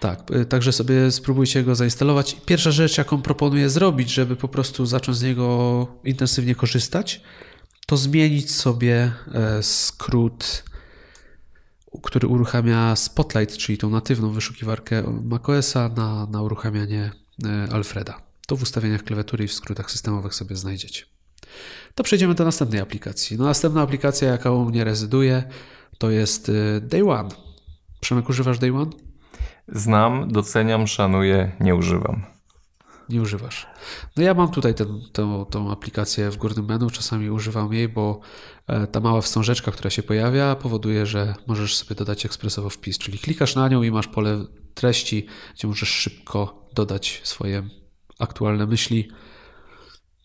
Tak, 0.00 0.30
y, 0.30 0.44
także 0.44 0.72
sobie 0.72 1.10
spróbujcie 1.10 1.62
go 1.62 1.74
zainstalować. 1.74 2.36
Pierwsza 2.46 2.70
rzecz, 2.70 2.98
jaką 2.98 3.22
proponuję 3.22 3.70
zrobić, 3.70 4.10
żeby 4.10 4.36
po 4.36 4.48
prostu 4.48 4.86
zacząć 4.86 5.18
z 5.18 5.22
niego 5.22 5.86
intensywnie 6.04 6.54
korzystać, 6.54 7.20
to 7.86 7.96
zmienić 7.96 8.54
sobie 8.54 9.12
e, 9.34 9.62
skrót 9.62 10.64
który 12.02 12.28
uruchamia 12.28 12.96
Spotlight, 12.96 13.56
czyli 13.56 13.78
tą 13.78 13.90
natywną 13.90 14.30
wyszukiwarkę 14.30 15.02
macOSa 15.24 15.88
na, 15.88 16.26
na 16.26 16.42
uruchamianie 16.42 17.10
e, 17.44 17.72
Alfreda. 17.72 18.20
To 18.46 18.56
w 18.56 18.62
ustawieniach 18.62 19.02
klawiatury 19.02 19.44
i 19.44 19.48
w 19.48 19.52
skrótach 19.52 19.90
systemowych 19.90 20.34
sobie 20.34 20.56
znajdziecie. 20.56 21.04
To 21.94 22.04
przejdziemy 22.04 22.34
do 22.34 22.44
następnej 22.44 22.80
aplikacji. 22.80 23.36
No, 23.38 23.44
następna 23.44 23.82
aplikacja, 23.82 24.28
jaka 24.28 24.50
u 24.50 24.64
mnie 24.64 24.84
rezyduje, 24.84 25.44
to 25.98 26.10
jest 26.10 26.48
e, 26.48 26.80
Day 26.80 27.10
One. 27.10 27.28
Przemek, 28.00 28.28
używasz 28.28 28.58
Day 28.58 28.76
One? 28.76 28.90
Znam, 29.68 30.28
doceniam, 30.32 30.86
szanuję, 30.86 31.52
nie 31.60 31.74
używam 31.74 32.34
nie 33.08 33.22
używasz. 33.22 33.66
No 34.16 34.22
ja 34.22 34.34
mam 34.34 34.50
tutaj 34.50 34.74
tą 35.50 35.70
aplikację 35.70 36.30
w 36.30 36.36
górnym 36.36 36.66
menu, 36.66 36.90
czasami 36.90 37.30
używam 37.30 37.72
jej, 37.72 37.88
bo 37.88 38.20
ta 38.92 39.00
mała 39.00 39.20
wstążeczka, 39.20 39.72
która 39.72 39.90
się 39.90 40.02
pojawia, 40.02 40.54
powoduje, 40.56 41.06
że 41.06 41.34
możesz 41.46 41.76
sobie 41.76 41.94
dodać 41.94 42.26
ekspresowo 42.26 42.70
wpis, 42.70 42.98
czyli 42.98 43.18
klikasz 43.18 43.54
na 43.54 43.68
nią 43.68 43.82
i 43.82 43.90
masz 43.90 44.08
pole 44.08 44.44
treści, 44.74 45.26
gdzie 45.54 45.68
możesz 45.68 45.88
szybko 45.88 46.68
dodać 46.74 47.20
swoje 47.24 47.68
aktualne 48.18 48.66
myśli. 48.66 49.08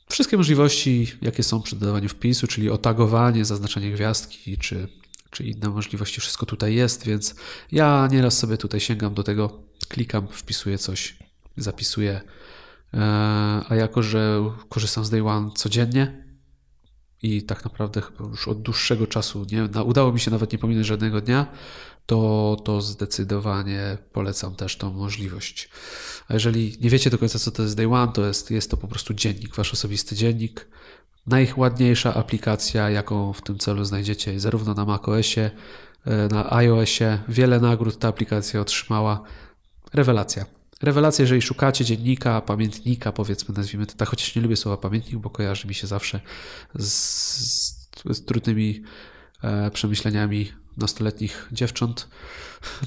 Wszystkie 0.09 0.37
możliwości, 0.37 1.07
jakie 1.21 1.43
są 1.43 1.61
przy 1.61 1.75
dodawaniu 1.75 2.09
wpisu, 2.09 2.47
czyli 2.47 2.69
otagowanie, 2.69 3.45
zaznaczenie 3.45 3.91
gwiazdki, 3.91 4.57
czy, 4.57 4.87
czy 5.29 5.43
inne 5.43 5.69
możliwości, 5.69 6.21
wszystko 6.21 6.45
tutaj 6.45 6.75
jest, 6.75 7.05
więc 7.05 7.35
ja 7.71 8.07
nieraz 8.11 8.37
sobie 8.37 8.57
tutaj 8.57 8.79
sięgam 8.79 9.13
do 9.13 9.23
tego, 9.23 9.63
klikam, 9.87 10.27
wpisuję 10.27 10.77
coś, 10.77 11.17
zapisuję 11.57 12.21
E, 12.93 12.99
a 13.69 13.75
jako, 13.75 14.03
że 14.03 14.51
korzystam 14.69 15.05
z 15.05 15.09
Day 15.09 15.27
One 15.27 15.51
codziennie 15.55 16.28
i 17.21 17.43
tak 17.43 17.65
naprawdę 17.65 18.01
chyba 18.01 18.29
już 18.29 18.47
od 18.47 18.61
dłuższego 18.61 19.07
czasu 19.07 19.45
nie, 19.51 19.83
udało 19.83 20.11
mi 20.11 20.19
się 20.19 20.31
nawet 20.31 20.51
nie 20.51 20.57
pominąć 20.57 20.87
żadnego 20.87 21.21
dnia, 21.21 21.47
to, 22.05 22.57
to 22.63 22.81
zdecydowanie 22.81 23.97
polecam 24.13 24.55
też 24.55 24.77
tą 24.77 24.93
możliwość. 24.93 25.69
A 26.27 26.33
jeżeli 26.33 26.77
nie 26.81 26.89
wiecie 26.89 27.09
do 27.09 27.17
końca, 27.17 27.39
co 27.39 27.51
to 27.51 27.63
jest 27.63 27.77
Day 27.77 27.87
One, 27.87 28.11
to 28.11 28.25
jest, 28.25 28.51
jest 28.51 28.71
to 28.71 28.77
po 28.77 28.87
prostu 28.87 29.13
dziennik, 29.13 29.55
wasz 29.55 29.73
osobisty 29.73 30.15
dziennik. 30.15 30.67
Najładniejsza 31.27 32.13
aplikacja, 32.13 32.89
jaką 32.89 33.33
w 33.33 33.41
tym 33.41 33.57
celu 33.57 33.85
znajdziecie, 33.85 34.39
zarówno 34.39 34.73
na 34.73 34.85
macOSie, 34.85 35.51
e, 36.05 36.27
na 36.27 36.51
iOSie. 36.51 37.19
Wiele 37.27 37.59
nagród 37.59 37.99
ta 37.99 38.07
aplikacja 38.07 38.61
otrzymała. 38.61 39.23
Rewelacja. 39.93 40.58
Rewelacja, 40.81 41.23
jeżeli 41.23 41.41
szukacie 41.41 41.85
dziennika, 41.85 42.41
pamiętnika, 42.41 43.11
powiedzmy, 43.11 43.55
nazwijmy 43.55 43.85
to 43.85 43.93
tak, 43.93 44.09
chociaż 44.09 44.35
nie 44.35 44.41
lubię 44.41 44.55
słowa 44.55 44.77
pamiętnik, 44.77 45.17
bo 45.17 45.29
kojarzy 45.29 45.67
mi 45.67 45.73
się 45.73 45.87
zawsze 45.87 46.19
z, 46.75 46.93
z, 48.13 48.25
trudnymi 48.25 48.83
e, 49.43 49.71
przemyśleniami 49.71 50.51
nastoletnich 50.77 51.49
dziewcząt, 51.51 52.07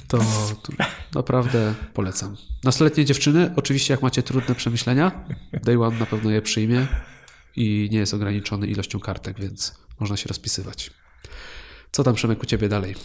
to, 0.07 0.17
to 0.63 0.73
naprawdę 1.15 1.73
polecam. 1.93 2.37
Nastoletnie 2.63 3.05
dziewczyny, 3.05 3.53
oczywiście 3.55 3.93
jak 3.93 4.01
macie 4.01 4.23
trudne 4.23 4.55
przemyślenia, 4.55 5.25
Day 5.63 5.83
One 5.83 5.99
na 5.99 6.05
pewno 6.05 6.31
je 6.31 6.41
przyjmie 6.41 6.87
i 7.55 7.89
nie 7.91 7.97
jest 7.97 8.13
ograniczony 8.13 8.67
ilością 8.67 8.99
kartek, 8.99 9.39
więc 9.39 9.75
można 9.99 10.17
się 10.17 10.27
rozpisywać. 10.27 10.91
Co 11.91 12.03
tam 12.03 12.15
Przemek 12.15 12.43
u 12.43 12.45
Ciebie 12.45 12.69
dalej? 12.69 12.95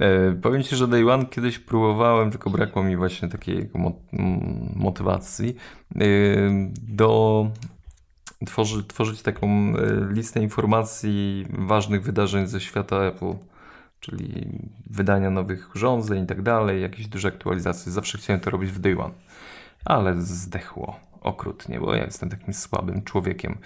E, 0.00 0.32
powiem 0.32 0.62
Ci, 0.62 0.76
że 0.76 0.88
Day 0.88 1.12
One 1.12 1.26
kiedyś 1.26 1.58
próbowałem, 1.58 2.30
tylko 2.30 2.50
brakło 2.50 2.82
mi 2.82 2.96
właśnie 2.96 3.28
takiej 3.28 3.70
motywacji 4.76 5.56
e, 5.96 6.04
do 6.82 7.50
tworzy, 8.46 8.84
tworzyć 8.84 9.22
taką 9.22 9.46
e, 9.48 9.72
listę 10.12 10.42
informacji 10.42 11.46
ważnych 11.50 12.02
wydarzeń 12.02 12.46
ze 12.46 12.60
świata 12.60 12.96
Apple, 12.96 13.34
czyli 14.00 14.58
wydania 14.90 15.30
nowych 15.30 15.74
urządzeń 15.74 16.24
i 16.24 16.26
tak 16.26 16.42
dalej, 16.42 16.82
jakieś 16.82 17.06
duże 17.06 17.28
aktualizacje. 17.28 17.92
Zawsze 17.92 18.18
chciałem 18.18 18.40
to 18.40 18.50
robić 18.50 18.70
w 18.70 18.78
Day 18.78 18.98
One, 18.98 19.14
ale 19.84 20.22
zdechło 20.22 21.00
okrutnie, 21.20 21.80
bo 21.80 21.94
ja 21.94 22.04
jestem 22.04 22.28
takim 22.28 22.54
słabym 22.54 23.02
człowiekiem, 23.02 23.58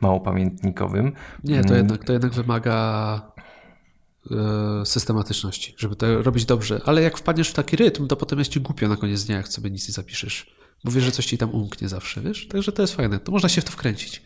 mało 0.00 0.20
pamiętnikowym. 0.20 1.12
Nie, 1.44 1.60
to 1.62 1.68
mm. 1.68 1.78
jednak, 1.78 2.04
to 2.04 2.12
jednak 2.12 2.32
wymaga 2.32 3.35
systematyczności, 4.84 5.74
żeby 5.78 5.96
to 5.96 6.22
robić 6.22 6.44
dobrze. 6.44 6.80
Ale 6.84 7.02
jak 7.02 7.18
wpadniesz 7.18 7.48
w 7.48 7.52
taki 7.52 7.76
rytm, 7.76 8.06
to 8.06 8.16
potem 8.16 8.38
jest 8.38 8.50
ci 8.50 8.60
głupio 8.60 8.88
na 8.88 8.96
koniec 8.96 9.24
dnia, 9.24 9.36
jak 9.36 9.48
sobie 9.48 9.70
nic 9.70 9.88
nie 9.88 9.94
zapiszesz. 9.94 10.56
Bo 10.84 10.90
wiesz, 10.92 11.04
że 11.04 11.12
coś 11.12 11.26
ci 11.26 11.38
tam 11.38 11.50
umknie 11.50 11.88
zawsze, 11.88 12.20
wiesz? 12.20 12.48
Także 12.48 12.72
to 12.72 12.82
jest 12.82 12.94
fajne. 12.94 13.18
To 13.18 13.32
można 13.32 13.48
się 13.48 13.60
w 13.60 13.64
to 13.64 13.70
wkręcić. 13.70 14.22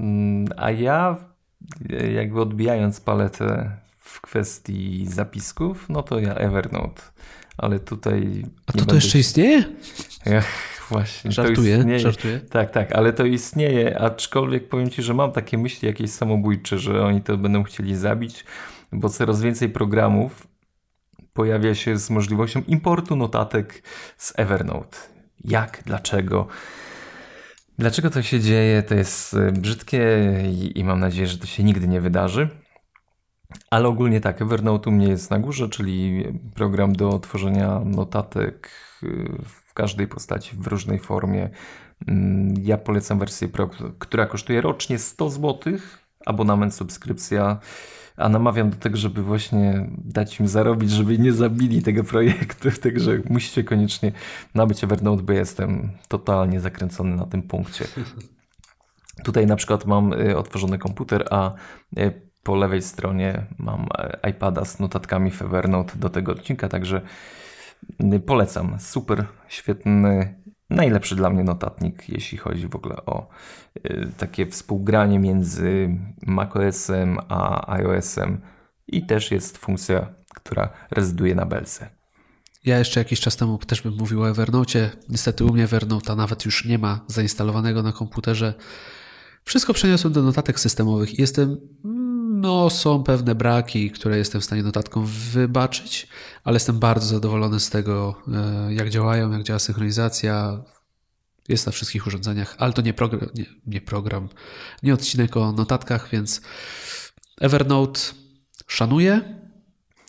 Mm, 0.00 0.48
a 0.56 0.70
ja 0.70 1.16
jakby 2.14 2.40
odbijając 2.40 3.00
paletę 3.00 3.76
w 3.98 4.20
kwestii 4.20 5.06
zapisków, 5.06 5.86
no 5.88 6.02
to 6.02 6.18
ja 6.18 6.34
Evernote. 6.34 7.02
Ale 7.58 7.80
tutaj. 7.80 8.44
A 8.66 8.72
to 8.72 8.84
to 8.84 8.94
jeszcze 8.94 9.18
istnieje? 9.18 9.64
Ach, 10.38 10.46
właśnie. 10.90 11.32
Żartuję, 11.32 11.98
żartuję. 11.98 12.40
Tak, 12.40 12.70
tak, 12.70 12.92
ale 12.92 13.12
to 13.12 13.24
istnieje, 13.24 13.98
aczkolwiek 13.98 14.68
powiem 14.68 14.90
ci, 14.90 15.02
że 15.02 15.14
mam 15.14 15.32
takie 15.32 15.58
myśli 15.58 15.88
jakieś 15.88 16.10
samobójcze, 16.10 16.78
że 16.78 17.04
oni 17.04 17.22
to 17.22 17.36
będą 17.36 17.62
chcieli 17.62 17.96
zabić, 17.96 18.44
bo 18.94 19.08
coraz 19.08 19.42
więcej 19.42 19.68
programów 19.68 20.46
pojawia 21.32 21.74
się 21.74 21.98
z 21.98 22.10
możliwością 22.10 22.62
importu 22.66 23.16
notatek 23.16 23.82
z 24.16 24.32
Evernote. 24.36 24.96
Jak, 25.44 25.82
dlaczego? 25.86 26.46
Dlaczego 27.78 28.10
to 28.10 28.22
się 28.22 28.40
dzieje, 28.40 28.82
to 28.82 28.94
jest 28.94 29.34
y, 29.34 29.52
brzydkie 29.52 30.18
i, 30.46 30.78
i 30.78 30.84
mam 30.84 31.00
nadzieję, 31.00 31.26
że 31.26 31.38
to 31.38 31.46
się 31.46 31.64
nigdy 31.64 31.88
nie 31.88 32.00
wydarzy. 32.00 32.48
Ale 33.70 33.88
ogólnie 33.88 34.20
tak, 34.20 34.42
Evernote 34.42 34.90
u 34.90 34.92
mnie 34.92 35.08
jest 35.08 35.30
na 35.30 35.38
górze, 35.38 35.68
czyli 35.68 36.24
program 36.54 36.92
do 36.92 37.18
tworzenia 37.18 37.80
notatek 37.84 38.70
y, 39.02 39.08
w 39.44 39.74
każdej 39.74 40.08
postaci, 40.08 40.56
w 40.56 40.66
różnej 40.66 40.98
formie. 40.98 41.50
Mm, 42.08 42.54
ja 42.62 42.78
polecam 42.78 43.18
wersję 43.18 43.48
Pro, 43.48 43.70
która 43.98 44.26
kosztuje 44.26 44.60
rocznie 44.60 44.98
100 44.98 45.30
zł, 45.30 45.72
abonament, 46.26 46.74
subskrypcja 46.74 47.58
a 48.16 48.28
namawiam 48.28 48.70
do 48.70 48.76
tego, 48.76 48.96
żeby 48.96 49.22
właśnie 49.22 49.88
dać 50.04 50.40
im 50.40 50.48
zarobić, 50.48 50.90
żeby 50.90 51.18
nie 51.18 51.32
zabili 51.32 51.82
tego 51.82 52.04
projektu, 52.04 52.68
także 52.82 53.18
musicie 53.30 53.64
koniecznie 53.64 54.12
nabyć 54.54 54.84
Evernote, 54.84 55.22
bo 55.22 55.32
jestem 55.32 55.90
totalnie 56.08 56.60
zakręcony 56.60 57.16
na 57.16 57.26
tym 57.26 57.42
punkcie. 57.42 57.84
Tutaj 59.24 59.46
na 59.46 59.56
przykład 59.56 59.86
mam 59.86 60.12
y, 60.12 60.36
otworzony 60.36 60.78
komputer, 60.78 61.24
a 61.30 61.52
y, 61.98 62.22
po 62.42 62.56
lewej 62.56 62.82
stronie 62.82 63.46
mam 63.58 63.82
y, 63.82 64.30
iPada 64.30 64.64
z 64.64 64.80
notatkami 64.80 65.30
w 65.30 65.42
Evernote 65.42 65.98
do 65.98 66.10
tego 66.10 66.32
odcinka, 66.32 66.68
także 66.68 67.00
polecam. 68.26 68.76
Super, 68.80 69.26
świetny 69.48 70.34
najlepszy 70.74 71.16
dla 71.16 71.30
mnie 71.30 71.44
notatnik, 71.44 72.08
jeśli 72.08 72.38
chodzi 72.38 72.68
w 72.68 72.76
ogóle 72.76 72.96
o 72.96 73.28
y, 73.76 74.08
takie 74.16 74.46
współgranie 74.46 75.18
między 75.18 75.88
macOSem 76.26 77.18
a 77.28 77.72
iOSem 77.72 78.40
i 78.86 79.06
też 79.06 79.30
jest 79.30 79.58
funkcja, 79.58 80.14
która 80.34 80.68
rezyduje 80.90 81.34
na 81.34 81.46
belce. 81.46 81.90
Ja 82.64 82.78
jeszcze 82.78 83.00
jakiś 83.00 83.20
czas 83.20 83.36
temu 83.36 83.58
też 83.58 83.82
bym 83.82 83.94
mówił 83.94 84.22
o 84.22 84.28
Evernote. 84.28 84.90
Niestety 85.08 85.44
u 85.44 85.52
mnie 85.52 85.66
Evernote'a 85.66 86.16
nawet 86.16 86.44
już 86.44 86.64
nie 86.64 86.78
ma 86.78 87.04
zainstalowanego 87.06 87.82
na 87.82 87.92
komputerze. 87.92 88.54
Wszystko 89.44 89.74
przeniosłem 89.74 90.12
do 90.12 90.22
notatek 90.22 90.60
systemowych 90.60 91.18
i 91.18 91.20
jestem 91.20 91.56
no, 92.44 92.70
są 92.70 93.02
pewne 93.02 93.34
braki, 93.34 93.90
które 93.90 94.18
jestem 94.18 94.40
w 94.40 94.44
stanie 94.44 94.62
notatką 94.62 95.04
wybaczyć, 95.32 96.08
ale 96.44 96.56
jestem 96.56 96.78
bardzo 96.78 97.06
zadowolony 97.06 97.60
z 97.60 97.70
tego, 97.70 98.14
e, 98.34 98.74
jak 98.74 98.90
działają, 98.90 99.32
jak 99.32 99.42
działa 99.42 99.58
synchronizacja. 99.58 100.62
Jest 101.48 101.66
na 101.66 101.72
wszystkich 101.72 102.06
urządzeniach, 102.06 102.54
ale 102.58 102.72
to 102.72 102.82
nie 102.82 102.94
program, 102.94 103.20
nie, 103.34 103.44
nie, 103.66 103.80
program, 103.80 104.28
nie 104.82 104.94
odcinek 104.94 105.36
o 105.36 105.52
notatkach, 105.52 106.08
więc 106.12 106.40
Evernote 107.40 108.00
szanuję, 108.66 109.38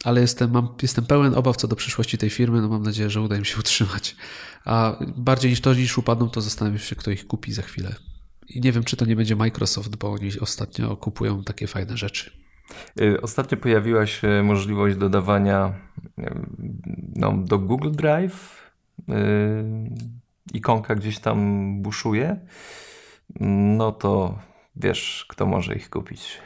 ale 0.03 0.21
jestem, 0.21 0.51
mam, 0.51 0.75
jestem 0.81 1.05
pełen 1.05 1.33
obaw 1.35 1.57
co 1.57 1.67
do 1.67 1.75
przyszłości 1.75 2.17
tej 2.17 2.29
firmy. 2.29 2.61
No 2.61 2.67
mam 2.67 2.83
nadzieję, 2.83 3.09
że 3.09 3.21
uda 3.21 3.37
im 3.37 3.45
się 3.45 3.59
utrzymać. 3.59 4.15
A 4.65 4.95
bardziej 5.17 5.51
niż 5.51 5.61
to, 5.61 5.73
niż 5.73 5.97
upadną, 5.97 6.29
to 6.29 6.41
zastanawiam 6.41 6.79
się, 6.79 6.95
kto 6.95 7.11
ich 7.11 7.27
kupi 7.27 7.53
za 7.53 7.61
chwilę. 7.61 7.95
I 8.49 8.61
nie 8.61 8.71
wiem, 8.71 8.83
czy 8.83 8.97
to 8.97 9.05
nie 9.05 9.15
będzie 9.15 9.35
Microsoft, 9.35 9.95
bo 9.95 10.11
oni 10.11 10.39
ostatnio 10.39 10.97
kupują 10.97 11.43
takie 11.43 11.67
fajne 11.67 11.97
rzeczy. 11.97 12.31
Y, 13.01 13.21
ostatnio 13.21 13.57
pojawiła 13.57 14.07
się 14.07 14.43
możliwość 14.43 14.97
dodawania 14.97 15.73
no, 17.15 17.33
do 17.37 17.59
Google 17.59 17.91
Drive. 17.91 18.71
Yy, 19.07 19.15
ikonka 20.53 20.95
gdzieś 20.95 21.19
tam 21.19 21.81
buszuje. 21.81 22.39
No 23.39 23.91
to 23.91 24.39
wiesz, 24.75 25.25
kto 25.29 25.45
może 25.45 25.75
ich 25.75 25.89
kupić. 25.89 26.37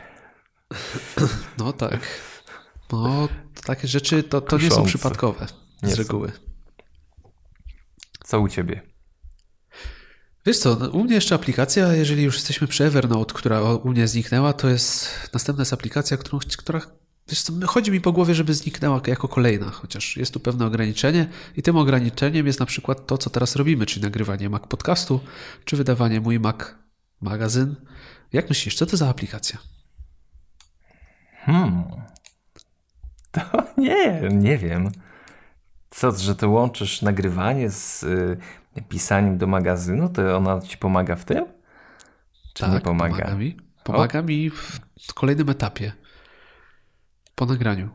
No 1.57 1.73
tak. 1.73 1.99
No, 2.91 3.27
takie 3.65 3.87
rzeczy 3.87 4.23
to, 4.23 4.41
to 4.41 4.57
nie 4.57 4.71
są 4.71 4.85
przypadkowe 4.85 5.47
z 5.83 5.87
nie 5.87 5.95
reguły. 5.95 6.31
Są. 6.31 6.39
Co 8.23 8.39
u 8.39 8.47
ciebie? 8.47 8.88
Wiesz 10.45 10.59
co, 10.59 10.73
u 10.91 11.03
mnie 11.03 11.15
jeszcze 11.15 11.35
aplikacja, 11.35 11.93
jeżeli 11.93 12.23
już 12.23 12.35
jesteśmy 12.35 12.67
przy 12.67 12.85
Evernote, 12.85 13.33
która 13.33 13.61
u 13.61 13.89
mnie 13.89 14.07
zniknęła, 14.07 14.53
to 14.53 14.69
jest 14.69 15.09
następna 15.33 15.61
jest 15.61 15.73
aplikacja, 15.73 16.17
którą, 16.17 16.39
która 16.57 16.81
Wiesz 17.29 17.41
co, 17.41 17.53
chodzi 17.67 17.91
mi 17.91 18.01
po 18.01 18.11
głowie, 18.11 18.35
żeby 18.35 18.53
zniknęła 18.53 19.01
jako 19.07 19.27
kolejna, 19.27 19.69
chociaż 19.69 20.17
jest 20.17 20.33
tu 20.33 20.39
pewne 20.39 20.65
ograniczenie 20.65 21.27
i 21.57 21.61
tym 21.61 21.77
ograniczeniem 21.77 22.47
jest 22.47 22.59
na 22.59 22.65
przykład 22.65 23.07
to, 23.07 23.17
co 23.17 23.29
teraz 23.29 23.55
robimy, 23.55 23.85
czyli 23.85 24.03
nagrywanie 24.03 24.49
Mac 24.49 24.67
Podcastu, 24.67 25.19
czy 25.65 25.77
wydawanie 25.77 26.21
Mój 26.21 26.39
Mac 26.39 26.55
Magazyn. 27.21 27.75
Jak 28.33 28.49
myślisz, 28.49 28.75
co 28.75 28.85
to 28.85 28.97
za 28.97 29.09
aplikacja? 29.09 29.59
Hmm. 31.39 31.83
To 33.31 33.41
nie, 33.77 34.21
nie 34.31 34.57
wiem. 34.57 34.91
Co, 35.89 36.11
że 36.11 36.35
to 36.35 36.49
łączysz 36.49 37.01
nagrywanie 37.01 37.69
z 37.69 38.03
y, 38.03 38.37
pisaniem 38.81 39.37
do 39.37 39.47
magazynu, 39.47 40.09
to 40.09 40.37
ona 40.37 40.61
ci 40.61 40.77
pomaga 40.77 41.15
w 41.15 41.25
tym? 41.25 41.45
Czy 42.53 42.63
tak, 42.63 42.73
nie 42.73 42.79
pomaga? 42.79 43.15
Pomaga 43.15 43.35
mi, 43.35 43.57
pomaga 43.83 44.21
mi 44.21 44.49
w 44.49 45.13
kolejnym 45.13 45.49
etapie. 45.49 45.91
Po 47.35 47.45
nagraniu. 47.45 47.89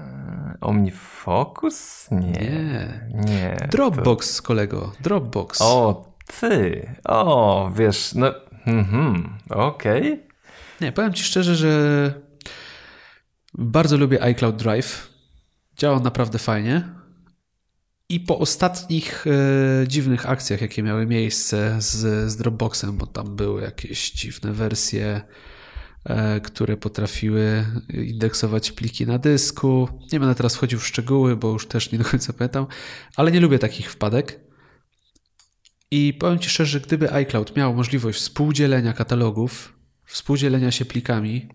E, 0.00 0.58
OmniFocus? 0.60 2.08
Nie. 2.10 2.30
Nie. 2.30 3.10
nie 3.14 3.68
Dropbox, 3.70 4.36
to... 4.36 4.42
kolego. 4.42 4.92
Dropbox. 5.00 5.58
O, 5.62 6.04
ty. 6.40 6.88
O, 7.04 7.70
wiesz, 7.74 8.14
no. 8.14 8.34
Mhm, 8.66 9.38
okej. 9.50 10.12
Okay. 10.12 10.26
Nie, 10.80 10.92
powiem 10.92 11.12
ci 11.12 11.24
szczerze, 11.24 11.56
że 11.56 12.14
bardzo 13.54 13.96
lubię 13.96 14.22
iCloud 14.22 14.56
Drive. 14.56 15.10
Działa 15.76 16.00
naprawdę 16.00 16.38
fajnie. 16.38 16.95
I 18.08 18.20
po 18.20 18.38
ostatnich 18.38 19.26
e, 19.26 19.88
dziwnych 19.88 20.28
akcjach, 20.28 20.60
jakie 20.60 20.82
miały 20.82 21.06
miejsce 21.06 21.76
z, 21.78 22.30
z 22.30 22.36
Dropboxem, 22.36 22.96
bo 22.96 23.06
tam 23.06 23.36
były 23.36 23.62
jakieś 23.62 24.10
dziwne 24.10 24.52
wersje, 24.52 25.20
e, 26.04 26.40
które 26.40 26.76
potrafiły 26.76 27.66
indeksować 27.94 28.72
pliki 28.72 29.06
na 29.06 29.18
dysku. 29.18 29.88
Nie 30.12 30.20
będę 30.20 30.34
teraz 30.34 30.56
wchodził 30.56 30.78
w 30.78 30.86
szczegóły, 30.86 31.36
bo 31.36 31.52
już 31.52 31.66
też 31.66 31.92
nie 31.92 31.98
do 31.98 32.04
końca 32.04 32.32
pamiętam, 32.32 32.66
ale 33.16 33.32
nie 33.32 33.40
lubię 33.40 33.58
takich 33.58 33.90
wpadek. 33.92 34.40
I 35.90 36.14
powiem 36.14 36.38
Ci 36.38 36.50
szczerze, 36.50 36.80
gdyby 36.80 37.12
iCloud 37.12 37.56
miał 37.56 37.74
możliwość 37.74 38.18
współdzielenia 38.18 38.92
katalogów, 38.92 39.72
współdzielenia 40.04 40.70
się 40.70 40.84
plikami, 40.84 41.48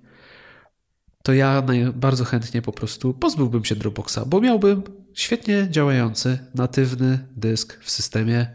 to 1.23 1.33
ja 1.33 1.63
bardzo 1.93 2.25
chętnie 2.25 2.61
po 2.61 2.71
prostu 2.71 3.13
pozbyłbym 3.13 3.65
się 3.65 3.75
Dropboxa, 3.75 4.19
bo 4.25 4.41
miałbym 4.41 4.83
świetnie 5.13 5.67
działający, 5.69 6.39
natywny 6.55 7.27
dysk 7.35 7.79
w 7.83 7.91
systemie, 7.91 8.47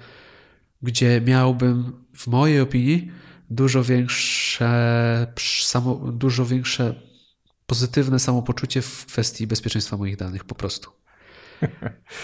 gdzie 0.82 1.20
miałbym, 1.20 2.04
w 2.16 2.26
mojej 2.26 2.60
opinii, 2.60 3.10
dużo 3.50 3.84
większe, 3.84 5.26
dużo 6.12 6.46
większe 6.46 6.94
pozytywne 7.66 8.18
samopoczucie 8.18 8.82
w 8.82 9.06
kwestii 9.06 9.46
bezpieczeństwa 9.46 9.96
moich 9.96 10.16
danych, 10.16 10.44
po 10.44 10.54
prostu. 10.54 10.90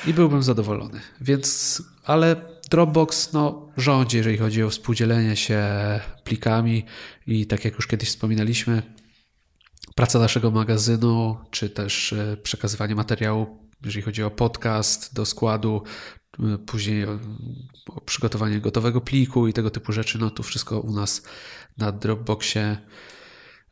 I 0.06 0.14
byłbym 0.14 0.42
zadowolony. 0.42 1.00
Więc, 1.20 1.82
ale 2.04 2.36
Dropbox 2.70 3.32
no, 3.32 3.68
rządzi, 3.76 4.16
jeżeli 4.16 4.38
chodzi 4.38 4.62
o 4.62 4.70
współdzielenie 4.70 5.36
się 5.36 5.60
plikami 6.24 6.84
i 7.26 7.46
tak 7.46 7.64
jak 7.64 7.74
już 7.74 7.86
kiedyś 7.86 8.08
wspominaliśmy, 8.08 8.82
praca 9.94 10.18
naszego 10.18 10.50
magazynu, 10.50 11.36
czy 11.50 11.70
też 11.70 12.12
e, 12.12 12.36
przekazywanie 12.36 12.94
materiału, 12.94 13.61
jeżeli 13.84 14.02
chodzi 14.02 14.22
o 14.22 14.30
podcast 14.30 15.14
do 15.14 15.26
składu, 15.26 15.82
e, 16.40 16.58
później 16.58 17.04
o, 17.04 17.18
o 17.88 18.00
przygotowanie 18.00 18.60
gotowego 18.60 19.00
pliku 19.00 19.48
i 19.48 19.52
tego 19.52 19.70
typu 19.70 19.92
rzeczy, 19.92 20.18
no 20.18 20.30
to 20.30 20.42
wszystko 20.42 20.80
u 20.80 20.92
nas 20.92 21.22
na 21.78 21.92
Dropboxie 21.92 22.76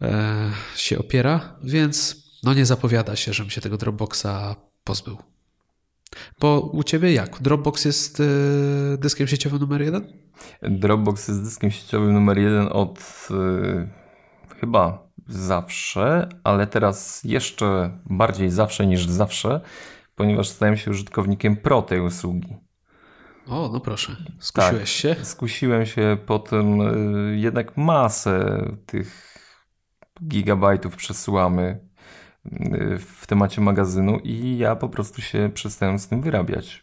e, 0.02 0.50
się 0.76 0.98
opiera, 0.98 1.58
więc 1.62 2.16
no 2.42 2.54
nie 2.54 2.66
zapowiada 2.66 3.16
się, 3.16 3.32
żebym 3.32 3.50
się 3.50 3.60
tego 3.60 3.76
Dropboxa 3.76 4.56
pozbył. 4.84 5.16
Bo 6.40 6.60
u 6.60 6.82
ciebie 6.82 7.12
jak? 7.12 7.42
Dropbox 7.42 7.84
jest 7.84 8.20
y, 8.20 8.24
dyskiem 8.98 9.26
sieciowym 9.26 9.60
numer 9.60 9.82
jeden? 9.82 10.12
Dropbox 10.62 11.28
jest 11.28 11.44
dyskiem 11.44 11.70
sieciowym 11.70 12.12
numer 12.12 12.38
jeden 12.38 12.68
od 12.70 13.28
y, 13.30 13.88
chyba 14.60 15.10
zawsze, 15.28 16.28
ale 16.44 16.66
teraz 16.66 17.24
jeszcze 17.24 17.98
bardziej 18.06 18.50
zawsze 18.50 18.86
niż 18.86 19.06
zawsze, 19.06 19.60
ponieważ 20.20 20.48
stałem 20.48 20.76
się 20.76 20.90
użytkownikiem 20.90 21.56
pro 21.56 21.82
tej 21.82 22.00
usługi. 22.00 22.56
O, 23.46 23.70
no 23.72 23.80
proszę. 23.80 24.16
Skusiłeś 24.38 24.78
tak, 24.78 24.86
się? 24.86 25.16
Skusiłem 25.22 25.86
się 25.86 26.16
potem 26.26 26.80
y, 26.80 27.36
jednak 27.38 27.76
masę 27.76 28.62
tych 28.86 29.38
gigabajtów 30.24 30.96
przesyłamy 30.96 31.80
w 32.98 33.26
temacie 33.26 33.60
magazynu 33.60 34.18
i 34.24 34.58
ja 34.58 34.76
po 34.76 34.88
prostu 34.88 35.22
się 35.22 35.50
przestałem 35.54 35.98
z 35.98 36.08
tym 36.08 36.22
wyrabiać. 36.22 36.82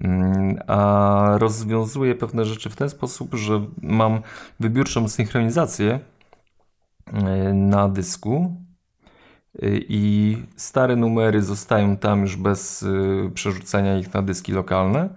Mm, 0.00 0.58
a 0.66 1.34
rozwiązuję 1.38 2.14
pewne 2.14 2.44
rzeczy 2.44 2.70
w 2.70 2.76
ten 2.76 2.90
sposób, 2.90 3.34
że 3.34 3.66
mam 3.82 4.20
wybiórczą 4.60 5.08
synchronizację 5.08 6.00
e, 7.12 7.52
na 7.52 7.88
dysku 7.88 8.59
i 9.88 10.36
stare 10.56 10.96
numery 10.96 11.42
zostają 11.42 11.96
tam 11.96 12.20
już 12.20 12.36
bez 12.36 12.82
e, 12.82 13.30
przerzucania 13.30 13.98
ich 13.98 14.14
na 14.14 14.22
dyski 14.22 14.52
lokalne. 14.52 15.08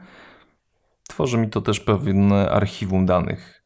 Tworzy 1.09 1.37
mi 1.37 1.49
to 1.49 1.61
też 1.61 1.79
pewne 1.79 2.49
archiwum 2.49 3.05
danych. 3.05 3.63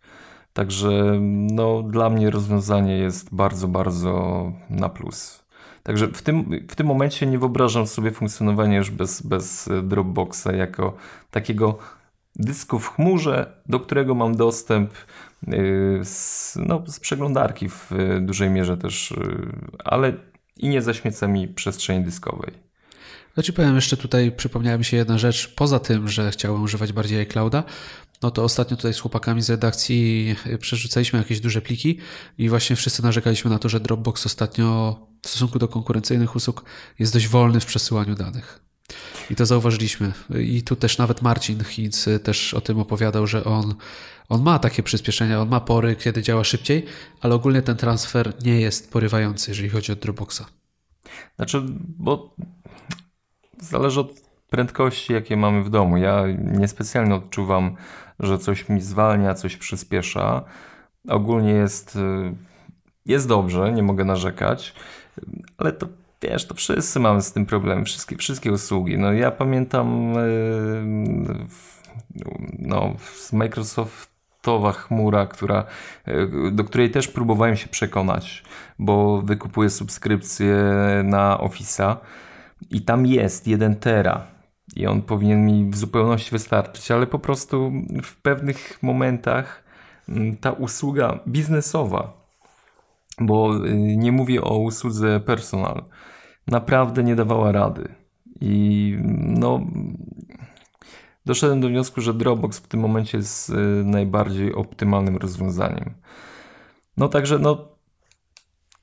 Także 0.53 1.19
no, 1.51 1.83
dla 1.83 2.09
mnie 2.09 2.29
rozwiązanie 2.29 2.97
jest 2.97 3.35
bardzo, 3.35 3.67
bardzo 3.67 4.43
na 4.69 4.89
plus. 4.89 5.43
Także 5.83 6.07
w 6.07 6.21
tym, 6.21 6.65
w 6.69 6.75
tym 6.75 6.87
momencie 6.87 7.27
nie 7.27 7.39
wyobrażam 7.39 7.87
sobie 7.87 8.11
funkcjonowania 8.11 8.77
już 8.77 8.91
bez, 8.91 9.21
bez 9.21 9.69
Dropboxa 9.83 10.47
jako 10.57 10.93
takiego 11.31 11.77
dysku 12.35 12.79
w 12.79 12.89
chmurze, 12.89 13.61
do 13.65 13.79
którego 13.79 14.15
mam 14.15 14.35
dostęp 14.35 14.91
y, 15.47 15.99
z, 16.03 16.55
no, 16.55 16.83
z 16.87 16.99
przeglądarki 16.99 17.69
w 17.69 17.91
dużej 18.21 18.49
mierze 18.49 18.77
też, 18.77 19.11
y, 19.11 19.49
ale 19.83 20.13
i 20.59 20.69
nie 20.69 20.81
zaśmieca 20.81 21.27
mi 21.27 21.47
przestrzeni 21.47 22.05
dyskowej. 22.05 22.53
Znaczy 23.33 23.53
powiem 23.53 23.75
jeszcze 23.75 23.97
tutaj, 23.97 24.31
przypomniała 24.31 24.77
mi 24.77 24.85
się 24.85 24.97
jedna 24.97 25.17
rzecz, 25.17 25.53
poza 25.55 25.79
tym, 25.79 26.07
że 26.07 26.31
chciałem 26.31 26.61
używać 26.61 26.93
bardziej 26.93 27.19
iClouda, 27.19 27.63
no 28.21 28.31
to 28.31 28.43
ostatnio 28.43 28.77
tutaj 28.77 28.93
z 28.93 28.99
chłopakami 28.99 29.41
z 29.41 29.49
redakcji 29.49 30.35
przerzucaliśmy 30.59 31.19
jakieś 31.19 31.39
duże 31.39 31.61
pliki 31.61 31.97
i 32.37 32.49
właśnie 32.49 32.75
wszyscy 32.75 33.03
narzekaliśmy 33.03 33.51
na 33.51 33.59
to, 33.59 33.69
że 33.69 33.79
Dropbox 33.79 34.25
ostatnio 34.25 34.99
w 35.21 35.29
stosunku 35.29 35.59
do 35.59 35.67
konkurencyjnych 35.67 36.35
usług 36.35 36.65
jest 36.99 37.13
dość 37.13 37.27
wolny 37.27 37.59
w 37.59 37.65
przesyłaniu 37.65 38.15
danych. 38.15 38.66
I 39.29 39.35
to 39.35 39.45
zauważyliśmy. 39.45 40.13
I 40.39 40.63
tu 40.63 40.75
też 40.75 40.97
nawet 40.97 41.21
Marcin 41.21 41.63
Hinz 41.63 42.09
też 42.23 42.53
o 42.53 42.61
tym 42.61 42.79
opowiadał, 42.79 43.27
że 43.27 43.43
on, 43.43 43.75
on 44.29 44.43
ma 44.43 44.59
takie 44.59 44.83
przyspieszenia, 44.83 45.41
on 45.41 45.49
ma 45.49 45.59
pory, 45.59 45.95
kiedy 45.95 46.21
działa 46.21 46.43
szybciej, 46.43 46.85
ale 47.21 47.35
ogólnie 47.35 47.61
ten 47.61 47.77
transfer 47.77 48.33
nie 48.43 48.61
jest 48.61 48.91
porywający, 48.91 49.51
jeżeli 49.51 49.69
chodzi 49.69 49.91
o 49.91 49.95
Dropboxa. 49.95 50.41
Znaczy, 51.35 51.63
bo 51.79 52.35
zależy 53.59 53.99
od 53.99 54.11
prędkości, 54.49 55.13
jakie 55.13 55.37
mamy 55.37 55.63
w 55.63 55.69
domu. 55.69 55.97
Ja 55.97 56.23
niespecjalnie 56.37 57.15
odczuwam, 57.15 57.75
że 58.19 58.37
coś 58.37 58.69
mi 58.69 58.81
zwalnia, 58.81 59.33
coś 59.33 59.57
przyspiesza. 59.57 60.43
Ogólnie 61.09 61.51
jest, 61.51 61.97
jest 63.05 63.27
dobrze, 63.27 63.71
nie 63.71 63.83
mogę 63.83 64.05
narzekać. 64.05 64.73
Ale 65.57 65.71
to 65.71 65.87
wiesz, 66.21 66.47
to 66.47 66.55
wszyscy 66.55 66.99
mamy 66.99 67.21
z 67.21 67.33
tym 67.33 67.45
problem, 67.45 67.85
wszystkie, 67.85 68.17
wszystkie 68.17 68.51
usługi. 68.51 68.97
No 68.97 69.13
ja 69.13 69.31
pamiętam 69.31 70.13
yy, 70.13 71.47
no, 72.59 72.95
z 73.15 73.33
Microsoftowa 73.33 74.71
chmura, 74.71 75.25
która, 75.25 75.65
yy, 76.07 76.51
do 76.51 76.63
której 76.63 76.91
też 76.91 77.07
próbowałem 77.07 77.55
się 77.55 77.67
przekonać, 77.67 78.43
bo 78.79 79.21
wykupuję 79.21 79.69
subskrypcję 79.69 80.55
na 81.03 81.37
Office'a 81.37 81.95
i 82.69 82.81
tam 82.81 83.05
jest 83.05 83.47
1 83.47 83.75
tera 83.75 84.37
i 84.75 84.87
on 84.87 85.01
powinien 85.01 85.45
mi 85.45 85.71
w 85.71 85.77
zupełności 85.77 86.31
wystarczyć, 86.31 86.91
ale 86.91 87.07
po 87.07 87.19
prostu 87.19 87.71
w 88.03 88.21
pewnych 88.21 88.83
momentach 88.83 89.63
mm, 90.09 90.37
ta 90.37 90.51
usługa 90.51 91.19
biznesowa 91.27 92.26
bo 93.21 93.65
y, 93.65 93.97
nie 93.97 94.11
mówię 94.11 94.41
o 94.41 94.57
usłudze 94.57 95.19
personal, 95.19 95.85
naprawdę 96.47 97.03
nie 97.03 97.15
dawała 97.15 97.51
rady. 97.51 97.95
I 98.41 98.97
no, 99.17 99.61
doszedłem 101.25 101.61
do 101.61 101.67
wniosku, 101.67 102.01
że 102.01 102.13
Dropbox 102.13 102.59
w 102.59 102.67
tym 102.67 102.79
momencie 102.79 103.17
jest 103.17 103.49
y, 103.49 103.53
najbardziej 103.85 104.53
optymalnym 104.53 105.17
rozwiązaniem. 105.17 105.93
No 106.97 107.09
także, 107.09 107.39
no, 107.39 107.67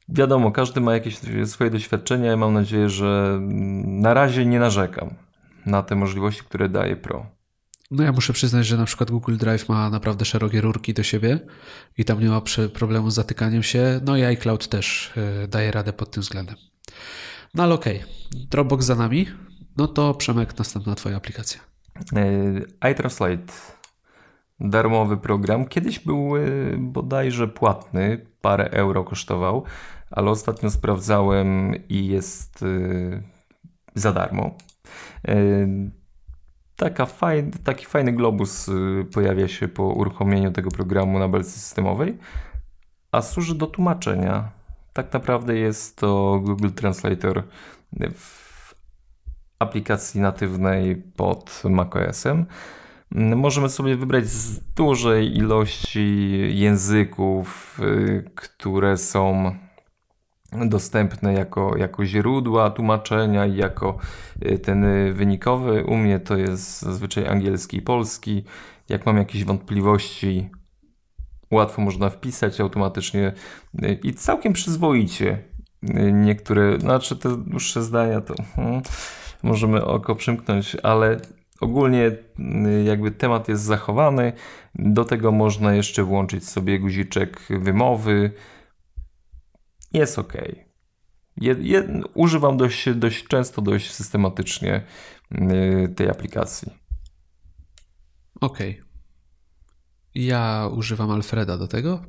wiadomo, 0.09 0.53
każdy 0.53 0.81
ma 0.81 0.95
jakieś 0.95 1.19
swoje 1.45 1.71
doświadczenia 1.71 2.33
i 2.33 2.37
mam 2.37 2.53
nadzieję, 2.53 2.89
że 2.89 3.35
mm, 3.37 4.01
na 4.01 4.15
razie 4.15 4.47
nie 4.47 4.59
narzekam 4.59 5.15
na 5.67 5.83
te 5.83 5.95
możliwości, 5.95 6.45
które 6.45 6.69
daje 6.69 6.97
Pro. 6.97 7.27
No 7.95 8.05
ja 8.05 8.13
muszę 8.13 8.33
przyznać, 8.33 8.67
że 8.67 8.77
na 8.77 8.85
przykład 8.85 9.11
Google 9.11 9.37
Drive 9.37 9.69
ma 9.69 9.91
naprawdę 9.91 10.25
szerokie 10.25 10.61
rurki 10.61 10.95
do 10.95 11.03
siebie 11.03 11.41
i 11.99 12.05
tam 12.05 12.21
nie 12.21 12.29
ma 12.29 12.43
problemu 12.73 13.11
z 13.11 13.15
zatykaniem 13.15 13.63
się. 13.63 14.01
No 14.05 14.17
i 14.17 14.23
iCloud 14.23 14.69
też 14.69 15.13
e, 15.17 15.49
daje 15.49 15.71
radę 15.71 15.93
pod 15.93 16.11
tym 16.11 16.23
względem. 16.23 16.57
No 17.55 17.63
ale 17.63 17.75
okej, 17.75 17.97
okay. 17.97 18.47
Dropbox 18.51 18.85
za 18.85 18.95
nami. 18.95 19.27
No 19.77 19.89
to 19.89 20.15
Przemek, 20.15 20.59
następna 20.59 20.95
twoja 20.95 21.17
aplikacja. 21.17 21.61
E, 22.83 22.91
iTranslate. 22.91 23.53
Darmowy 24.61 25.17
program. 25.17 25.67
Kiedyś 25.67 25.99
był 25.99 26.37
e, 26.37 26.41
bodajże 26.79 27.49
płatny, 27.49 28.27
parę 28.41 28.71
euro 28.71 29.05
kosztował, 29.05 29.65
ale 30.11 30.31
ostatnio 30.31 30.71
sprawdzałem 30.71 31.75
i 31.89 32.07
jest 32.07 32.65
za 33.95 34.13
darmo 34.13 34.57
taka 36.77 37.07
fajn, 37.07 37.51
taki 37.65 37.87
fajny 37.87 38.13
globus 38.13 38.69
y, 38.69 39.07
pojawia 39.13 39.49
się 39.49 39.69
po 39.69 39.83
uruchomieniu 39.83 40.53
tego 40.53 40.71
programu 40.71 41.19
na 41.19 41.29
belce 41.29 41.51
systemowej, 41.51 42.19
a 43.13 43.23
służy 43.23 43.55
do 43.55 43.67
tłumaczenia. 43.67 44.51
Tak 44.93 45.13
naprawdę 45.13 45.57
jest 45.57 45.97
to 45.97 46.41
Google 46.45 46.71
Translator 46.71 47.43
w 48.15 48.75
aplikacji 49.59 50.21
natywnej 50.21 50.97
pod 50.97 51.63
macOSem. 51.71 52.47
Możemy 53.11 53.69
sobie 53.69 53.97
wybrać 53.97 54.27
z 54.27 54.61
dużej 54.75 55.37
ilości 55.37 56.31
języków, 56.59 57.79
y, 57.83 58.31
które 58.35 58.97
są 58.97 59.55
dostępne 60.63 61.33
jako, 61.33 61.77
jako 61.77 62.05
źródła 62.05 62.71
tłumaczenia 62.71 63.47
i 63.47 63.57
jako 63.57 63.99
y, 64.47 64.59
ten 64.59 64.85
wynikowy. 65.15 65.85
U 65.85 65.97
mnie 65.97 66.21
to 66.21 66.37
jest 66.37 66.83
zazwyczaj 66.83 67.27
angielski 67.27 67.77
i 67.77 67.83
polski. 67.83 68.45
Jak 68.89 69.07
mam 69.07 69.17
jakieś 69.17 69.45
wątpliwości, 69.45 70.51
łatwo 71.51 71.83
można 71.83 72.11
wpisać 72.11 72.61
automatycznie 72.61 73.33
y, 73.83 73.99
i 74.03 74.15
całkiem 74.15 74.53
przyzwoicie. 74.53 75.39
Y, 75.83 76.13
niektóre, 76.13 76.81
znaczy 76.81 77.17
te 77.17 77.37
dłuższe 77.37 77.83
zdania 77.83 78.21
to 78.21 78.35
hmm, 78.57 78.83
możemy 79.43 79.85
oko 79.85 80.15
przymknąć, 80.15 80.77
ale 80.83 81.21
ogólnie 81.61 82.11
jakby 82.85 83.11
temat 83.11 83.49
jest 83.49 83.63
zachowany. 83.63 84.33
Do 84.75 85.05
tego 85.05 85.33
można 85.33 85.75
jeszcze 85.75 86.05
włączyć 86.05 86.49
sobie 86.49 86.79
guziczek 86.79 87.41
wymowy, 87.51 88.31
jest 89.95 90.19
ok. 90.19 90.33
Je, 91.37 91.57
je, 91.61 92.03
używam 92.15 92.57
dość, 92.57 92.89
dość 92.95 93.25
często, 93.25 93.63
dość 93.63 93.91
systematycznie 93.91 94.83
yy, 95.31 95.89
tej 95.89 96.11
aplikacji. 96.11 96.73
Ok. 98.41 98.59
Ja 100.15 100.69
używam 100.73 101.11
Alfreda 101.11 101.59
do 101.59 101.69
tego. 101.69 102.03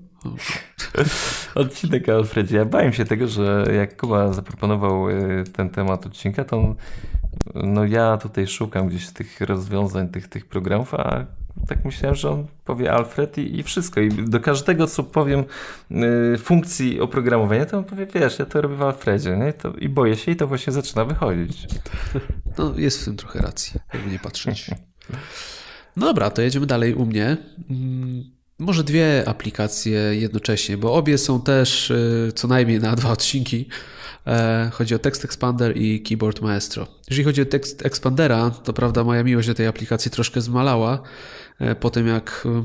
Odcinek 1.56 2.10
o 2.10 2.14
Alfredzie. 2.16 2.58
Ja 2.58 2.66
bałem 2.66 2.94
się 2.94 3.06
tego, 3.06 3.28
że 3.28 3.66
jak 3.78 3.98
Kuba 3.98 4.34
zaproponował 4.34 5.10
y, 5.10 5.44
ten 5.54 5.70
temat 5.70 6.06
odcinka, 6.06 6.44
to 6.44 6.76
no 7.56 7.86
ja 7.86 8.18
tutaj 8.18 8.48
szukam 8.48 8.88
gdzieś 8.88 9.10
tych 9.10 9.42
rozwiązań, 9.42 10.10
tych, 10.10 10.28
tych 10.28 10.46
programów, 10.46 10.94
a 10.94 11.26
tak 11.68 11.86
myślałem, 11.86 12.16
że 12.16 12.30
on 12.30 12.48
powie 12.66 12.92
Alfred 12.92 13.38
i, 13.38 13.60
i 13.60 13.64
wszystko. 13.64 14.02
I 14.02 14.10
do 14.10 14.40
każdego, 14.40 14.88
co 14.88 15.04
powiem 15.04 15.44
y, 16.34 16.38
funkcji 16.38 17.00
oprogramowania, 17.00 17.66
to 17.66 17.78
on 17.78 17.84
powie, 17.84 18.06
wiesz, 18.06 18.40
ja 18.40 18.46
to 18.46 18.62
robię 18.62 18.76
w 18.76 18.82
Alfredzie. 18.82 19.38
Nie? 19.38 19.54
To, 19.54 19.74
I 19.74 19.90
boję 19.90 20.18
się 20.18 20.32
i 20.32 20.36
to 20.36 20.48
właśnie 20.48 20.74
zaczyna 20.74 21.06
wychodzić. 21.06 21.68
No 22.58 22.74
jest 22.78 23.02
w 23.02 23.06
tym 23.06 23.18
trochę 23.18 23.40
racji, 23.40 23.80
jakby 23.94 24.12
nie 24.12 24.20
patrzeć. 24.20 24.72
No 25.98 26.06
dobra, 26.06 26.30
to 26.30 26.42
jedziemy 26.42 26.66
dalej 26.66 26.94
u 26.94 27.06
mnie. 27.06 27.38
Mm, 27.70 28.24
może 28.60 28.84
dwie 28.84 29.24
aplikacje 29.28 30.00
jednocześnie, 30.00 30.78
bo 30.78 30.94
obie 30.94 31.18
są 31.18 31.42
też 31.42 31.92
y, 31.92 32.32
co 32.36 32.48
najmniej 32.48 32.80
na 32.80 32.96
dwa 32.96 33.12
odcinki. 33.12 33.70
E, 34.28 34.70
chodzi 34.74 34.96
o 34.96 35.00
Text 35.00 35.26
Expander 35.26 35.78
i 35.78 36.02
Keyboard 36.02 36.42
Maestro. 36.42 36.88
Jeżeli 37.10 37.26
chodzi 37.26 37.42
o 37.42 37.46
Text 37.46 37.86
Expandera, 37.86 38.50
to 38.50 38.74
prawda 38.74 39.04
moja 39.04 39.24
miłość 39.24 39.48
do 39.48 39.54
tej 39.54 39.68
aplikacji 39.68 40.12
troszkę 40.12 40.42
zmalała 40.42 41.02
po 41.80 41.90
tym 41.90 42.08
jak 42.08 42.44
e, 42.46 42.64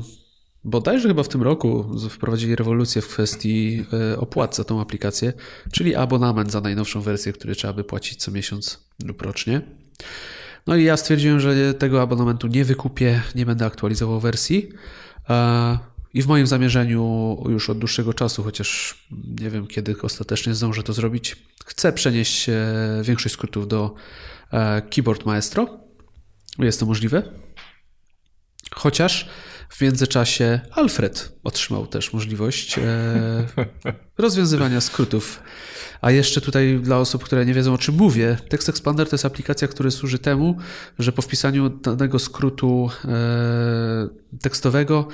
bodajże 0.63 1.07
chyba 1.07 1.23
w 1.23 1.27
tym 1.27 1.41
roku 1.41 1.99
wprowadzili 2.09 2.55
rewolucję 2.55 3.01
w 3.01 3.07
kwestii 3.07 3.85
opłat 4.17 4.55
za 4.55 4.63
tą 4.63 4.81
aplikację, 4.81 5.33
czyli 5.71 5.95
abonament 5.95 6.51
za 6.51 6.61
najnowszą 6.61 7.01
wersję, 7.01 7.33
który 7.33 7.55
trzeba 7.55 7.73
by 7.73 7.83
płacić 7.83 8.19
co 8.19 8.31
miesiąc 8.31 8.85
lub 9.05 9.21
rocznie. 9.21 9.61
No 10.67 10.75
i 10.75 10.83
ja 10.83 10.97
stwierdziłem, 10.97 11.39
że 11.39 11.73
tego 11.73 12.01
abonamentu 12.01 12.47
nie 12.47 12.65
wykupię, 12.65 13.21
nie 13.35 13.45
będę 13.45 13.65
aktualizował 13.65 14.19
wersji. 14.19 14.69
I 16.13 16.21
w 16.21 16.27
moim 16.27 16.47
zamierzeniu 16.47 17.37
już 17.49 17.69
od 17.69 17.79
dłuższego 17.79 18.13
czasu, 18.13 18.43
chociaż 18.43 18.99
nie 19.41 19.49
wiem 19.49 19.67
kiedy 19.67 19.95
ostatecznie 20.01 20.55
zdążę 20.55 20.83
to 20.83 20.93
zrobić, 20.93 21.35
chcę 21.65 21.93
przenieść 21.93 22.49
e, 22.49 22.53
większość 23.03 23.35
skrótów 23.35 23.67
do 23.67 23.95
e, 24.51 24.81
Keyboard 24.81 25.25
Maestro. 25.25 25.79
Jest 26.59 26.79
to 26.79 26.85
możliwe. 26.85 27.23
Chociaż 28.75 29.29
w 29.69 29.81
międzyczasie 29.81 30.59
Alfred 30.71 31.39
otrzymał 31.43 31.87
też 31.87 32.13
możliwość 32.13 32.77
e, 32.77 32.83
rozwiązywania 34.17 34.81
skrótów. 34.81 35.43
A 36.01 36.11
jeszcze 36.11 36.41
tutaj 36.41 36.79
dla 36.83 36.97
osób, 36.97 37.23
które 37.23 37.45
nie 37.45 37.53
wiedzą 37.53 37.73
o 37.73 37.77
czym 37.77 37.95
mówię, 37.95 38.37
Text 38.49 38.69
Expander 38.69 39.09
to 39.09 39.13
jest 39.13 39.25
aplikacja, 39.25 39.67
która 39.67 39.91
służy 39.91 40.19
temu, 40.19 40.57
że 40.99 41.11
po 41.11 41.21
wpisaniu 41.21 41.69
danego 41.69 42.19
skrótu 42.19 42.89
tekstowego 44.41 45.07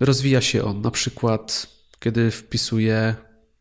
rozwija 0.00 0.40
się 0.40 0.64
on. 0.64 0.80
Na 0.80 0.90
przykład, 0.90 1.66
kiedy 1.98 2.30
wpisuję 2.30 3.14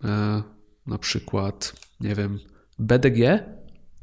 e, 0.03 0.43
na 0.87 0.97
przykład, 0.97 1.73
nie 1.99 2.15
wiem, 2.15 2.39
BDG, 2.79 3.43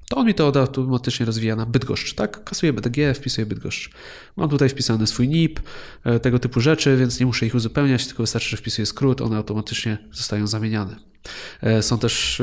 to 0.09 0.17
on 0.17 0.27
mi 0.27 0.35
to 0.35 0.47
automatycznie 0.47 1.27
rozwija 1.27 1.57
na 1.57 1.67
Bydgoszcz, 1.67 2.15
tak? 2.15 2.45
Kasuję 2.45 2.73
BDG, 2.73 3.15
wpisuję 3.15 3.47
Bydgoszcz. 3.47 3.91
Mam 4.37 4.49
tutaj 4.49 4.69
wpisany 4.69 5.07
swój 5.07 5.29
NIP, 5.29 5.61
e, 6.05 6.21
tego 6.21 6.39
typu 6.39 6.61
rzeczy, 6.61 6.97
więc 6.97 7.21
nie 7.21 7.27
muszę 7.27 7.47
ich 7.47 7.55
uzupełniać, 7.55 8.07
tylko 8.07 8.23
wystarczy, 8.23 8.49
że 8.49 8.57
wpisuję 8.57 8.87
skrót, 8.87 9.21
one 9.21 9.37
automatycznie 9.37 9.99
zostają 10.13 10.47
zamieniane. 10.47 10.97
E, 11.63 11.83
są 11.83 11.99
też 11.99 12.43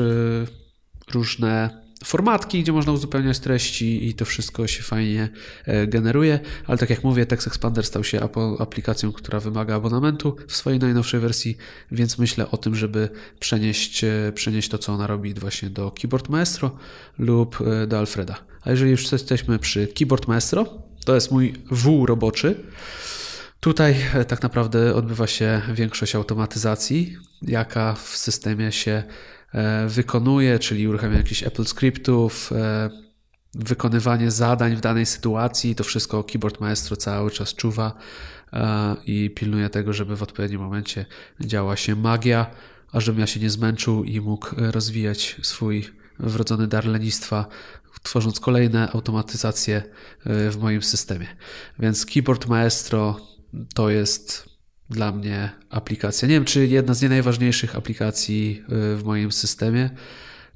różne 1.12 1.85
formatki, 2.04 2.62
gdzie 2.62 2.72
można 2.72 2.92
uzupełniać 2.92 3.38
treści 3.38 4.08
i 4.08 4.14
to 4.14 4.24
wszystko 4.24 4.66
się 4.66 4.82
fajnie 4.82 5.28
e, 5.64 5.86
generuje, 5.86 6.40
ale 6.66 6.78
tak 6.78 6.90
jak 6.90 7.04
mówię, 7.04 7.26
Text 7.26 7.46
Expander 7.46 7.86
stał 7.86 8.04
się 8.04 8.20
aplikacją, 8.58 9.12
która 9.12 9.40
wymaga 9.40 9.74
abonamentu 9.74 10.36
w 10.48 10.56
swojej 10.56 10.78
najnowszej 10.78 11.20
wersji, 11.20 11.56
więc 11.92 12.18
myślę 12.18 12.50
o 12.50 12.56
tym, 12.56 12.74
żeby 12.74 13.08
przenieść, 13.38 14.04
e, 14.04 14.32
przenieść 14.34 14.68
to, 14.68 14.78
co 14.78 14.92
ona 14.92 15.06
robi 15.06 15.34
właśnie 15.34 15.70
do 15.70 15.90
Keyboard 15.90 16.28
Maestro 16.28 16.76
lub 17.18 17.58
e, 17.60 17.86
do 17.86 17.98
Alfreda. 17.98 18.36
A 18.62 18.70
jeżeli 18.70 18.90
już 18.90 19.12
jesteśmy 19.12 19.58
przy 19.58 19.86
Keyboard 19.86 20.28
Maestro, 20.28 20.82
to 21.04 21.14
jest 21.14 21.30
mój 21.30 21.54
wół 21.70 22.06
roboczy. 22.06 22.64
Tutaj 23.60 23.96
tak 24.28 24.42
naprawdę 24.42 24.94
odbywa 24.94 25.26
się 25.26 25.62
większość 25.74 26.14
automatyzacji, 26.14 27.16
jaka 27.42 27.94
w 27.94 28.16
systemie 28.16 28.72
się 28.72 29.02
wykonuje, 29.88 30.58
czyli 30.58 30.88
uruchamia 30.88 31.16
jakichś 31.16 31.42
Apple 31.42 31.64
scriptów, 31.64 32.52
e, 32.52 32.90
wykonywanie 33.54 34.30
zadań 34.30 34.76
w 34.76 34.80
danej 34.80 35.06
sytuacji. 35.06 35.74
To 35.74 35.84
wszystko 35.84 36.24
Keyboard 36.24 36.60
Maestro 36.60 36.96
cały 36.96 37.30
czas 37.30 37.54
czuwa 37.54 37.94
e, 38.52 38.96
i 39.06 39.30
pilnuje 39.30 39.70
tego, 39.70 39.92
żeby 39.92 40.16
w 40.16 40.22
odpowiednim 40.22 40.60
momencie 40.60 41.06
działa 41.40 41.76
się 41.76 41.96
magia, 41.96 42.50
a 42.92 43.00
żebym 43.00 43.20
ja 43.20 43.26
się 43.26 43.40
nie 43.40 43.50
zmęczył 43.50 44.04
i 44.04 44.20
mógł 44.20 44.46
rozwijać 44.56 45.36
swój 45.42 45.84
wrodzony 46.18 46.66
dar 46.66 46.84
lenistwa, 46.84 47.46
tworząc 48.02 48.40
kolejne 48.40 48.90
automatyzacje 48.92 49.82
w 50.24 50.56
moim 50.60 50.82
systemie. 50.82 51.26
Więc 51.78 52.06
Keyboard 52.06 52.46
Maestro 52.46 53.20
to 53.74 53.90
jest 53.90 54.45
dla 54.90 55.12
mnie 55.12 55.50
aplikacja. 55.70 56.28
Nie 56.28 56.34
wiem, 56.34 56.44
czy 56.44 56.66
jedna 56.66 56.94
z 56.94 57.02
nie 57.02 57.08
najważniejszych 57.08 57.76
aplikacji 57.76 58.62
y, 58.62 58.96
w 58.96 59.02
moim 59.04 59.32
systemie 59.32 59.90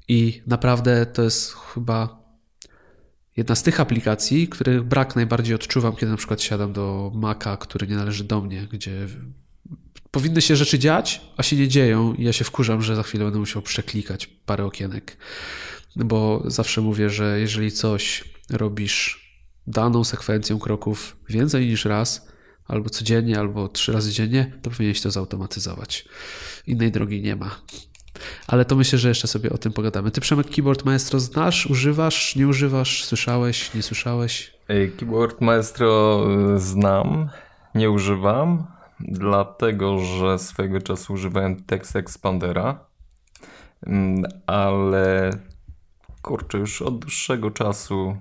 i 0.07 0.41
naprawdę 0.47 1.05
to 1.05 1.23
jest 1.23 1.53
chyba 1.53 2.21
jedna 3.37 3.55
z 3.55 3.63
tych 3.63 3.79
aplikacji, 3.79 4.47
których 4.47 4.83
brak 4.83 5.15
najbardziej 5.15 5.55
odczuwam, 5.55 5.95
kiedy 5.95 6.11
na 6.11 6.17
przykład 6.17 6.41
siadam 6.41 6.73
do 6.73 7.11
Maca, 7.15 7.57
który 7.57 7.87
nie 7.87 7.95
należy 7.95 8.23
do 8.23 8.41
mnie, 8.41 8.67
gdzie 8.71 9.07
powinny 10.11 10.41
się 10.41 10.55
rzeczy 10.55 10.79
dziać, 10.79 11.21
a 11.37 11.43
się 11.43 11.55
nie 11.55 11.67
dzieją 11.67 12.13
i 12.13 12.23
ja 12.23 12.33
się 12.33 12.43
wkurzam, 12.43 12.81
że 12.81 12.95
za 12.95 13.03
chwilę 13.03 13.23
będę 13.23 13.39
musiał 13.39 13.61
przeklikać 13.61 14.27
parę 14.27 14.65
okienek. 14.65 15.17
Bo 15.95 16.43
zawsze 16.45 16.81
mówię, 16.81 17.09
że 17.09 17.39
jeżeli 17.39 17.71
coś 17.71 18.23
robisz 18.49 19.31
daną 19.67 20.03
sekwencją 20.03 20.59
kroków 20.59 21.17
więcej 21.29 21.67
niż 21.67 21.85
raz, 21.85 22.30
albo 22.71 22.89
codziennie, 22.89 23.39
albo 23.39 23.67
trzy 23.67 23.91
razy 23.91 24.11
dziennie, 24.11 24.51
to 24.61 24.69
powinieneś 24.69 25.01
to 25.01 25.11
zautomatyzować. 25.11 26.05
Innej 26.67 26.91
drogi 26.91 27.21
nie 27.21 27.35
ma. 27.35 27.55
Ale 28.47 28.65
to 28.65 28.75
myślę, 28.75 28.99
że 28.99 29.09
jeszcze 29.09 29.27
sobie 29.27 29.49
o 29.49 29.57
tym 29.57 29.73
pogadamy. 29.73 30.11
Ty 30.11 30.21
Przemek 30.21 30.49
Keyboard 30.49 30.85
Maestro 30.85 31.19
znasz, 31.19 31.65
używasz, 31.65 32.35
nie 32.35 32.47
używasz, 32.47 33.05
słyszałeś, 33.05 33.73
nie 33.73 33.81
słyszałeś? 33.81 34.53
Keyboard 34.97 35.41
Maestro 35.41 36.25
y, 36.55 36.59
znam, 36.59 37.29
nie 37.75 37.89
używam, 37.89 38.67
dlatego 38.99 39.99
że 39.99 40.39
swego 40.39 40.81
czasu 40.81 41.13
używałem 41.13 41.63
Text 41.63 41.95
Expandera, 41.95 42.85
mm, 43.87 44.23
ale 44.47 45.31
kurczę, 46.21 46.57
już 46.57 46.81
od 46.81 46.99
dłuższego 46.99 47.51
czasu 47.51 48.17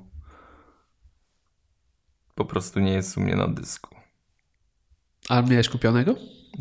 po 2.34 2.44
prostu 2.44 2.80
nie 2.80 2.92
jest 2.92 3.16
u 3.16 3.20
mnie 3.20 3.36
na 3.36 3.48
dysku. 3.48 3.89
A 5.30 5.42
miałeś 5.42 5.68
kupionego? 5.68 6.14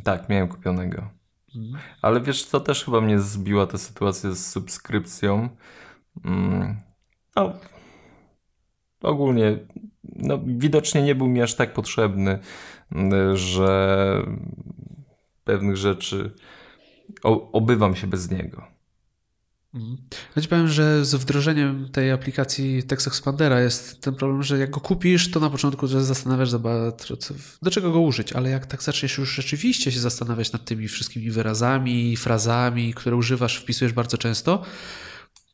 Tak, 0.04 0.30
miałem 0.30 0.48
kupionego. 0.48 1.10
Mhm. 1.56 1.84
Ale 2.02 2.22
wiesz, 2.22 2.46
co 2.46 2.60
też 2.60 2.86
chyba 2.86 3.02
mnie 3.02 3.20
zbiła 3.20 3.68
ta 3.68 3.78
sytuacja 3.78 4.32
z 4.32 4.52
subskrypcją. 4.52 5.50
Mm, 6.26 6.78
no, 7.36 7.54
ogólnie, 9.02 9.58
no, 10.04 10.40
widocznie 10.46 11.02
nie 11.02 11.16
był 11.16 11.28
mi 11.28 11.42
aż 11.42 11.56
tak 11.56 11.74
potrzebny, 11.74 12.40
mm, 12.92 13.38
że 13.38 14.24
pewnych 15.44 15.78
rzeczy 15.78 16.32
obywam 17.52 17.96
się 17.96 18.08
bez 18.08 18.32
niego. 18.32 18.68
Mhm. 19.74 19.98
Ja 20.36 20.42
ci 20.42 20.48
powiem, 20.48 20.68
że 20.68 21.06
z 21.06 21.16
wdrożeniem 21.16 21.90
tej 21.92 22.12
aplikacji 22.12 22.84
Text 22.84 23.08
Expandera 23.08 23.60
jest 23.60 24.02
ten 24.02 24.16
problem, 24.16 24.44
że 24.44 24.58
jak 24.58 24.70
go 24.70 24.80
kupisz, 24.80 25.32
to 25.32 25.40
na 25.40 25.50
początku 25.50 25.88
zastanawiasz, 25.88 26.52
do 27.62 27.72
czego 27.72 27.92
go 27.92 28.00
użyć, 28.00 28.34
ale 28.34 28.50
jak 28.50 28.66
tak 28.66 28.84
zaczniesz 28.84 29.18
już 29.18 29.36
rzeczywiście 29.36 29.92
się 29.92 30.00
zastanawiać 30.00 30.52
nad 30.52 30.66
tymi 30.66 30.88
wszystkimi 30.88 31.32
wyrazami, 31.32 32.18
frazami, 32.18 32.94
które 32.94 33.16
używasz, 33.16 33.58
wpisujesz 33.58 33.94
bardzo 33.94 34.18
często, 34.18 34.64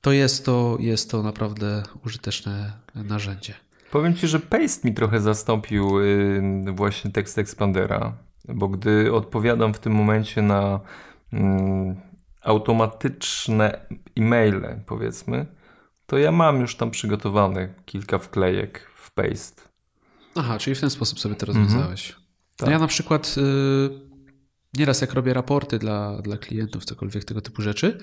to 0.01 0.11
jest 0.11 0.45
to, 0.45 0.77
jest 0.79 1.11
to 1.11 1.23
naprawdę 1.23 1.83
użyteczne 2.05 2.73
narzędzie. 2.95 3.53
Powiem 3.91 4.15
ci, 4.15 4.27
że 4.27 4.39
Paste 4.39 4.87
mi 4.87 4.93
trochę 4.93 5.21
zastąpił 5.21 5.91
właśnie 6.73 7.11
Text 7.11 7.37
Expandera, 7.37 8.17
bo 8.47 8.67
gdy 8.67 9.13
odpowiadam 9.13 9.73
w 9.73 9.79
tym 9.79 9.93
momencie 9.93 10.41
na 10.41 10.79
automatyczne 12.41 13.85
e-maile, 14.17 14.79
powiedzmy, 14.85 15.45
to 16.05 16.17
ja 16.17 16.31
mam 16.31 16.61
już 16.61 16.75
tam 16.75 16.91
przygotowane 16.91 17.73
kilka 17.85 18.17
wklejek 18.17 18.91
w 18.95 19.11
paste. 19.11 19.61
Aha, 20.35 20.57
czyli 20.59 20.75
w 20.75 20.81
ten 20.81 20.89
sposób 20.89 21.19
sobie 21.19 21.35
to 21.35 21.45
rozwiązałeś. 21.45 22.09
Mhm. 22.09 22.25
Tak. 22.57 22.65
No 22.65 22.71
ja 22.71 22.79
na 22.79 22.87
przykład 22.87 23.37
yy, 23.37 24.01
nieraz 24.73 25.01
jak 25.01 25.13
robię 25.13 25.33
raporty 25.33 25.79
dla, 25.79 26.21
dla 26.21 26.37
klientów, 26.37 26.85
cokolwiek 26.85 27.23
tego 27.23 27.41
typu 27.41 27.61
rzeczy, 27.61 27.97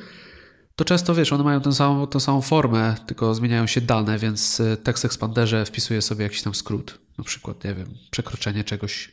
to 0.76 0.84
często 0.84 1.14
wiesz, 1.14 1.32
one 1.32 1.44
mają 1.44 1.60
tę 1.60 1.72
samą, 1.72 2.06
tę 2.06 2.20
samą 2.20 2.40
formę, 2.40 2.94
tylko 3.06 3.34
zmieniają 3.34 3.66
się 3.66 3.80
dane, 3.80 4.18
więc 4.18 4.60
y, 4.60 4.76
tekst 4.76 5.04
Expanderze 5.04 5.64
wpisuje 5.64 6.02
sobie 6.02 6.22
jakiś 6.22 6.42
tam 6.42 6.54
skrót. 6.54 6.98
Na 7.18 7.24
przykład, 7.24 7.64
nie 7.64 7.74
wiem, 7.74 7.94
przekroczenie 8.10 8.64
czegoś 8.64 9.12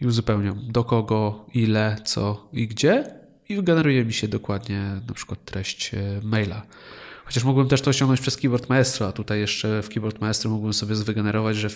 i 0.00 0.06
uzupełniam 0.06 0.72
do 0.72 0.84
kogo, 0.84 1.46
ile, 1.54 1.96
co 2.04 2.48
i 2.52 2.68
gdzie 2.68 3.21
i 3.48 3.56
wygeneruje 3.56 4.04
mi 4.04 4.12
się 4.12 4.28
dokładnie 4.28 5.00
na 5.08 5.14
przykład 5.14 5.44
treść 5.44 5.94
e, 5.94 6.20
maila. 6.22 6.66
Chociaż 7.24 7.44
mógłbym 7.44 7.68
też 7.68 7.80
to 7.80 7.90
osiągnąć 7.90 8.20
przez 8.20 8.36
Keyboard 8.36 8.68
Maestro, 8.68 9.08
a 9.08 9.12
tutaj 9.12 9.40
jeszcze 9.40 9.82
w 9.82 9.88
Keyboard 9.88 10.20
Maestro 10.20 10.50
mógłbym 10.50 10.72
sobie 10.72 10.94
wygenerować, 10.94 11.56
że, 11.56 11.68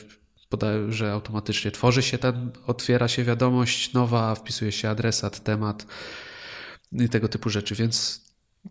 że 0.88 1.12
automatycznie 1.12 1.70
tworzy 1.70 2.02
się 2.02 2.18
ten, 2.18 2.50
otwiera 2.66 3.08
się 3.08 3.24
wiadomość 3.24 3.92
nowa, 3.92 4.34
wpisuje 4.34 4.72
się 4.72 4.88
adresat, 4.88 5.44
temat 5.44 5.86
i 6.92 7.08
tego 7.08 7.28
typu 7.28 7.50
rzeczy, 7.50 7.74
więc 7.74 8.24
y, 8.66 8.70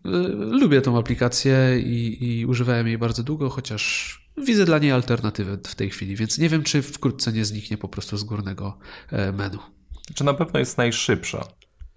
lubię 0.60 0.80
tą 0.80 0.98
aplikację 0.98 1.80
i, 1.80 2.24
i 2.24 2.46
używałem 2.46 2.86
jej 2.86 2.98
bardzo 2.98 3.22
długo, 3.22 3.50
chociaż 3.50 4.16
widzę 4.36 4.64
dla 4.64 4.78
niej 4.78 4.92
alternatywę 4.92 5.58
w 5.66 5.74
tej 5.74 5.90
chwili, 5.90 6.16
więc 6.16 6.38
nie 6.38 6.48
wiem, 6.48 6.62
czy 6.62 6.82
wkrótce 6.82 7.32
nie 7.32 7.44
zniknie 7.44 7.78
po 7.78 7.88
prostu 7.88 8.16
z 8.16 8.24
górnego 8.24 8.78
e, 9.10 9.32
menu. 9.32 9.58
Czy 10.14 10.24
na 10.24 10.34
pewno 10.34 10.58
jest 10.58 10.78
najszybsza? 10.78 11.46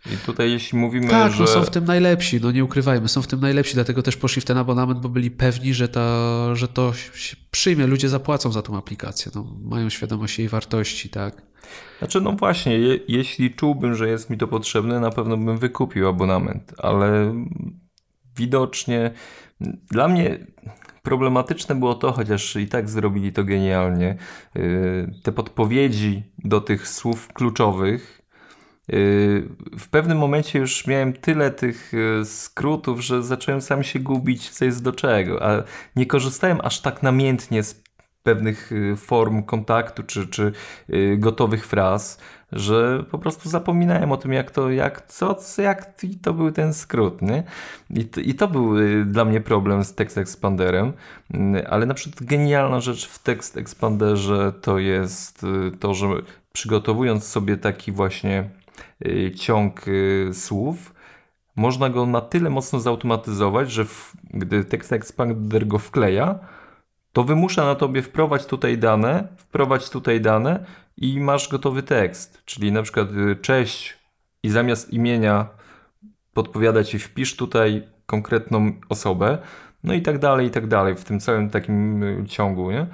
I 0.05 0.17
tutaj 0.25 0.51
jeśli 0.51 0.77
mówimy, 0.77 1.07
tak, 1.07 1.31
że... 1.31 1.39
no 1.39 1.47
są 1.47 1.63
w 1.63 1.69
tym 1.69 1.85
najlepsi, 1.85 2.39
no 2.41 2.51
nie 2.51 2.63
ukrywajmy, 2.63 3.07
są 3.07 3.21
w 3.21 3.27
tym 3.27 3.39
najlepsi, 3.39 3.73
dlatego 3.73 4.03
też 4.03 4.17
poszli 4.17 4.41
w 4.41 4.45
ten 4.45 4.57
abonament, 4.57 4.99
bo 4.99 5.09
byli 5.09 5.31
pewni, 5.31 5.73
że, 5.73 5.87
ta, 5.87 6.55
że 6.55 6.67
to 6.67 6.93
się 6.93 7.35
przyjmie, 7.51 7.87
ludzie 7.87 8.09
zapłacą 8.09 8.51
za 8.51 8.61
tą 8.61 8.77
aplikację, 8.77 9.31
no, 9.35 9.57
mają 9.63 9.89
świadomość 9.89 10.39
jej 10.39 10.49
wartości, 10.49 11.09
tak. 11.09 11.41
Znaczy, 11.99 12.21
no 12.21 12.31
właśnie, 12.31 12.79
je, 12.79 12.99
jeśli 13.07 13.55
czułbym, 13.55 13.95
że 13.95 14.09
jest 14.09 14.29
mi 14.29 14.37
to 14.37 14.47
potrzebne, 14.47 14.99
na 14.99 15.11
pewno 15.11 15.37
bym 15.37 15.57
wykupił 15.57 16.07
abonament, 16.07 16.73
ale 16.77 17.33
widocznie 18.35 19.11
dla 19.91 20.07
mnie 20.07 20.47
problematyczne 21.03 21.75
było 21.75 21.95
to, 21.95 22.11
chociaż 22.11 22.55
i 22.55 22.67
tak 22.67 22.89
zrobili 22.89 23.33
to 23.33 23.43
genialnie, 23.43 24.17
y, 24.55 25.11
te 25.23 25.31
podpowiedzi 25.31 26.23
do 26.43 26.61
tych 26.61 26.87
słów 26.87 27.33
kluczowych, 27.33 28.18
w 29.79 29.87
pewnym 29.91 30.17
momencie 30.17 30.59
już 30.59 30.87
miałem 30.87 31.13
tyle 31.13 31.51
tych 31.51 31.91
e, 31.93 32.25
skrótów, 32.25 33.01
że 33.01 33.23
zacząłem 33.23 33.61
sam 33.61 33.83
się 33.83 33.99
gubić, 33.99 34.49
co 34.49 34.65
jest 34.65 34.83
do 34.83 34.91
czego, 34.91 35.43
a 35.43 35.63
nie 35.95 36.05
korzystałem 36.05 36.59
aż 36.63 36.81
tak 36.81 37.03
namiętnie 37.03 37.63
z 37.63 37.83
pewnych 38.23 38.71
e, 38.71 38.95
form 38.95 39.43
kontaktu 39.43 40.03
czy, 40.03 40.27
czy 40.27 40.51
gotowych 41.17 41.67
fraz, 41.67 42.19
że 42.51 43.03
po 43.11 43.19
prostu 43.19 43.49
zapominałem 43.49 44.11
o 44.11 44.17
tym, 44.17 44.33
jak 44.33 44.51
to, 44.51 44.71
jak, 44.71 45.07
co, 45.07 45.37
jak 45.57 45.93
to 46.21 46.33
był 46.33 46.51
ten 46.51 46.73
skrót, 46.73 47.21
nie? 47.21 47.43
I 47.89 48.05
to, 48.05 48.21
I 48.21 48.33
to 48.33 48.47
był 48.47 48.73
dla 49.05 49.25
mnie 49.25 49.41
problem 49.41 49.83
z 49.83 49.95
Text 49.95 50.17
Expanderem, 50.17 50.93
ale 51.69 51.85
na 51.85 51.93
przykład 51.93 52.23
genialna 52.23 52.79
rzecz 52.79 53.07
w 53.07 53.23
Text 53.23 53.57
Expanderze 53.57 54.53
to 54.61 54.79
jest 54.79 55.45
to, 55.79 55.93
że 55.93 56.07
przygotowując 56.53 57.23
sobie 57.27 57.57
taki 57.57 57.91
właśnie 57.91 58.49
Y, 58.58 58.58
ciąg 59.35 59.87
y, 59.87 60.29
słów, 60.33 60.93
można 61.55 61.89
go 61.89 62.05
na 62.05 62.21
tyle 62.21 62.49
mocno 62.49 62.79
zautomatyzować, 62.79 63.71
że 63.71 63.85
w, 63.85 64.13
gdy 64.33 64.65
tekst 64.65 64.93
expander 64.93 65.67
go 65.67 65.79
wkleja, 65.79 66.39
to 67.13 67.23
wymusza 67.23 67.65
na 67.65 67.75
tobie 67.75 68.01
wprowadź 68.01 68.45
tutaj 68.45 68.77
dane, 68.77 69.27
wprowadź 69.37 69.89
tutaj 69.89 70.21
dane 70.21 70.65
i 70.97 71.19
masz 71.19 71.49
gotowy 71.49 71.83
tekst. 71.83 72.41
Czyli 72.45 72.71
na 72.71 72.81
przykład 72.81 73.07
y, 73.11 73.35
cześć 73.35 73.97
i 74.43 74.49
zamiast 74.49 74.93
imienia 74.93 75.47
podpowiada 76.33 76.83
ci 76.83 76.99
wpisz 76.99 77.35
tutaj 77.35 77.87
konkretną 78.05 78.71
osobę, 78.89 79.37
no 79.83 79.93
i 79.93 80.01
tak 80.01 80.19
dalej, 80.19 80.47
i 80.47 80.49
tak 80.49 80.67
dalej, 80.67 80.95
w 80.95 81.03
tym 81.03 81.19
całym 81.19 81.49
takim 81.49 82.03
ciągu, 82.27 82.71
nie? 82.71 82.87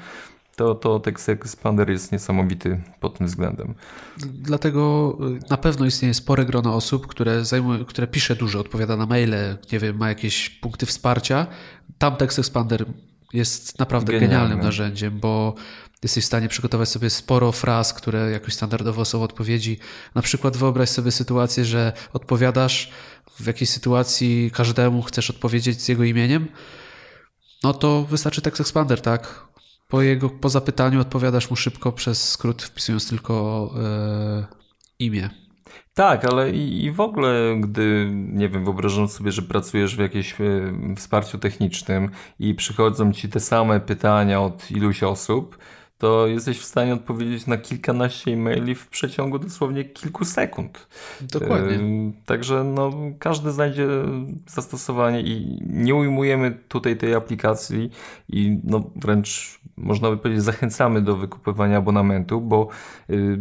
To, 0.55 0.75
to 0.75 0.99
Text 0.99 1.29
Expander 1.29 1.89
jest 1.89 2.11
niesamowity 2.11 2.81
pod 2.99 3.17
tym 3.17 3.27
względem. 3.27 3.75
Dlatego 4.17 5.13
y, 5.21 5.49
na 5.49 5.57
pewno 5.57 5.85
istnieje 5.85 6.13
spore 6.13 6.45
grono 6.45 6.75
osób, 6.75 7.07
które, 7.07 7.45
zajmuje, 7.45 7.85
które 7.85 8.07
pisze 8.07 8.35
dużo, 8.35 8.59
odpowiada 8.59 8.97
na 8.97 9.05
maile, 9.05 9.57
nie 9.71 9.79
wiem, 9.79 9.97
ma 9.97 10.09
jakieś 10.09 10.49
punkty 10.49 10.85
wsparcia. 10.85 11.47
Tam 11.97 12.15
Text 12.15 12.39
Expander 12.39 12.85
jest 13.33 13.79
naprawdę 13.79 14.11
Genialny. 14.11 14.33
genialnym 14.33 14.59
narzędziem, 14.59 15.19
bo 15.19 15.55
jesteś 16.03 16.23
w 16.23 16.27
stanie 16.27 16.47
przygotować 16.47 16.89
sobie 16.89 17.09
sporo 17.09 17.51
fraz, 17.51 17.93
które 17.93 18.31
jakoś 18.31 18.53
standardowo 18.53 19.05
są 19.05 19.23
odpowiedzi. 19.23 19.79
Na 20.15 20.21
przykład 20.21 20.57
wyobraź 20.57 20.89
sobie 20.89 21.11
sytuację, 21.11 21.65
że 21.65 21.93
odpowiadasz 22.13 22.91
w 23.39 23.47
jakiejś 23.47 23.69
sytuacji 23.69 24.51
każdemu 24.53 25.01
chcesz 25.01 25.29
odpowiedzieć 25.29 25.81
z 25.81 25.87
jego 25.87 26.03
imieniem, 26.03 26.47
no 27.63 27.73
to 27.73 28.03
wystarczy 28.03 28.41
Text 28.41 28.61
Expander, 28.61 29.01
tak? 29.01 29.45
Po, 29.87 30.01
jego, 30.01 30.29
po 30.29 30.49
zapytaniu 30.49 31.01
odpowiadasz 31.01 31.49
mu 31.49 31.55
szybko 31.55 31.91
przez 31.91 32.29
skrót, 32.29 32.63
wpisując 32.63 33.09
tylko 33.09 33.69
e, 33.79 34.45
imię. 34.99 35.29
Tak, 35.93 36.25
ale 36.25 36.51
i, 36.51 36.85
i, 36.85 36.91
w 36.91 36.99
ogóle, 36.99 37.55
gdy, 37.59 38.09
nie 38.11 38.49
wiem, 38.49 38.65
wyobrażam 38.65 39.07
sobie, 39.07 39.31
że 39.31 39.41
pracujesz 39.41 39.95
w 39.95 39.99
jakimś 39.99 40.41
e, 40.41 40.45
wsparciu 40.95 41.37
technicznym 41.37 42.09
i 42.39 42.55
przychodzą 42.55 43.13
ci 43.13 43.29
te 43.29 43.39
same 43.39 43.79
pytania 43.79 44.41
od 44.41 44.71
iluś 44.71 45.03
osób, 45.03 45.57
to 45.97 46.27
jesteś 46.27 46.59
w 46.59 46.65
stanie 46.65 46.93
odpowiedzieć 46.93 47.47
na 47.47 47.57
kilkanaście 47.57 48.31
e-maili 48.31 48.75
w 48.75 48.87
przeciągu 48.87 49.39
dosłownie 49.39 49.83
kilku 49.83 50.25
sekund. 50.25 50.87
Dokładnie. 51.21 51.79
Także 52.25 52.63
no, 52.63 52.91
każdy 53.19 53.51
znajdzie 53.51 53.87
zastosowanie 54.47 55.21
i 55.21 55.59
nie 55.69 55.95
ujmujemy 55.95 56.51
tutaj 56.67 56.97
tej 56.97 57.13
aplikacji 57.13 57.91
i 58.29 58.59
no, 58.63 58.91
wręcz 58.95 59.59
można 59.77 60.09
by 60.09 60.17
powiedzieć 60.17 60.43
zachęcamy 60.43 61.01
do 61.01 61.17
wykupywania 61.17 61.77
abonamentu, 61.77 62.41
bo 62.41 62.67
y, 63.09 63.39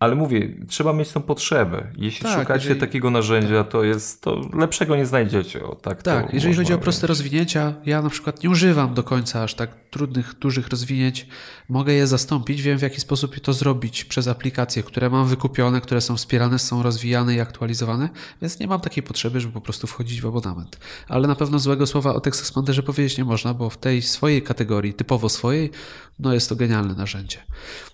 ale 0.00 0.14
mówię, 0.14 0.48
trzeba 0.68 0.92
mieć 0.92 1.12
tą 1.12 1.22
potrzebę. 1.22 1.86
Jeśli 1.96 2.22
tak, 2.22 2.40
szukacie 2.40 2.64
jeżeli... 2.64 2.80
takiego 2.80 3.10
narzędzia, 3.10 3.64
to 3.64 3.84
jest 3.84 4.22
to 4.22 4.40
lepszego 4.54 4.96
nie 4.96 5.06
znajdziecie. 5.06 5.64
O, 5.64 5.74
tak, 5.74 6.02
tak 6.02 6.34
jeżeli 6.34 6.54
chodzi 6.54 6.74
o 6.74 6.78
proste 6.78 7.06
rozwinięcia, 7.06 7.74
ja 7.86 8.02
na 8.02 8.10
przykład 8.10 8.42
nie 8.42 8.50
używam 8.50 8.94
do 8.94 9.02
końca 9.02 9.42
aż 9.42 9.54
tak 9.54 9.70
trudnych, 9.90 10.34
dużych 10.38 10.68
rozwinięć. 10.68 11.26
Mogę 11.68 11.92
je 11.92 12.06
zastąpić, 12.06 12.62
wiem 12.62 12.78
w 12.78 12.82
jaki 12.82 13.00
sposób 13.00 13.40
to 13.40 13.52
zrobić 13.52 14.04
przez 14.04 14.28
aplikacje, 14.28 14.82
które 14.82 15.10
mam 15.10 15.26
wykupione, 15.26 15.80
które 15.80 16.00
są 16.00 16.16
wspierane, 16.16 16.58
są 16.58 16.82
rozwijane 16.82 17.34
i 17.34 17.40
aktualizowane, 17.40 18.08
więc 18.42 18.60
nie 18.60 18.66
mam 18.66 18.80
takiej 18.80 19.02
potrzeby, 19.02 19.40
żeby 19.40 19.54
po 19.54 19.60
prostu 19.60 19.86
wchodzić 19.86 20.20
w 20.20 20.26
abonament. 20.26 20.78
Ale 21.08 21.28
na 21.28 21.34
pewno 21.34 21.58
złego 21.58 21.86
słowa 21.86 22.14
o 22.14 22.20
Text 22.20 22.40
Expanderze 22.40 22.82
powiedzieć 22.82 23.18
nie 23.18 23.24
można, 23.24 23.54
bo 23.54 23.70
w 23.70 23.78
tej 23.78 24.02
swojej 24.02 24.42
kategorii, 24.42 24.94
typowo 24.94 25.28
swojej, 25.28 25.70
no 26.18 26.34
jest 26.34 26.48
to 26.48 26.56
genialne 26.56 26.94
narzędzie. 26.94 27.38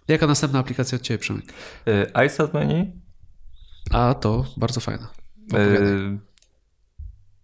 Jaka 0.09 0.27
następna 0.27 0.59
aplikacja 0.59 0.97
od 0.97 1.03
Ciebie, 1.03 1.19
Przemek? 1.19 1.45
E, 1.87 2.27
iStat 2.27 2.55
Menu. 2.55 2.93
A 3.91 4.15
to 4.15 4.45
bardzo 4.57 4.81
fajna. 4.81 5.09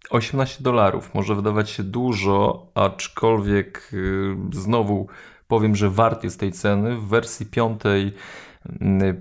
18 0.09 0.59
e, 0.59 0.63
dolarów 0.63 1.13
może 1.13 1.35
wydawać 1.35 1.69
się 1.69 1.83
dużo, 1.83 2.67
aczkolwiek 2.75 3.91
e, 3.93 4.59
znowu 4.59 5.07
powiem, 5.49 5.75
że 5.75 5.89
wart 5.89 6.23
jest 6.23 6.39
tej 6.39 6.51
ceny. 6.51 6.95
W 6.95 7.07
wersji 7.07 7.45
piątej 7.45 8.13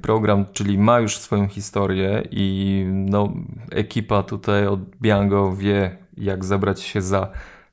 program, 0.03 0.45
czyli 0.53 0.79
ma 0.79 1.01
już 1.01 1.17
swoją 1.17 1.49
historię 1.49 2.23
i 2.31 2.85
no, 2.89 3.33
ekipa 3.71 4.23
tutaj 4.23 4.67
od 4.67 4.81
Biango 5.03 5.57
wie, 5.57 5.97
jak 6.17 6.45
zabrać 6.45 6.83
się 6.83 7.03
za 7.03 7.29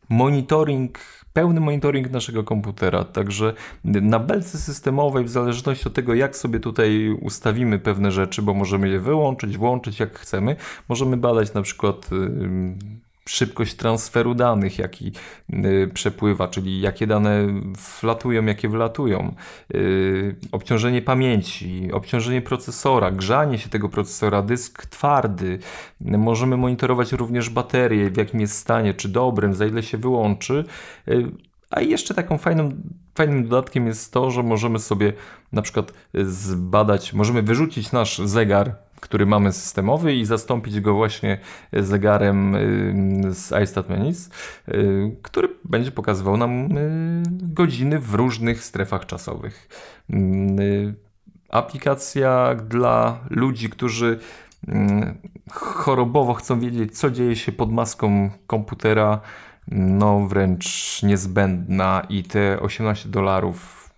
monitoring 0.10 1.00
pełny 1.34 1.60
monitoring 1.60 2.12
naszego 2.12 2.44
komputera. 2.44 3.04
Także 3.04 3.54
na 3.84 4.20
belce 4.20 4.58
systemowej, 4.58 5.24
w 5.24 5.30
zależności 5.30 5.88
od 5.88 5.94
tego, 5.94 6.14
jak 6.14 6.38
sobie 6.38 6.60
tutaj 6.60 7.10
ustawimy 7.22 7.80
pewne 7.80 8.12
rzeczy, 8.12 8.42
bo 8.42 8.54
możemy 8.54 8.90
je 8.90 9.00
wyłączyć, 9.00 9.58
włączyć 9.58 10.00
jak 10.00 10.20
chcemy, 10.20 10.56
możemy 10.90 11.18
badać 11.18 11.54
na 11.54 11.62
przykład 11.62 12.10
szybkość 13.30 13.76
transferu 13.76 14.36
danych, 14.36 14.80
jaki 14.80 15.12
y, 15.50 15.92
przepływa, 15.94 16.48
czyli 16.48 16.82
jakie 16.82 17.08
dane 17.08 17.48
wlatują, 18.02 18.46
jakie 18.46 18.70
wylatują, 18.70 19.36
y, 19.76 20.36
obciążenie 20.52 21.02
pamięci, 21.02 21.90
obciążenie 21.94 22.42
procesora, 22.42 23.12
grzanie 23.12 23.58
się 23.58 23.70
tego 23.70 23.90
procesora, 23.90 24.42
dysk 24.42 24.86
twardy. 24.86 25.60
Możemy 26.02 26.58
monitorować 26.58 27.12
również 27.12 27.50
baterię, 27.50 28.10
w 28.10 28.18
jakim 28.18 28.40
jest 28.40 28.58
stanie, 28.58 28.94
czy 28.94 29.10
dobrym, 29.10 29.54
za 29.54 29.66
ile 29.66 29.84
się 29.84 29.98
wyłączy. 29.98 30.66
Y, 31.08 31.32
a 31.70 31.82
jeszcze 31.82 32.14
taką 32.14 32.38
fajną, 32.38 32.72
fajnym 33.16 33.48
dodatkiem 33.48 33.88
jest 33.88 34.14
to, 34.14 34.32
że 34.32 34.44
możemy 34.44 34.80
sobie 34.80 35.14
na 35.52 35.62
przykład 35.62 35.94
zbadać, 36.14 37.14
możemy 37.14 37.42
wyrzucić 37.42 37.92
nasz 37.92 38.18
zegar 38.18 38.85
który 39.02 39.26
mamy 39.26 39.52
systemowy 39.52 40.16
i 40.16 40.26
zastąpić 40.26 40.80
go 40.80 40.94
właśnie 40.94 41.40
zegarem 41.74 42.56
y, 42.56 43.34
z 43.34 43.64
iStat 43.64 43.90
Menis, 43.90 44.30
y, 44.68 45.16
który 45.22 45.50
będzie 45.64 45.92
pokazywał 45.92 46.38
nam 46.38 46.78
y, 46.78 47.24
godziny 47.42 48.00
w 48.00 48.14
różnych 48.14 48.64
strefach 48.64 49.06
czasowych. 49.06 49.70
Aplikacja 51.50 52.56
dla 52.56 53.20
ludzi, 53.30 53.70
którzy 53.70 54.20
chorobowo 55.52 56.34
chcą 56.34 56.60
wiedzieć, 56.60 56.98
co 56.98 57.12
dzieje 57.12 57.36
się 57.36 57.52
pod 57.52 57.72
maską 57.72 58.30
komputera, 58.48 59.22
no 59.68 60.28
wręcz 60.28 61.04
niezbędna 61.04 62.06
i 62.10 62.24
te 62.24 62.60
18 62.60 63.10
dolarów 63.10 63.90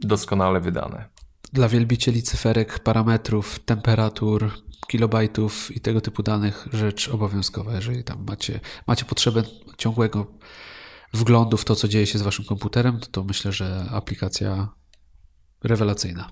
doskonale 0.00 0.60
wydane. 0.60 1.15
Dla 1.52 1.68
wielbicieli 1.68 2.22
cyferek, 2.22 2.78
parametrów, 2.78 3.58
temperatur, 3.58 4.50
kilobajtów 4.88 5.76
i 5.76 5.80
tego 5.80 6.00
typu 6.00 6.22
danych 6.22 6.68
rzecz 6.72 7.08
obowiązkowa. 7.08 7.74
Jeżeli 7.74 8.04
tam 8.04 8.24
macie, 8.24 8.60
macie 8.86 9.04
potrzebę 9.04 9.42
ciągłego 9.78 10.26
wglądu 11.14 11.56
w 11.56 11.64
to, 11.64 11.76
co 11.76 11.88
dzieje 11.88 12.06
się 12.06 12.18
z 12.18 12.22
waszym 12.22 12.44
komputerem, 12.44 13.00
to, 13.00 13.06
to 13.06 13.24
myślę, 13.24 13.52
że 13.52 13.86
aplikacja 13.90 14.68
rewelacyjna. 15.64 16.30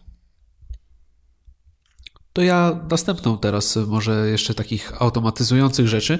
To 2.32 2.42
ja 2.42 2.86
następną 2.90 3.38
teraz 3.38 3.76
może 3.76 4.28
jeszcze 4.28 4.54
takich 4.54 5.02
automatyzujących 5.02 5.88
rzeczy, 5.88 6.18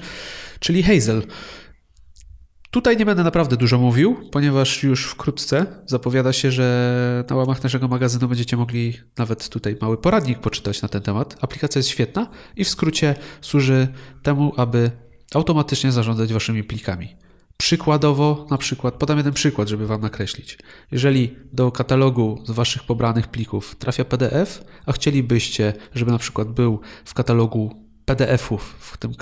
czyli 0.61 0.83
Hazel. 0.83 1.27
Tutaj 2.75 2.97
nie 2.97 3.07
będę 3.07 3.25
naprawdę 3.25 3.57
dużo 3.57 3.79
mówił, 3.79 4.17
ponieważ 4.33 4.83
już 4.83 5.07
wkrótce 5.07 5.67
zapowiada 5.87 6.33
się, 6.33 6.51
że 6.51 7.25
na 7.31 7.37
łamach 7.37 7.63
naszego 7.63 7.89
magazynu 7.89 8.29
będziecie 8.29 8.57
mogli 8.57 8.95
nawet 9.19 9.49
tutaj 9.49 9.77
mały 9.81 9.99
poradnik 9.99 10.39
poczytać 10.39 10.83
na 10.83 10.89
ten 10.89 11.03
temat. 11.03 11.37
Aplikacja 11.41 11.79
jest 11.79 11.89
świetna 11.89 12.31
i 12.57 12.65
w 12.65 12.69
skrócie 12.69 13.15
służy 13.41 13.89
temu, 14.23 14.53
aby 14.57 14.91
automatycznie 15.35 15.93
zarządzać 15.93 16.33
waszymi 16.33 16.65
plikami. 16.65 17.17
Przykładowo, 17.57 18.47
na 18.51 18.59
przykład, 18.59 18.95
podam 18.95 19.17
jeden 19.19 19.33
przykład, 19.33 19.69
żeby 19.69 19.87
Wam 19.87 20.01
nakreślić. 20.01 20.59
Jeżeli 20.93 21.37
do 21.53 21.73
katalogu 21.73 22.43
z 22.45 22.51
Waszych 22.51 22.83
pobranych 22.83 23.29
plików 23.29 23.77
trafia 23.77 24.05
PDF, 24.05 24.65
a 24.87 24.93
chcielibyście, 24.93 25.73
żeby 25.95 26.11
na 26.11 26.19
przykład 26.19 26.49
był 26.49 26.81
w 27.05 27.15
katalogu 27.15 27.84
PDF-ów 28.05 28.75
w, 28.79 28.97
tym, 28.97 29.13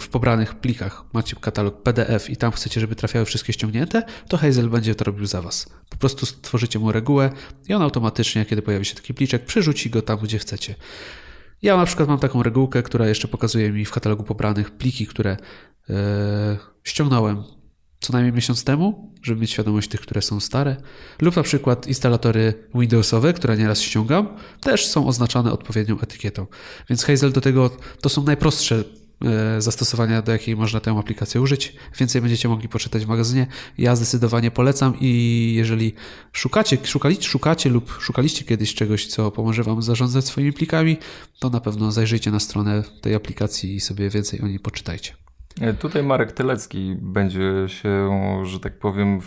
w 0.00 0.08
pobranych 0.08 0.54
plikach, 0.54 1.04
macie 1.12 1.36
katalog 1.40 1.82
PDF 1.82 2.30
i 2.30 2.36
tam 2.36 2.52
chcecie, 2.52 2.80
żeby 2.80 2.94
trafiały 2.94 3.24
wszystkie 3.24 3.52
ściągnięte, 3.52 4.02
to 4.28 4.36
Hazel 4.36 4.68
będzie 4.68 4.94
to 4.94 5.04
robił 5.04 5.26
za 5.26 5.42
Was. 5.42 5.68
Po 5.88 5.96
prostu 5.96 6.26
stworzycie 6.26 6.78
mu 6.78 6.92
regułę 6.92 7.30
i 7.68 7.74
on 7.74 7.82
automatycznie, 7.82 8.46
kiedy 8.46 8.62
pojawi 8.62 8.84
się 8.84 8.94
taki 8.94 9.14
pliczek, 9.14 9.44
przerzuci 9.44 9.90
go 9.90 10.02
tam, 10.02 10.18
gdzie 10.18 10.38
chcecie. 10.38 10.74
Ja 11.62 11.76
na 11.76 11.86
przykład 11.86 12.08
mam 12.08 12.18
taką 12.18 12.42
regułkę, 12.42 12.82
która 12.82 13.08
jeszcze 13.08 13.28
pokazuje 13.28 13.72
mi 13.72 13.84
w 13.84 13.90
katalogu 13.90 14.24
pobranych 14.24 14.70
pliki, 14.70 15.06
które 15.06 15.36
yy, 15.88 15.96
ściągnąłem 16.84 17.57
co 18.00 18.12
najmniej 18.12 18.32
miesiąc 18.32 18.64
temu, 18.64 19.12
żeby 19.22 19.40
mieć 19.40 19.50
świadomość 19.50 19.88
tych, 19.88 20.00
które 20.00 20.22
są 20.22 20.40
stare, 20.40 20.76
lub 21.20 21.36
na 21.36 21.42
przykład 21.42 21.86
instalatory 21.86 22.54
Windowsowe, 22.74 23.32
które 23.32 23.56
nieraz 23.56 23.80
ściągam, 23.80 24.28
też 24.60 24.86
są 24.86 25.06
oznaczane 25.06 25.52
odpowiednią 25.52 26.00
etykietą. 26.00 26.46
Więc 26.88 27.04
Hazel 27.04 27.32
do 27.32 27.40
tego 27.40 27.70
to 28.00 28.08
są 28.08 28.24
najprostsze 28.24 28.84
e, 29.24 29.62
zastosowania, 29.62 30.22
do 30.22 30.32
jakiej 30.32 30.56
można 30.56 30.80
tę 30.80 30.90
aplikację 30.90 31.40
użyć. 31.40 31.76
Więcej 31.98 32.20
będziecie 32.22 32.48
mogli 32.48 32.68
poczytać 32.68 33.04
w 33.04 33.08
magazynie. 33.08 33.46
Ja 33.78 33.96
zdecydowanie 33.96 34.50
polecam 34.50 34.94
i 35.00 35.52
jeżeli 35.56 35.94
szukacie, 36.32 36.78
szukali, 36.84 37.16
szukacie 37.20 37.70
lub 37.70 37.96
szukaliście 38.00 38.44
kiedyś 38.44 38.74
czegoś, 38.74 39.06
co 39.06 39.30
pomoże 39.30 39.62
Wam 39.62 39.82
zarządzać 39.82 40.24
swoimi 40.24 40.52
plikami, 40.52 40.96
to 41.38 41.50
na 41.50 41.60
pewno 41.60 41.92
zajrzyjcie 41.92 42.30
na 42.30 42.40
stronę 42.40 42.82
tej 43.00 43.14
aplikacji 43.14 43.74
i 43.74 43.80
sobie 43.80 44.10
więcej 44.10 44.40
o 44.40 44.46
niej 44.46 44.60
poczytajcie. 44.60 45.27
E, 45.60 45.74
tutaj 45.74 46.02
Marek 46.02 46.32
Tylecki 46.32 46.96
będzie 47.00 47.52
się, 47.66 48.10
że 48.44 48.60
tak 48.60 48.78
powiem, 48.78 49.20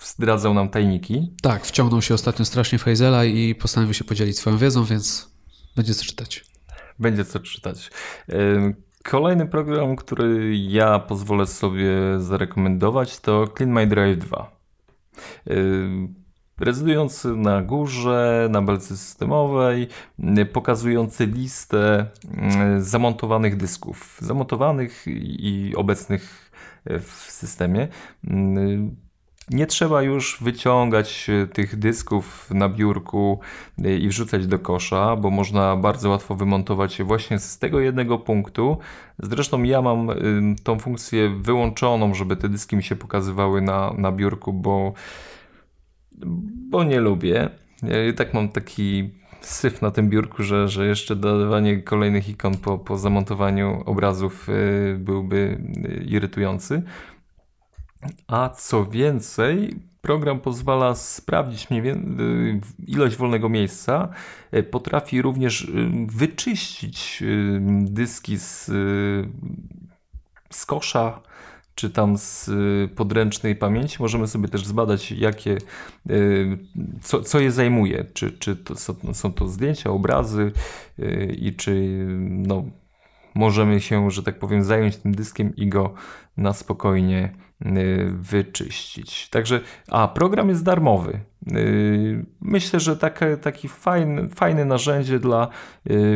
zdradzał 0.00 0.54
nam 0.54 0.68
tajniki. 0.68 1.34
Tak, 1.42 1.66
wciągnął 1.66 2.02
się 2.02 2.14
ostatnio 2.14 2.44
strasznie 2.44 2.78
w 2.78 2.84
Hazela 2.84 3.24
i 3.24 3.54
postanowił 3.54 3.94
się 3.94 4.04
podzielić 4.04 4.38
swoją 4.38 4.58
wiedzą, 4.58 4.84
więc 4.84 5.30
będzie 5.76 5.94
co 5.94 6.04
czytać. 6.04 6.44
Będzie 6.98 7.24
co 7.24 7.40
czytać. 7.40 7.90
E, 8.28 8.72
kolejny 9.04 9.46
program, 9.46 9.96
który 9.96 10.56
ja 10.56 10.98
pozwolę 10.98 11.46
sobie 11.46 11.90
zarekomendować, 12.18 13.20
to 13.20 13.48
Clean 13.56 13.72
My 13.72 13.86
Drive 13.86 14.18
2 14.18 14.62
rezydujący 16.62 17.36
na 17.36 17.62
górze, 17.62 18.48
na 18.50 18.62
belce 18.62 18.96
systemowej, 18.96 19.88
pokazujący 20.52 21.26
listę 21.26 22.06
mm, 22.38 22.82
zamontowanych 22.82 23.56
dysków, 23.56 24.18
zamontowanych 24.20 25.04
i 25.06 25.72
obecnych 25.76 26.52
w 27.00 27.10
systemie. 27.12 27.88
Nie 29.50 29.66
trzeba 29.66 30.02
już 30.02 30.38
wyciągać 30.40 31.30
tych 31.52 31.78
dysków 31.78 32.50
na 32.50 32.68
biurku 32.68 33.40
i 34.00 34.08
wrzucać 34.08 34.46
do 34.46 34.58
kosza, 34.58 35.16
bo 35.16 35.30
można 35.30 35.76
bardzo 35.76 36.10
łatwo 36.10 36.34
wymontować 36.34 36.98
je 36.98 37.04
właśnie 37.04 37.38
z 37.38 37.58
tego 37.58 37.80
jednego 37.80 38.18
punktu. 38.18 38.78
Zresztą 39.18 39.62
ja 39.62 39.82
mam 39.82 40.08
tą 40.62 40.78
funkcję 40.78 41.28
wyłączoną, 41.28 42.14
żeby 42.14 42.36
te 42.36 42.48
dyski 42.48 42.76
mi 42.76 42.82
się 42.82 42.96
pokazywały 42.96 43.60
na, 43.60 43.94
na 43.98 44.12
biurku, 44.12 44.52
bo 44.52 44.92
bo 46.70 46.84
nie 46.84 47.00
lubię. 47.00 47.50
Ja 47.82 48.06
i 48.08 48.14
tak 48.14 48.34
mam 48.34 48.48
taki 48.48 49.10
syf 49.40 49.82
na 49.82 49.90
tym 49.90 50.08
biurku, 50.08 50.42
że, 50.42 50.68
że 50.68 50.86
jeszcze 50.86 51.16
dodawanie 51.16 51.82
kolejnych 51.82 52.28
ikon 52.28 52.56
po, 52.56 52.78
po 52.78 52.98
zamontowaniu 52.98 53.82
obrazów 53.86 54.48
y, 54.48 54.96
byłby 54.98 55.60
y, 55.86 56.04
irytujący. 56.04 56.82
A 58.26 58.48
co 58.48 58.86
więcej, 58.86 59.80
program 60.00 60.40
pozwala 60.40 60.94
sprawdzić 60.94 61.70
y, 61.70 62.60
ilość 62.86 63.16
wolnego 63.16 63.48
miejsca. 63.48 64.08
Potrafi 64.70 65.22
również 65.22 65.72
wyczyścić 66.06 67.22
dyski 67.80 68.38
z, 68.38 68.70
z 70.50 70.66
kosza 70.66 71.20
czy 71.74 71.90
tam 71.90 72.18
z 72.18 72.48
y, 72.48 72.88
podręcznej 72.96 73.56
pamięci 73.56 73.96
możemy 74.00 74.28
sobie 74.28 74.48
też 74.48 74.66
zbadać, 74.66 75.12
jakie, 75.12 75.58
y, 76.10 76.58
co, 77.02 77.22
co 77.22 77.40
je 77.40 77.52
zajmuje. 77.52 78.04
Czy, 78.12 78.32
czy 78.38 78.56
to 78.56 78.74
są, 79.14 79.32
to 79.32 79.48
zdjęcia, 79.48 79.90
obrazy 79.90 80.52
y, 80.98 81.36
i 81.38 81.56
czy 81.56 82.04
no, 82.20 82.64
możemy 83.34 83.80
się, 83.80 84.10
że 84.10 84.22
tak 84.22 84.38
powiem, 84.38 84.64
zająć 84.64 84.96
tym 84.96 85.14
dyskiem 85.14 85.56
i 85.56 85.68
go 85.68 85.94
na 86.36 86.52
spokojnie 86.52 87.34
wyczyścić. 88.08 89.28
Także, 89.28 89.60
a 89.88 90.08
program 90.08 90.48
jest 90.48 90.64
darmowy. 90.64 91.20
Myślę, 92.40 92.80
że 92.80 92.96
takie, 92.96 93.36
taki 93.36 93.68
fajny, 93.68 94.28
fajne 94.28 94.64
narzędzie 94.64 95.18
dla 95.18 95.48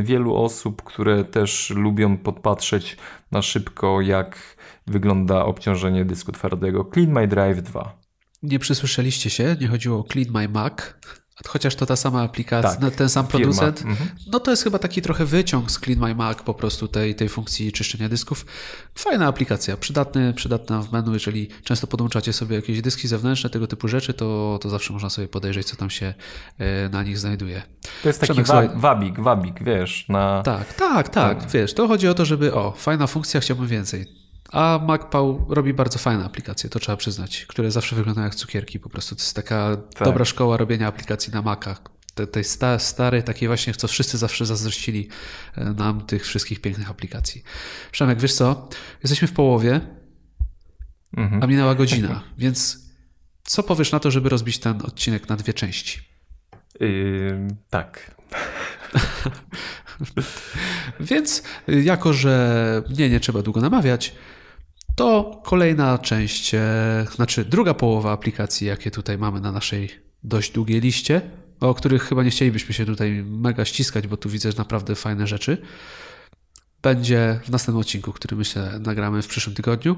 wielu 0.02 0.36
osób, 0.36 0.82
które 0.82 1.24
też 1.24 1.70
lubią 1.70 2.16
podpatrzeć 2.16 2.96
na 3.32 3.42
szybko, 3.42 4.00
jak 4.00 4.55
wygląda 4.86 5.44
obciążenie 5.44 6.04
dysku 6.04 6.32
twardego. 6.32 6.90
Clean 6.94 7.10
My 7.12 7.28
Drive 7.28 7.62
2. 7.62 7.98
Nie 8.42 8.58
przysłyszeliście 8.58 9.30
się, 9.30 9.56
nie 9.60 9.68
chodziło 9.68 9.98
o 9.98 10.04
Clean 10.04 10.30
My 10.30 10.48
Mac, 10.48 10.72
chociaż 11.48 11.74
to 11.74 11.86
ta 11.86 11.96
sama 11.96 12.22
aplikacja, 12.22 12.80
tak, 12.80 12.94
ten 12.94 13.08
sam 13.08 13.26
producent, 13.26 13.82
mhm. 13.82 14.10
no 14.32 14.40
to 14.40 14.50
jest 14.50 14.64
chyba 14.64 14.78
taki 14.78 15.02
trochę 15.02 15.24
wyciąg 15.24 15.70
z 15.70 15.80
Clean 15.80 16.00
My 16.00 16.14
Mac 16.14 16.42
po 16.42 16.54
prostu 16.54 16.88
tej, 16.88 17.14
tej 17.14 17.28
funkcji 17.28 17.72
czyszczenia 17.72 18.08
dysków. 18.08 18.46
Fajna 18.94 19.26
aplikacja, 19.26 19.76
przydatny, 19.76 20.34
przydatna 20.34 20.82
w 20.82 20.92
menu, 20.92 21.12
jeżeli 21.12 21.48
często 21.64 21.86
podłączacie 21.86 22.32
sobie 22.32 22.56
jakieś 22.56 22.82
dyski 22.82 23.08
zewnętrzne, 23.08 23.50
tego 23.50 23.66
typu 23.66 23.88
rzeczy, 23.88 24.14
to, 24.14 24.58
to 24.62 24.68
zawsze 24.68 24.92
można 24.92 25.10
sobie 25.10 25.28
podejrzeć, 25.28 25.66
co 25.66 25.76
tam 25.76 25.90
się 25.90 26.14
e, 26.58 26.88
na 26.88 27.02
nich 27.02 27.18
znajduje. 27.18 27.62
To 28.02 28.08
jest 28.08 28.20
taki 28.20 28.42
Przemek, 28.42 28.70
wa 28.70 28.80
wabik, 28.80 29.20
wabik, 29.20 29.64
wiesz, 29.64 30.08
na... 30.08 30.42
Tak, 30.42 30.74
tak, 30.74 31.08
tak, 31.08 31.08
tak, 31.08 31.50
wiesz, 31.50 31.74
to 31.74 31.88
chodzi 31.88 32.08
o 32.08 32.14
to, 32.14 32.24
żeby, 32.24 32.54
o, 32.54 32.72
fajna 32.72 33.06
funkcja, 33.06 33.40
chciałbym 33.40 33.66
więcej 33.66 34.25
a 34.52 34.80
MacPow 34.86 35.36
robi 35.48 35.74
bardzo 35.74 35.98
fajne 35.98 36.24
aplikacje, 36.24 36.70
to 36.70 36.78
trzeba 36.78 36.96
przyznać, 36.96 37.46
które 37.48 37.70
zawsze 37.70 37.96
wyglądają 37.96 38.24
jak 38.24 38.34
cukierki. 38.34 38.80
Po 38.80 38.88
prostu 38.88 39.14
to 39.14 39.20
jest 39.20 39.36
taka 39.36 39.76
tak. 39.76 40.08
dobra 40.08 40.24
szkoła 40.24 40.56
robienia 40.56 40.88
aplikacji 40.88 41.32
na 41.32 41.42
Macach. 41.42 41.80
Tej 42.14 42.28
te 42.28 42.44
sta, 42.44 42.78
starej, 42.78 43.22
takiej 43.22 43.48
właśnie, 43.48 43.74
co 43.74 43.88
wszyscy 43.88 44.18
zawsze 44.18 44.46
zazdrościli 44.46 45.08
e, 45.56 45.64
nam 45.64 46.00
tych 46.00 46.26
wszystkich 46.26 46.60
pięknych 46.60 46.90
aplikacji. 46.90 47.42
Przemek, 47.92 48.20
wiesz 48.20 48.34
co? 48.34 48.68
Jesteśmy 49.02 49.28
w 49.28 49.32
połowie, 49.32 49.80
mhm. 51.16 51.42
a 51.42 51.46
minęła 51.46 51.74
godzina, 51.74 52.22
więc 52.38 52.78
co 53.42 53.62
powiesz 53.62 53.92
na 53.92 54.00
to, 54.00 54.10
żeby 54.10 54.28
rozbić 54.28 54.58
ten 54.58 54.82
odcinek 54.82 55.28
na 55.28 55.36
dwie 55.36 55.54
części? 55.54 56.00
Yy, 56.80 57.48
tak. 57.70 58.16
Więc 61.00 61.42
jako, 61.68 62.12
że 62.12 62.82
mnie 62.90 63.10
nie 63.10 63.20
trzeba 63.20 63.42
długo 63.42 63.60
namawiać, 63.60 64.14
to 64.96 65.40
kolejna 65.44 65.98
część, 65.98 66.54
e, 66.54 67.06
znaczy 67.14 67.44
druga 67.44 67.74
połowa 67.74 68.12
aplikacji, 68.12 68.66
jakie 68.66 68.90
tutaj 68.90 69.18
mamy 69.18 69.40
na 69.40 69.52
naszej 69.52 69.90
dość 70.24 70.52
długiej 70.52 70.80
liście, 70.80 71.20
o 71.60 71.74
których 71.74 72.02
chyba 72.02 72.22
nie 72.22 72.30
chcielibyśmy 72.30 72.74
się 72.74 72.86
tutaj 72.86 73.24
mega 73.26 73.64
ściskać, 73.64 74.06
bo 74.06 74.16
tu 74.16 74.28
widzę 74.28 74.50
naprawdę 74.58 74.94
fajne 74.94 75.26
rzeczy, 75.26 75.58
będzie 76.82 77.40
w 77.44 77.50
następnym 77.50 77.80
odcinku, 77.80 78.12
który 78.12 78.36
myślę 78.36 78.78
nagramy 78.80 79.22
w 79.22 79.26
przyszłym 79.26 79.56
tygodniu. 79.56 79.96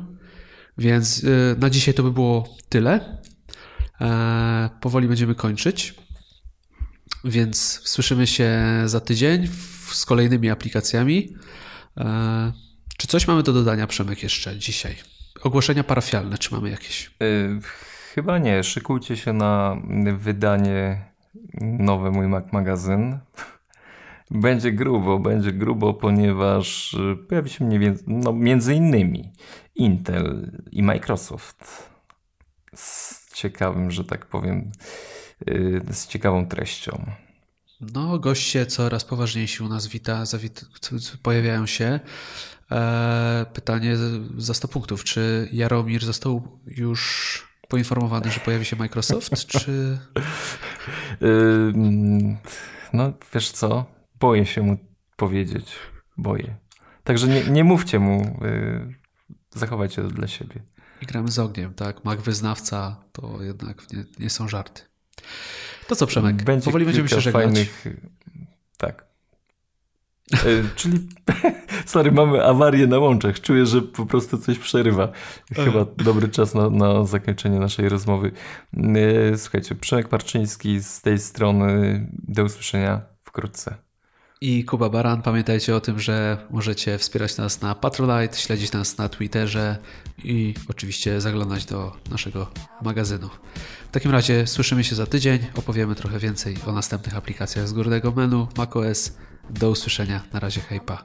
Więc 0.78 1.24
e, 1.24 1.58
na 1.58 1.70
dzisiaj 1.70 1.94
to 1.94 2.02
by 2.02 2.12
było 2.12 2.56
tyle. 2.68 3.22
E, 4.00 4.70
powoli 4.80 5.08
będziemy 5.08 5.34
kończyć. 5.34 5.94
Więc 7.24 7.80
słyszymy 7.84 8.26
się 8.26 8.56
za 8.86 9.00
tydzień 9.00 9.48
z 9.92 10.04
kolejnymi 10.04 10.50
aplikacjami. 10.50 11.34
Czy 12.98 13.06
coś 13.06 13.28
mamy 13.28 13.42
do 13.42 13.52
dodania, 13.52 13.86
Przemek, 13.86 14.22
jeszcze 14.22 14.58
dzisiaj? 14.58 14.96
Ogłoszenia 15.42 15.84
parafialne, 15.84 16.38
czy 16.38 16.54
mamy 16.54 16.70
jakieś? 16.70 17.10
Yy, 17.20 17.60
chyba 18.14 18.38
nie. 18.38 18.64
Szykujcie 18.64 19.16
się 19.16 19.32
na 19.32 19.76
wydanie 20.18 21.04
nowy 21.60 22.10
mój 22.10 22.28
Mac 22.28 22.52
magazyn. 22.52 23.18
Będzie 24.30 24.72
grubo, 24.72 25.18
będzie 25.18 25.52
grubo, 25.52 25.94
ponieważ 25.94 26.94
y, 26.94 27.16
pojawi 27.28 27.50
się 27.50 27.64
mniej 27.64 27.78
więcej, 27.78 28.04
no 28.08 28.32
między 28.32 28.74
innymi 28.74 29.32
Intel 29.74 30.50
i 30.72 30.82
Microsoft 30.82 31.88
z 32.74 33.34
ciekawym, 33.34 33.90
że 33.90 34.04
tak 34.04 34.26
powiem, 34.26 34.72
y, 35.48 35.82
z 35.92 36.06
ciekawą 36.06 36.46
treścią. 36.46 37.06
No, 37.80 38.18
goście 38.18 38.66
coraz 38.66 39.04
poważniejsi 39.04 39.62
u 39.62 39.68
nas 39.68 39.86
wita, 39.86 40.26
zawit, 40.26 40.64
pojawiają 41.22 41.66
się. 41.66 42.00
E, 42.70 43.46
pytanie 43.52 43.96
za 44.36 44.54
100 44.54 44.68
punktów. 44.68 45.04
Czy 45.04 45.48
Jaromir 45.52 46.04
został 46.04 46.58
już 46.66 47.48
poinformowany, 47.68 48.30
że 48.30 48.40
pojawi 48.40 48.64
się 48.64 48.76
Microsoft, 48.76 49.46
czy... 49.46 49.98
no, 52.92 53.12
wiesz 53.34 53.50
co? 53.50 53.86
Boję 54.20 54.46
się 54.46 54.62
mu 54.62 54.76
powiedzieć. 55.16 55.72
Boję. 56.16 56.56
Także 57.04 57.28
nie, 57.28 57.44
nie 57.44 57.64
mówcie 57.64 57.98
mu. 57.98 58.38
Yy, 58.40 58.94
zachowajcie 59.50 60.02
to 60.02 60.08
dla 60.08 60.26
siebie. 60.26 60.62
I 61.02 61.06
gramy 61.06 61.30
z 61.30 61.38
ogniem, 61.38 61.74
tak? 61.74 62.04
Mag 62.04 62.20
wyznawca 62.20 62.96
to 63.12 63.42
jednak 63.42 63.92
nie, 63.92 64.04
nie 64.18 64.30
są 64.30 64.48
żarty. 64.48 64.82
To 65.88 65.96
co, 65.96 66.06
Przemek? 66.06 66.42
Będzie 66.42 66.64
Powoli 66.64 66.84
będziemy 66.84 67.08
się 67.08 67.20
żegnać. 67.20 67.44
Fajnych... 67.44 67.84
Tak. 68.76 69.07
E, 70.32 70.36
czyli, 70.76 70.98
sorry, 71.86 72.12
mamy 72.12 72.44
awarię 72.44 72.86
na 72.86 72.98
łączach. 72.98 73.40
Czuję, 73.40 73.66
że 73.66 73.82
po 73.82 74.06
prostu 74.06 74.38
coś 74.38 74.58
przerywa. 74.58 75.12
Chyba 75.54 75.86
dobry 75.96 76.28
czas 76.28 76.54
na, 76.54 76.70
na 76.70 77.04
zakończenie 77.04 77.58
naszej 77.58 77.88
rozmowy. 77.88 78.32
E, 78.76 79.38
słuchajcie, 79.38 79.74
Przemek 79.74 80.08
Parczyński 80.08 80.80
z 80.80 81.02
tej 81.02 81.18
strony. 81.18 82.06
Do 82.12 82.44
usłyszenia 82.44 83.00
wkrótce. 83.24 83.88
I 84.40 84.64
Kuba 84.64 84.88
Baran, 84.88 85.22
pamiętajcie 85.22 85.76
o 85.76 85.80
tym, 85.80 86.00
że 86.00 86.38
możecie 86.50 86.98
wspierać 86.98 87.36
nas 87.36 87.60
na 87.60 87.74
Patronite, 87.74 88.38
śledzić 88.38 88.72
nas 88.72 88.98
na 88.98 89.08
Twitterze 89.08 89.76
i 90.24 90.54
oczywiście 90.68 91.20
zaglądać 91.20 91.64
do 91.64 91.92
naszego 92.10 92.46
magazynu. 92.82 93.28
W 93.88 93.90
takim 93.90 94.10
razie 94.10 94.46
słyszymy 94.46 94.84
się 94.84 94.94
za 94.94 95.06
tydzień, 95.06 95.38
opowiemy 95.54 95.94
trochę 95.94 96.18
więcej 96.18 96.56
o 96.66 96.72
następnych 96.72 97.16
aplikacjach 97.16 97.68
z 97.68 97.72
górnego 97.72 98.12
menu 98.12 98.46
macOS. 98.56 99.12
Do 99.50 99.70
usłyszenia, 99.70 100.20
na 100.32 100.40
razie 100.40 100.60
hejpa. 100.60 101.04